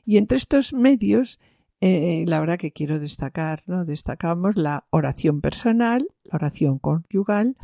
Y 0.06 0.18
entre 0.18 0.38
estos 0.38 0.74
medios, 0.74 1.40
eh, 1.86 2.26
la 2.28 2.40
verdad 2.40 2.58
que 2.58 2.72
quiero 2.72 3.00
destacar, 3.00 3.64
¿no? 3.68 3.86
Destacamos 3.86 4.56
la 4.56 4.86
oración 4.90 5.42
personal, 5.42 6.08
la 6.24 6.36
oración 6.36 6.80
conyugal, 6.80 7.56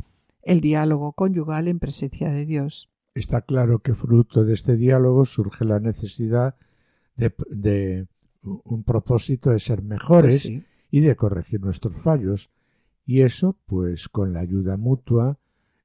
el 0.42 0.60
diálogo 0.60 1.12
conyugal 1.12 1.68
en 1.68 1.78
presencia 1.78 2.30
de 2.30 2.44
Dios. 2.46 2.88
Está 3.14 3.42
claro 3.42 3.80
que 3.80 3.94
fruto 3.94 4.44
de 4.44 4.54
este 4.54 4.76
diálogo 4.76 5.24
surge 5.24 5.64
la 5.64 5.80
necesidad 5.80 6.54
de 7.16 8.06
un 8.42 8.84
propósito 8.84 9.50
de 9.50 9.58
ser 9.58 9.82
mejores 9.82 10.32
Pues 10.32 10.42
sí. 10.42 10.64
y 10.90 11.00
de 11.00 11.16
corregir 11.16 11.60
nuestros 11.60 11.94
fallos. 11.96 12.50
Y 13.04 13.22
eso, 13.22 13.56
pues 13.66 14.08
con 14.08 14.32
la 14.32 14.40
ayuda 14.40 14.76
mutua, 14.76 15.38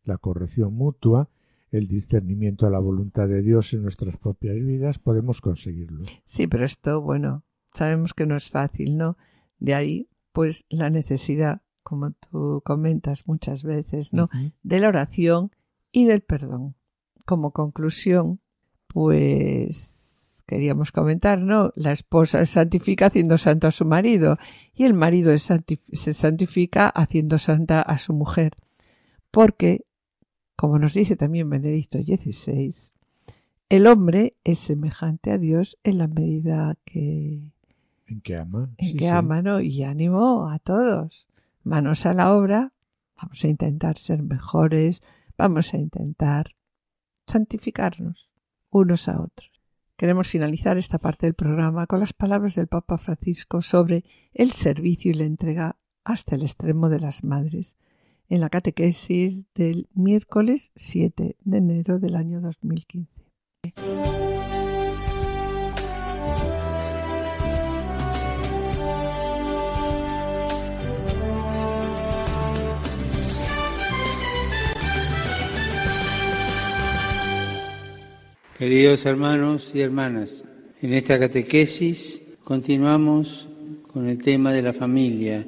la 0.04 0.18
corrección 0.18 0.74
mutua, 0.74 1.30
el 1.72 1.88
discernimiento 1.88 2.68
a 2.68 2.70
la 2.70 2.80
voluntad 2.80 3.28
de 3.28 3.42
Dios 3.42 3.74
en 3.74 3.82
nuestras 3.82 4.18
propias 4.18 4.56
vidas, 4.56 5.00
podemos 5.00 5.42
conseguirlo. 5.42 6.04
Sí, 6.24 6.48
pero 6.48 6.64
esto, 6.64 7.02
bueno, 7.02 7.44
sabemos 7.76 8.14
que 8.14 8.26
no 8.26 8.36
es 8.36 8.50
fácil, 8.50 8.98
¿no? 8.98 9.18
De 9.60 9.76
ahí, 9.76 10.10
pues 10.32 10.66
la 10.70 10.90
necesidad, 10.90 11.62
como 11.84 12.12
tú 12.12 12.62
comentas 12.66 13.28
muchas 13.28 13.64
veces, 13.64 14.14
¿no? 14.14 14.30
De 14.64 14.80
la 14.80 14.88
oración 14.88 15.52
y 15.92 16.06
del 16.06 16.22
perdón. 16.22 16.76
Como 17.26 17.52
conclusión, 17.52 18.40
pues 18.88 20.44
queríamos 20.48 20.92
comentar, 20.92 21.40
¿no? 21.40 21.72
La 21.76 21.92
esposa 21.92 22.40
se 22.40 22.54
santifica 22.54 23.08
haciendo 23.08 23.38
santo 23.38 23.68
a 23.68 23.72
su 23.72 23.86
marido 23.86 24.38
y 24.74 24.84
el 24.84 24.94
marido 24.94 25.36
se 25.38 26.14
santifica 26.14 26.90
haciendo 26.90 27.38
santa 27.38 27.82
a 27.82 27.98
su 27.98 28.14
mujer. 28.14 28.58
Porque, 29.32 29.86
como 30.56 30.80
nos 30.80 30.94
dice 30.94 31.16
también 31.16 31.50
Benedicto 31.50 31.98
XVI, 32.00 32.74
el 33.70 33.88
hombre 33.88 34.36
es 34.44 34.60
semejante 34.60 35.32
a 35.32 35.38
Dios 35.38 35.78
en 35.84 35.98
la 35.98 36.08
medida 36.08 36.78
que, 36.86 37.52
¿En 38.08 38.22
qué 38.22 38.38
ama? 38.38 38.70
en 38.78 38.88
Sí, 38.88 38.98
que 38.98 39.06
sí. 39.06 39.10
ama, 39.10 39.42
¿no? 39.42 39.62
Y 39.62 39.84
ánimo 39.84 40.50
a 40.50 40.60
todos. 40.60 41.28
Manos 41.64 42.06
a 42.06 42.14
la 42.14 42.34
obra. 42.34 42.74
Vamos 43.22 43.44
a 43.44 43.48
intentar 43.48 43.98
ser 43.98 44.22
mejores. 44.22 45.02
Vamos 45.38 45.74
a 45.74 45.78
intentar 45.78 46.56
santificarnos 47.28 48.30
unos 48.70 49.08
a 49.08 49.22
otros. 49.22 49.52
Queremos 49.98 50.28
finalizar 50.28 50.78
esta 50.78 51.00
parte 51.00 51.26
del 51.26 51.36
programa 51.36 51.88
con 51.88 52.02
las 52.02 52.12
palabras 52.12 52.56
del 52.56 52.68
Papa 52.68 52.98
Francisco 52.98 53.62
sobre 53.62 54.04
el 54.34 54.52
servicio 54.52 55.12
y 55.12 55.14
la 55.14 55.24
entrega 55.24 55.78
hasta 56.04 56.36
el 56.36 56.44
extremo 56.44 56.90
de 56.90 57.00
las 57.00 57.24
madres 57.24 57.78
en 58.28 58.42
la 58.42 58.50
catequesis 58.50 59.46
del 59.54 59.88
miércoles 59.94 60.72
7 60.76 61.38
de 61.40 61.58
enero 61.58 62.00
del 62.00 62.16
año 62.16 62.42
2015. 62.42 63.10
Queridos 78.58 79.06
hermanos 79.06 79.72
y 79.74 79.82
hermanas, 79.82 80.46
en 80.82 80.94
esta 80.94 81.20
catequesis 81.20 82.22
continuamos 82.42 83.50
con 83.92 84.08
el 84.08 84.18
tema 84.18 84.54
de 84.54 84.62
la 84.62 84.72
familia, 84.72 85.46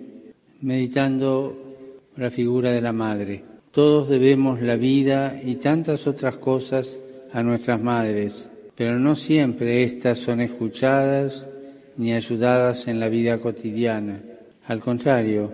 meditando 0.59 1.77
la 2.17 2.29
figura 2.29 2.73
de 2.73 2.81
la 2.81 2.91
madre. 2.91 3.45
Todos 3.71 4.09
debemos 4.09 4.61
la 4.61 4.75
vida 4.75 5.39
y 5.41 5.55
tantas 5.55 6.05
otras 6.05 6.35
cosas 6.35 6.99
a 7.31 7.41
nuestras 7.43 7.81
madres, 7.81 8.49
pero 8.75 8.99
no 8.99 9.15
siempre 9.15 9.83
éstas 9.83 10.19
son 10.19 10.41
escuchadas 10.41 11.47
ni 11.95 12.11
ayudadas 12.11 12.89
en 12.89 12.99
la 12.99 13.07
vida 13.07 13.39
cotidiana. 13.39 14.21
Al 14.65 14.81
contrario, 14.81 15.53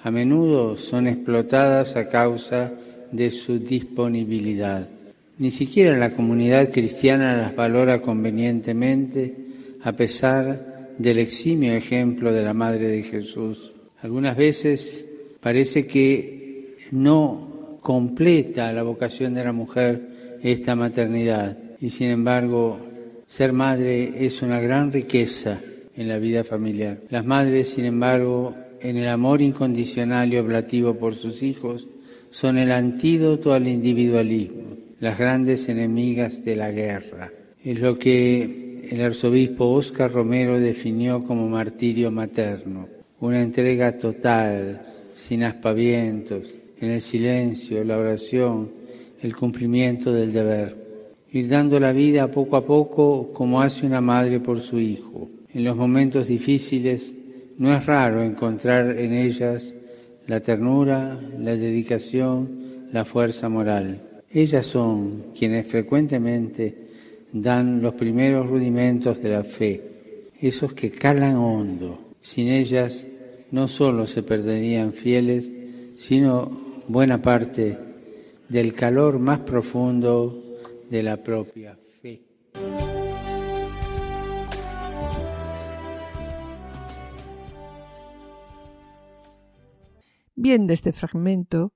a 0.00 0.10
menudo 0.10 0.78
son 0.78 1.08
explotadas 1.08 1.94
a 1.94 2.08
causa 2.08 2.72
de 3.12 3.30
su 3.30 3.58
disponibilidad. 3.58 4.95
Ni 5.38 5.50
siquiera 5.50 5.96
la 5.98 6.14
comunidad 6.14 6.70
cristiana 6.70 7.36
las 7.36 7.54
valora 7.54 8.00
convenientemente 8.00 9.36
a 9.82 9.92
pesar 9.92 10.94
del 10.98 11.18
eximio 11.18 11.74
ejemplo 11.74 12.32
de 12.32 12.42
la 12.42 12.54
Madre 12.54 12.88
de 12.88 13.02
Jesús. 13.02 13.72
Algunas 14.00 14.36
veces 14.36 15.04
parece 15.40 15.86
que 15.86 16.76
no 16.90 17.78
completa 17.82 18.72
la 18.72 18.82
vocación 18.82 19.34
de 19.34 19.44
la 19.44 19.52
mujer 19.52 20.38
esta 20.42 20.74
maternidad 20.74 21.58
y 21.80 21.90
sin 21.90 22.08
embargo 22.10 22.80
ser 23.26 23.52
madre 23.52 24.24
es 24.24 24.42
una 24.42 24.60
gran 24.60 24.92
riqueza 24.92 25.60
en 25.96 26.08
la 26.08 26.18
vida 26.18 26.44
familiar. 26.44 27.00
Las 27.10 27.24
madres, 27.24 27.68
sin 27.70 27.84
embargo, 27.84 28.54
en 28.80 28.96
el 28.96 29.08
amor 29.08 29.42
incondicional 29.42 30.32
y 30.32 30.36
oblativo 30.36 30.94
por 30.94 31.14
sus 31.14 31.42
hijos, 31.42 31.88
son 32.30 32.58
el 32.58 32.70
antídoto 32.70 33.52
al 33.52 33.66
individualismo, 33.66 34.75
las 35.00 35.18
grandes 35.18 35.68
enemigas 35.68 36.44
de 36.44 36.56
la 36.56 36.70
guerra. 36.70 37.30
Es 37.62 37.80
lo 37.80 37.98
que 37.98 38.88
el 38.90 39.00
arzobispo 39.02 39.66
Óscar 39.66 40.12
Romero 40.12 40.58
definió 40.58 41.24
como 41.24 41.48
martirio 41.48 42.10
materno, 42.10 42.88
una 43.20 43.42
entrega 43.42 43.98
total, 43.98 44.80
sin 45.12 45.42
aspavientos, 45.42 46.46
en 46.80 46.90
el 46.90 47.00
silencio, 47.00 47.82
la 47.84 47.98
oración, 47.98 48.70
el 49.22 49.34
cumplimiento 49.34 50.12
del 50.12 50.32
deber. 50.32 50.86
Ir 51.32 51.48
dando 51.48 51.80
la 51.80 51.92
vida 51.92 52.30
poco 52.30 52.56
a 52.56 52.64
poco 52.64 53.32
como 53.32 53.60
hace 53.60 53.86
una 53.86 54.00
madre 54.00 54.40
por 54.40 54.60
su 54.60 54.78
hijo. 54.78 55.28
En 55.52 55.64
los 55.64 55.76
momentos 55.76 56.28
difíciles 56.28 57.14
no 57.58 57.74
es 57.74 57.84
raro 57.86 58.22
encontrar 58.22 58.98
en 58.98 59.14
ellas 59.14 59.74
la 60.26 60.40
ternura, 60.40 61.20
la 61.38 61.56
dedicación, 61.56 62.88
la 62.92 63.04
fuerza 63.04 63.48
moral. 63.48 64.05
Ellas 64.36 64.66
son 64.66 65.32
quienes 65.34 65.66
frecuentemente 65.66 66.76
dan 67.32 67.80
los 67.80 67.94
primeros 67.94 68.46
rudimentos 68.46 69.18
de 69.22 69.30
la 69.30 69.42
fe, 69.42 70.30
esos 70.38 70.74
que 70.74 70.90
calan 70.90 71.36
hondo. 71.36 72.12
Sin 72.20 72.48
ellas 72.48 73.06
no 73.50 73.66
solo 73.66 74.06
se 74.06 74.22
perderían 74.22 74.92
fieles, 74.92 75.50
sino 75.96 76.50
buena 76.86 77.22
parte 77.22 77.78
del 78.46 78.74
calor 78.74 79.18
más 79.18 79.38
profundo 79.38 80.58
de 80.90 81.02
la 81.02 81.16
propia 81.16 81.78
fe. 82.02 82.20
Bien, 90.34 90.66
de 90.66 90.74
este 90.74 90.92
fragmento 90.92 91.72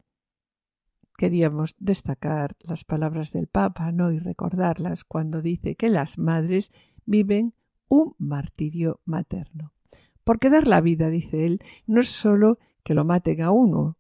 queríamos 1.21 1.77
destacar 1.79 2.57
las 2.61 2.85
palabras 2.85 3.31
del 3.31 3.47
Papa, 3.47 3.93
¿no? 3.93 4.11
Y 4.11 4.19
recordarlas 4.19 5.05
cuando 5.05 5.43
dice 5.43 5.75
que 5.75 5.91
las 5.91 6.17
madres 6.17 6.73
viven 7.05 7.53
un 7.89 8.15
martirio 8.17 9.01
materno. 9.05 9.75
Porque 10.25 10.49
dar 10.49 10.67
la 10.67 10.81
vida, 10.81 11.11
dice 11.11 11.45
él, 11.45 11.61
no 11.87 12.01
es 12.01 12.09
solo 12.09 12.59
que 12.83 12.95
lo 12.95 13.05
maten 13.05 13.43
a 13.43 13.51
uno, 13.51 13.99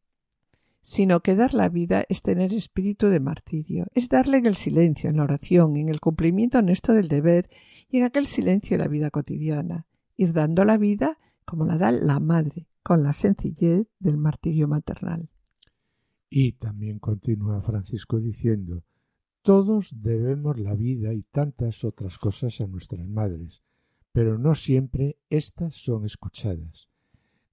sino 0.80 1.20
que 1.20 1.36
dar 1.36 1.52
la 1.52 1.68
vida 1.68 2.06
es 2.08 2.22
tener 2.22 2.54
espíritu 2.54 3.08
de 3.08 3.20
martirio, 3.20 3.84
es 3.94 4.08
darle 4.08 4.38
en 4.38 4.46
el 4.46 4.54
silencio, 4.54 5.10
en 5.10 5.18
la 5.18 5.24
oración, 5.24 5.76
en 5.76 5.90
el 5.90 6.00
cumplimiento 6.00 6.60
honesto 6.60 6.94
del 6.94 7.08
deber 7.08 7.50
y 7.90 7.98
en 7.98 8.04
aquel 8.04 8.24
silencio 8.24 8.78
de 8.78 8.84
la 8.84 8.88
vida 8.88 9.10
cotidiana, 9.10 9.86
ir 10.16 10.32
dando 10.32 10.64
la 10.64 10.78
vida 10.78 11.18
como 11.44 11.66
la 11.66 11.76
da 11.76 11.92
la 11.92 12.18
madre, 12.18 12.66
con 12.82 13.02
la 13.02 13.12
sencillez 13.12 13.88
del 13.98 14.16
martirio 14.16 14.68
maternal. 14.68 15.28
Y 16.30 16.52
también 16.52 17.00
continúa 17.00 17.60
Francisco 17.60 18.20
diciendo, 18.20 18.84
todos 19.42 20.00
debemos 20.00 20.58
la 20.58 20.74
vida 20.74 21.12
y 21.12 21.22
tantas 21.24 21.84
otras 21.84 22.18
cosas 22.18 22.60
a 22.60 22.68
nuestras 22.68 23.08
madres, 23.08 23.62
pero 24.12 24.38
no 24.38 24.54
siempre 24.54 25.18
éstas 25.28 25.74
son 25.74 26.04
escuchadas, 26.04 26.88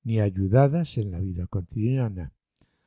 ni 0.03 0.19
ayudadas 0.19 0.99
en 0.99 1.09
la 1.09 1.19
vida 1.19 1.47
cotidiana. 1.47 2.33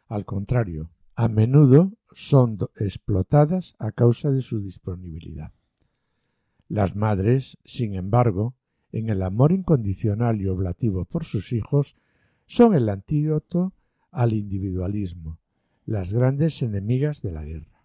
Al 0.06 0.24
contrario, 0.24 0.90
a 1.16 1.26
menudo 1.26 1.92
son 2.12 2.56
explotadas 2.76 3.74
a 3.80 3.90
causa 3.90 4.30
de 4.30 4.42
su 4.42 4.60
disponibilidad. 4.60 5.52
Las 6.68 6.94
madres, 6.94 7.58
sin 7.64 7.96
embargo, 7.96 8.54
en 8.92 9.08
el 9.08 9.22
amor 9.22 9.50
incondicional 9.50 10.40
y 10.40 10.46
oblativo 10.46 11.04
por 11.04 11.24
sus 11.24 11.52
hijos, 11.52 11.96
son 12.46 12.74
el 12.74 12.88
antídoto 12.88 13.72
al 14.12 14.32
individualismo, 14.34 15.39
las 15.90 16.12
grandes 16.12 16.62
enemigas 16.62 17.20
de 17.20 17.32
la 17.32 17.44
guerra. 17.44 17.82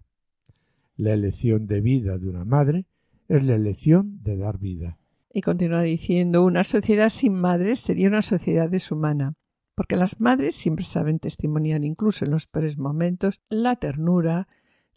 La 0.95 1.13
elección 1.13 1.65
de 1.65 1.81
vida 1.81 2.19
de 2.19 2.29
una 2.29 2.45
madre 2.45 2.85
es 3.27 3.43
la 3.43 3.55
elección 3.55 4.21
de 4.21 4.37
dar 4.37 4.59
vida. 4.59 4.99
Y 5.33 5.41
continúa 5.41 5.81
diciendo, 5.81 6.45
una 6.45 6.63
sociedad 6.63 7.09
sin 7.09 7.33
madres 7.33 7.79
sería 7.79 8.07
una 8.07 8.21
sociedad 8.21 8.69
deshumana, 8.69 9.33
porque 9.73 9.95
las 9.95 10.21
madres 10.21 10.55
siempre 10.55 10.85
saben 10.85 11.17
testimoniar, 11.17 11.83
incluso 11.83 12.25
en 12.25 12.31
los 12.31 12.45
peores 12.45 12.77
momentos, 12.77 13.41
la 13.49 13.75
ternura, 13.75 14.47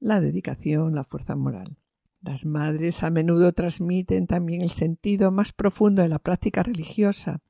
la 0.01 0.21
dedicación, 0.21 0.95
la 0.95 1.05
fuerza 1.05 1.35
moral. 1.35 1.79
Las 2.21 2.45
madres 2.45 3.03
a 3.03 3.09
menudo 3.09 3.55
transmiten 3.55 4.27
también 4.27 4.61
el 4.61 4.71
sentido 4.71 5.31
más 5.31 5.53
profundo 5.53 6.03
de 6.03 6.09
la 6.09 6.19
práctica 6.19 6.63
religiosa, 6.63 7.41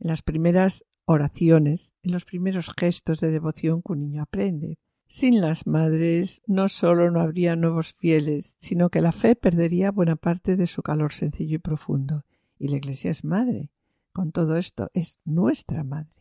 en 0.00 0.08
las 0.08 0.22
primeras 0.22 0.84
oraciones, 1.04 1.94
en 2.02 2.10
los 2.10 2.24
primeros 2.24 2.72
gestos 2.76 3.20
de 3.20 3.30
devoción 3.30 3.80
que 3.80 3.92
un 3.92 4.00
niño 4.00 4.22
aprende. 4.22 4.76
Sin 5.10 5.40
las 5.40 5.66
madres 5.66 6.42
no 6.46 6.68
solo 6.68 7.10
no 7.10 7.20
habría 7.20 7.56
nuevos 7.56 7.94
fieles, 7.94 8.56
sino 8.58 8.90
que 8.90 9.00
la 9.00 9.10
fe 9.10 9.34
perdería 9.34 9.90
buena 9.90 10.16
parte 10.16 10.54
de 10.54 10.66
su 10.66 10.82
calor 10.82 11.14
sencillo 11.14 11.56
y 11.56 11.58
profundo. 11.58 12.26
Y 12.58 12.68
la 12.68 12.76
Iglesia 12.76 13.10
es 13.10 13.24
madre. 13.24 13.70
Con 14.12 14.32
todo 14.32 14.58
esto 14.58 14.90
es 14.92 15.18
nuestra 15.24 15.82
madre. 15.82 16.17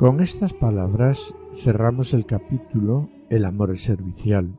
Con 0.00 0.20
estas 0.20 0.54
palabras 0.54 1.34
cerramos 1.52 2.14
el 2.14 2.24
capítulo 2.24 3.10
El 3.28 3.44
amor 3.44 3.70
es 3.70 3.82
servicial. 3.82 4.56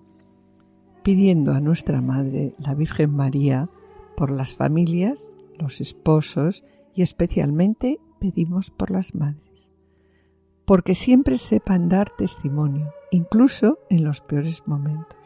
Pidiendo 1.02 1.54
a 1.54 1.60
nuestra 1.60 2.00
Madre, 2.00 2.54
la 2.60 2.76
Virgen 2.76 3.16
María, 3.16 3.68
por 4.16 4.30
las 4.30 4.54
familias, 4.54 5.36
los 5.58 5.82
esposos 5.82 6.64
y 6.94 7.02
especialmente 7.02 8.00
pedimos 8.20 8.70
por 8.70 8.92
las 8.92 9.16
madres, 9.16 9.68
porque 10.66 10.94
siempre 10.94 11.40
sepan 11.40 11.90
dar 11.90 12.12
testimonio, 12.16 12.94
incluso 13.10 13.80
en 13.90 14.04
los 14.04 14.22
peores 14.22 14.68
momentos, 14.68 15.18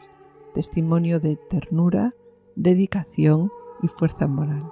testimonio 0.54 1.20
de 1.20 1.36
ternura, 1.36 2.14
dedicación 2.54 3.52
y 3.82 3.88
fuerza 3.88 4.26
moral. 4.26 4.64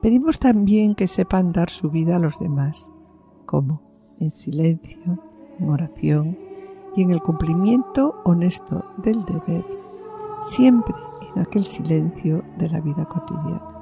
Pedimos 0.00 0.38
también 0.38 0.94
que 0.94 1.08
sepan 1.08 1.50
dar 1.50 1.70
su 1.70 1.90
vida 1.90 2.14
a 2.14 2.20
los 2.20 2.38
demás. 2.38 2.92
¿Cómo? 3.46 3.83
En 4.20 4.30
silencio, 4.30 4.98
en 5.58 5.68
oración 5.68 6.38
y 6.96 7.02
en 7.02 7.10
el 7.10 7.20
cumplimiento 7.20 8.20
honesto 8.24 8.84
del 8.98 9.24
deber, 9.24 9.64
siempre 10.42 10.94
en 11.34 11.42
aquel 11.42 11.64
silencio 11.64 12.44
de 12.58 12.68
la 12.68 12.80
vida 12.80 13.04
cotidiana. 13.04 13.74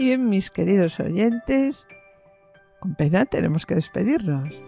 Y 0.00 0.04
bien, 0.04 0.30
mis 0.30 0.50
queridos 0.50 0.98
oyentes, 0.98 1.86
con 2.80 2.94
pena 2.94 3.26
tenemos 3.26 3.66
que 3.66 3.74
despedirnos. 3.74 4.62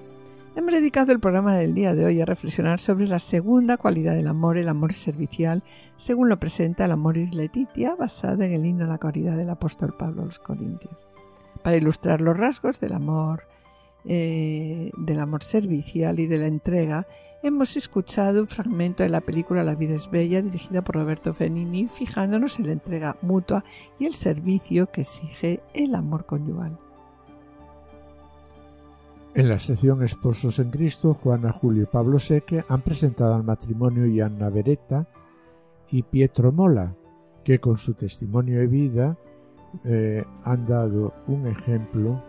Hemos 0.55 0.75
dedicado 0.75 1.13
el 1.13 1.21
programa 1.21 1.57
del 1.57 1.73
día 1.73 1.95
de 1.95 2.05
hoy 2.05 2.21
a 2.21 2.27
reflexionar 2.27 2.79
sobre 2.79 3.07
la 3.07 3.19
segunda 3.19 3.79
cualidad 3.79 4.15
del 4.15 4.29
amor, 4.29 4.59
el 4.59 4.69
amor 4.69 4.93
servicial, 4.93 5.65
según 5.97 6.29
lo 6.29 6.39
presenta 6.39 6.85
el 6.85 6.93
Amoris 6.93 7.33
Letitia, 7.33 7.95
basada 7.95 8.45
en 8.45 8.53
el 8.53 8.67
himno 8.67 8.85
a 8.85 8.89
la 8.89 8.99
caridad 8.99 9.35
del 9.39 9.49
apóstol 9.49 9.95
Pablo 9.97 10.21
a 10.21 10.25
los 10.27 10.39
Corintios. 10.39 10.95
Para 11.63 11.79
ilustrar 11.79 12.21
los 12.21 12.37
rasgos 12.37 12.81
del 12.81 12.93
amor, 12.93 13.45
eh, 14.05 14.91
del 14.99 15.21
amor 15.21 15.43
servicial 15.43 16.21
y 16.21 16.27
de 16.27 16.37
la 16.37 16.49
entrega, 16.49 17.07
hemos 17.43 17.79
escuchado 17.79 18.43
un 18.43 18.49
fragmento 18.49 19.05
de 19.05 19.09
la 19.09 19.23
película 19.23 19.65
La 19.65 19.75
vida 19.75 19.95
es 19.95 20.11
bella, 20.11 20.43
dirigida 20.43 20.83
por 20.83 20.97
Roberto 20.97 21.33
Fenini, 21.33 21.89
fijándonos 21.89 22.59
en 22.59 22.67
la 22.67 22.73
entrega 22.75 23.17
mutua 23.23 23.65
y 23.99 24.05
el 24.05 24.13
servicio 24.13 24.91
que 24.91 25.01
exige 25.01 25.63
el 25.73 25.95
amor 25.95 26.27
conyugal. 26.27 26.79
En 29.35 29.49
la 29.49 29.59
sección 29.59 30.03
Esposos 30.03 30.59
en 30.59 30.71
Cristo, 30.71 31.15
Juana 31.15 31.53
Julio 31.53 31.85
y 31.85 31.87
Pablo 31.87 32.19
Seque 32.19 32.67
han 32.69 32.83
presentado 32.83 33.35
al 33.35 33.43
matrimonio 33.43 34.27
Anna 34.27 34.51
Beretta 34.51 35.09
y 35.91 36.03
Pietro 36.03 36.53
Mola, 36.53 36.95
que 37.43 37.59
con 37.59 37.79
su 37.79 37.95
testimonio 37.95 38.59
de 38.59 38.67
vida 38.67 39.17
eh, 39.85 40.23
han 40.45 40.67
dado 40.67 41.15
un 41.29 41.47
ejemplo 41.47 42.23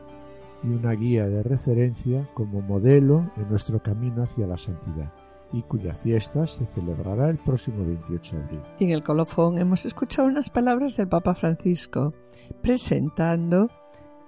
y 0.64 0.68
una 0.68 0.94
guía 0.94 1.28
de 1.28 1.44
referencia 1.44 2.30
como 2.34 2.62
modelo 2.62 3.30
en 3.36 3.50
nuestro 3.50 3.84
camino 3.84 4.24
hacia 4.24 4.48
la 4.48 4.58
santidad 4.58 5.12
y 5.52 5.62
cuya 5.64 5.94
fiesta 5.94 6.48
se 6.48 6.66
celebrará 6.66 7.30
el 7.30 7.38
próximo 7.38 7.86
28 7.86 8.38
de 8.38 8.44
abril. 8.44 8.62
En 8.80 8.92
el 8.92 9.04
colofón 9.04 9.58
hemos 9.58 9.86
escuchado 9.86 10.30
unas 10.30 10.50
palabras 10.50 10.96
del 10.96 11.10
Papa 11.10 11.36
Francisco 11.36 12.14
presentando 12.62 13.70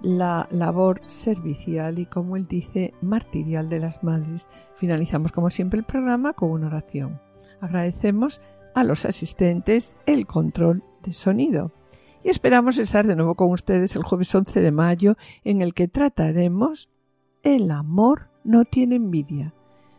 la 0.00 0.48
labor 0.50 1.00
servicial 1.06 1.98
y, 1.98 2.06
como 2.06 2.36
él 2.36 2.46
dice, 2.46 2.94
martirial 3.00 3.68
de 3.68 3.80
las 3.80 4.02
madres. 4.02 4.48
Finalizamos, 4.76 5.32
como 5.32 5.50
siempre, 5.50 5.78
el 5.78 5.86
programa 5.86 6.32
con 6.32 6.50
una 6.50 6.66
oración. 6.66 7.20
Agradecemos 7.60 8.40
a 8.74 8.84
los 8.84 9.04
asistentes 9.04 9.96
el 10.06 10.26
control 10.26 10.82
de 11.02 11.12
sonido. 11.12 11.72
Y 12.22 12.28
esperamos 12.28 12.78
estar 12.78 13.06
de 13.06 13.16
nuevo 13.16 13.34
con 13.34 13.50
ustedes 13.52 13.96
el 13.96 14.02
jueves 14.02 14.34
11 14.34 14.60
de 14.60 14.72
mayo, 14.72 15.16
en 15.44 15.62
el 15.62 15.74
que 15.74 15.88
trataremos 15.88 16.90
El 17.42 17.70
amor 17.70 18.28
no 18.44 18.64
tiene 18.64 18.96
envidia. 18.96 19.54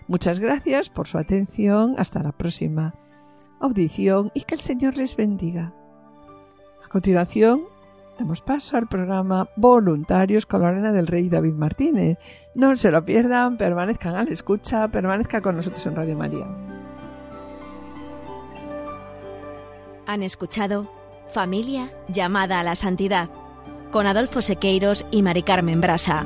Muchas 0.07 0.39
gracias 0.39 0.89
por 0.89 1.07
su 1.07 1.17
atención. 1.17 1.95
Hasta 1.97 2.21
la 2.21 2.31
próxima 2.31 2.93
audición 3.59 4.31
y 4.33 4.41
que 4.41 4.55
el 4.55 4.61
Señor 4.61 4.97
les 4.97 5.15
bendiga. 5.15 5.73
A 6.85 6.89
continuación, 6.89 7.63
Damos 8.17 8.41
paso 8.41 8.77
al 8.77 8.87
programa 8.87 9.49
Voluntarios 9.55 10.45
con 10.47 10.61
Lorena 10.61 10.91
del 10.91 11.05
Rey 11.05 11.29
David 11.29 11.53
Martínez. 11.53 12.17
No 12.55 12.75
se 12.75 12.91
lo 12.91 13.05
pierdan, 13.05 13.57
permanezcan 13.57 14.15
a 14.15 14.23
la 14.23 14.31
escucha, 14.31 14.87
permanezcan 14.87 15.41
con 15.41 15.55
nosotros 15.55 15.85
en 15.85 15.95
Radio 15.95 16.17
María. 16.17 16.47
Han 20.07 20.23
escuchado 20.23 20.89
Familia 21.29 21.91
llamada 22.07 22.59
a 22.59 22.63
la 22.63 22.75
santidad 22.75 23.29
con 23.91 24.07
Adolfo 24.07 24.41
Sequeiros 24.41 25.05
y 25.11 25.21
Mari 25.21 25.43
Carmen 25.43 25.81
Brasa. 25.81 26.25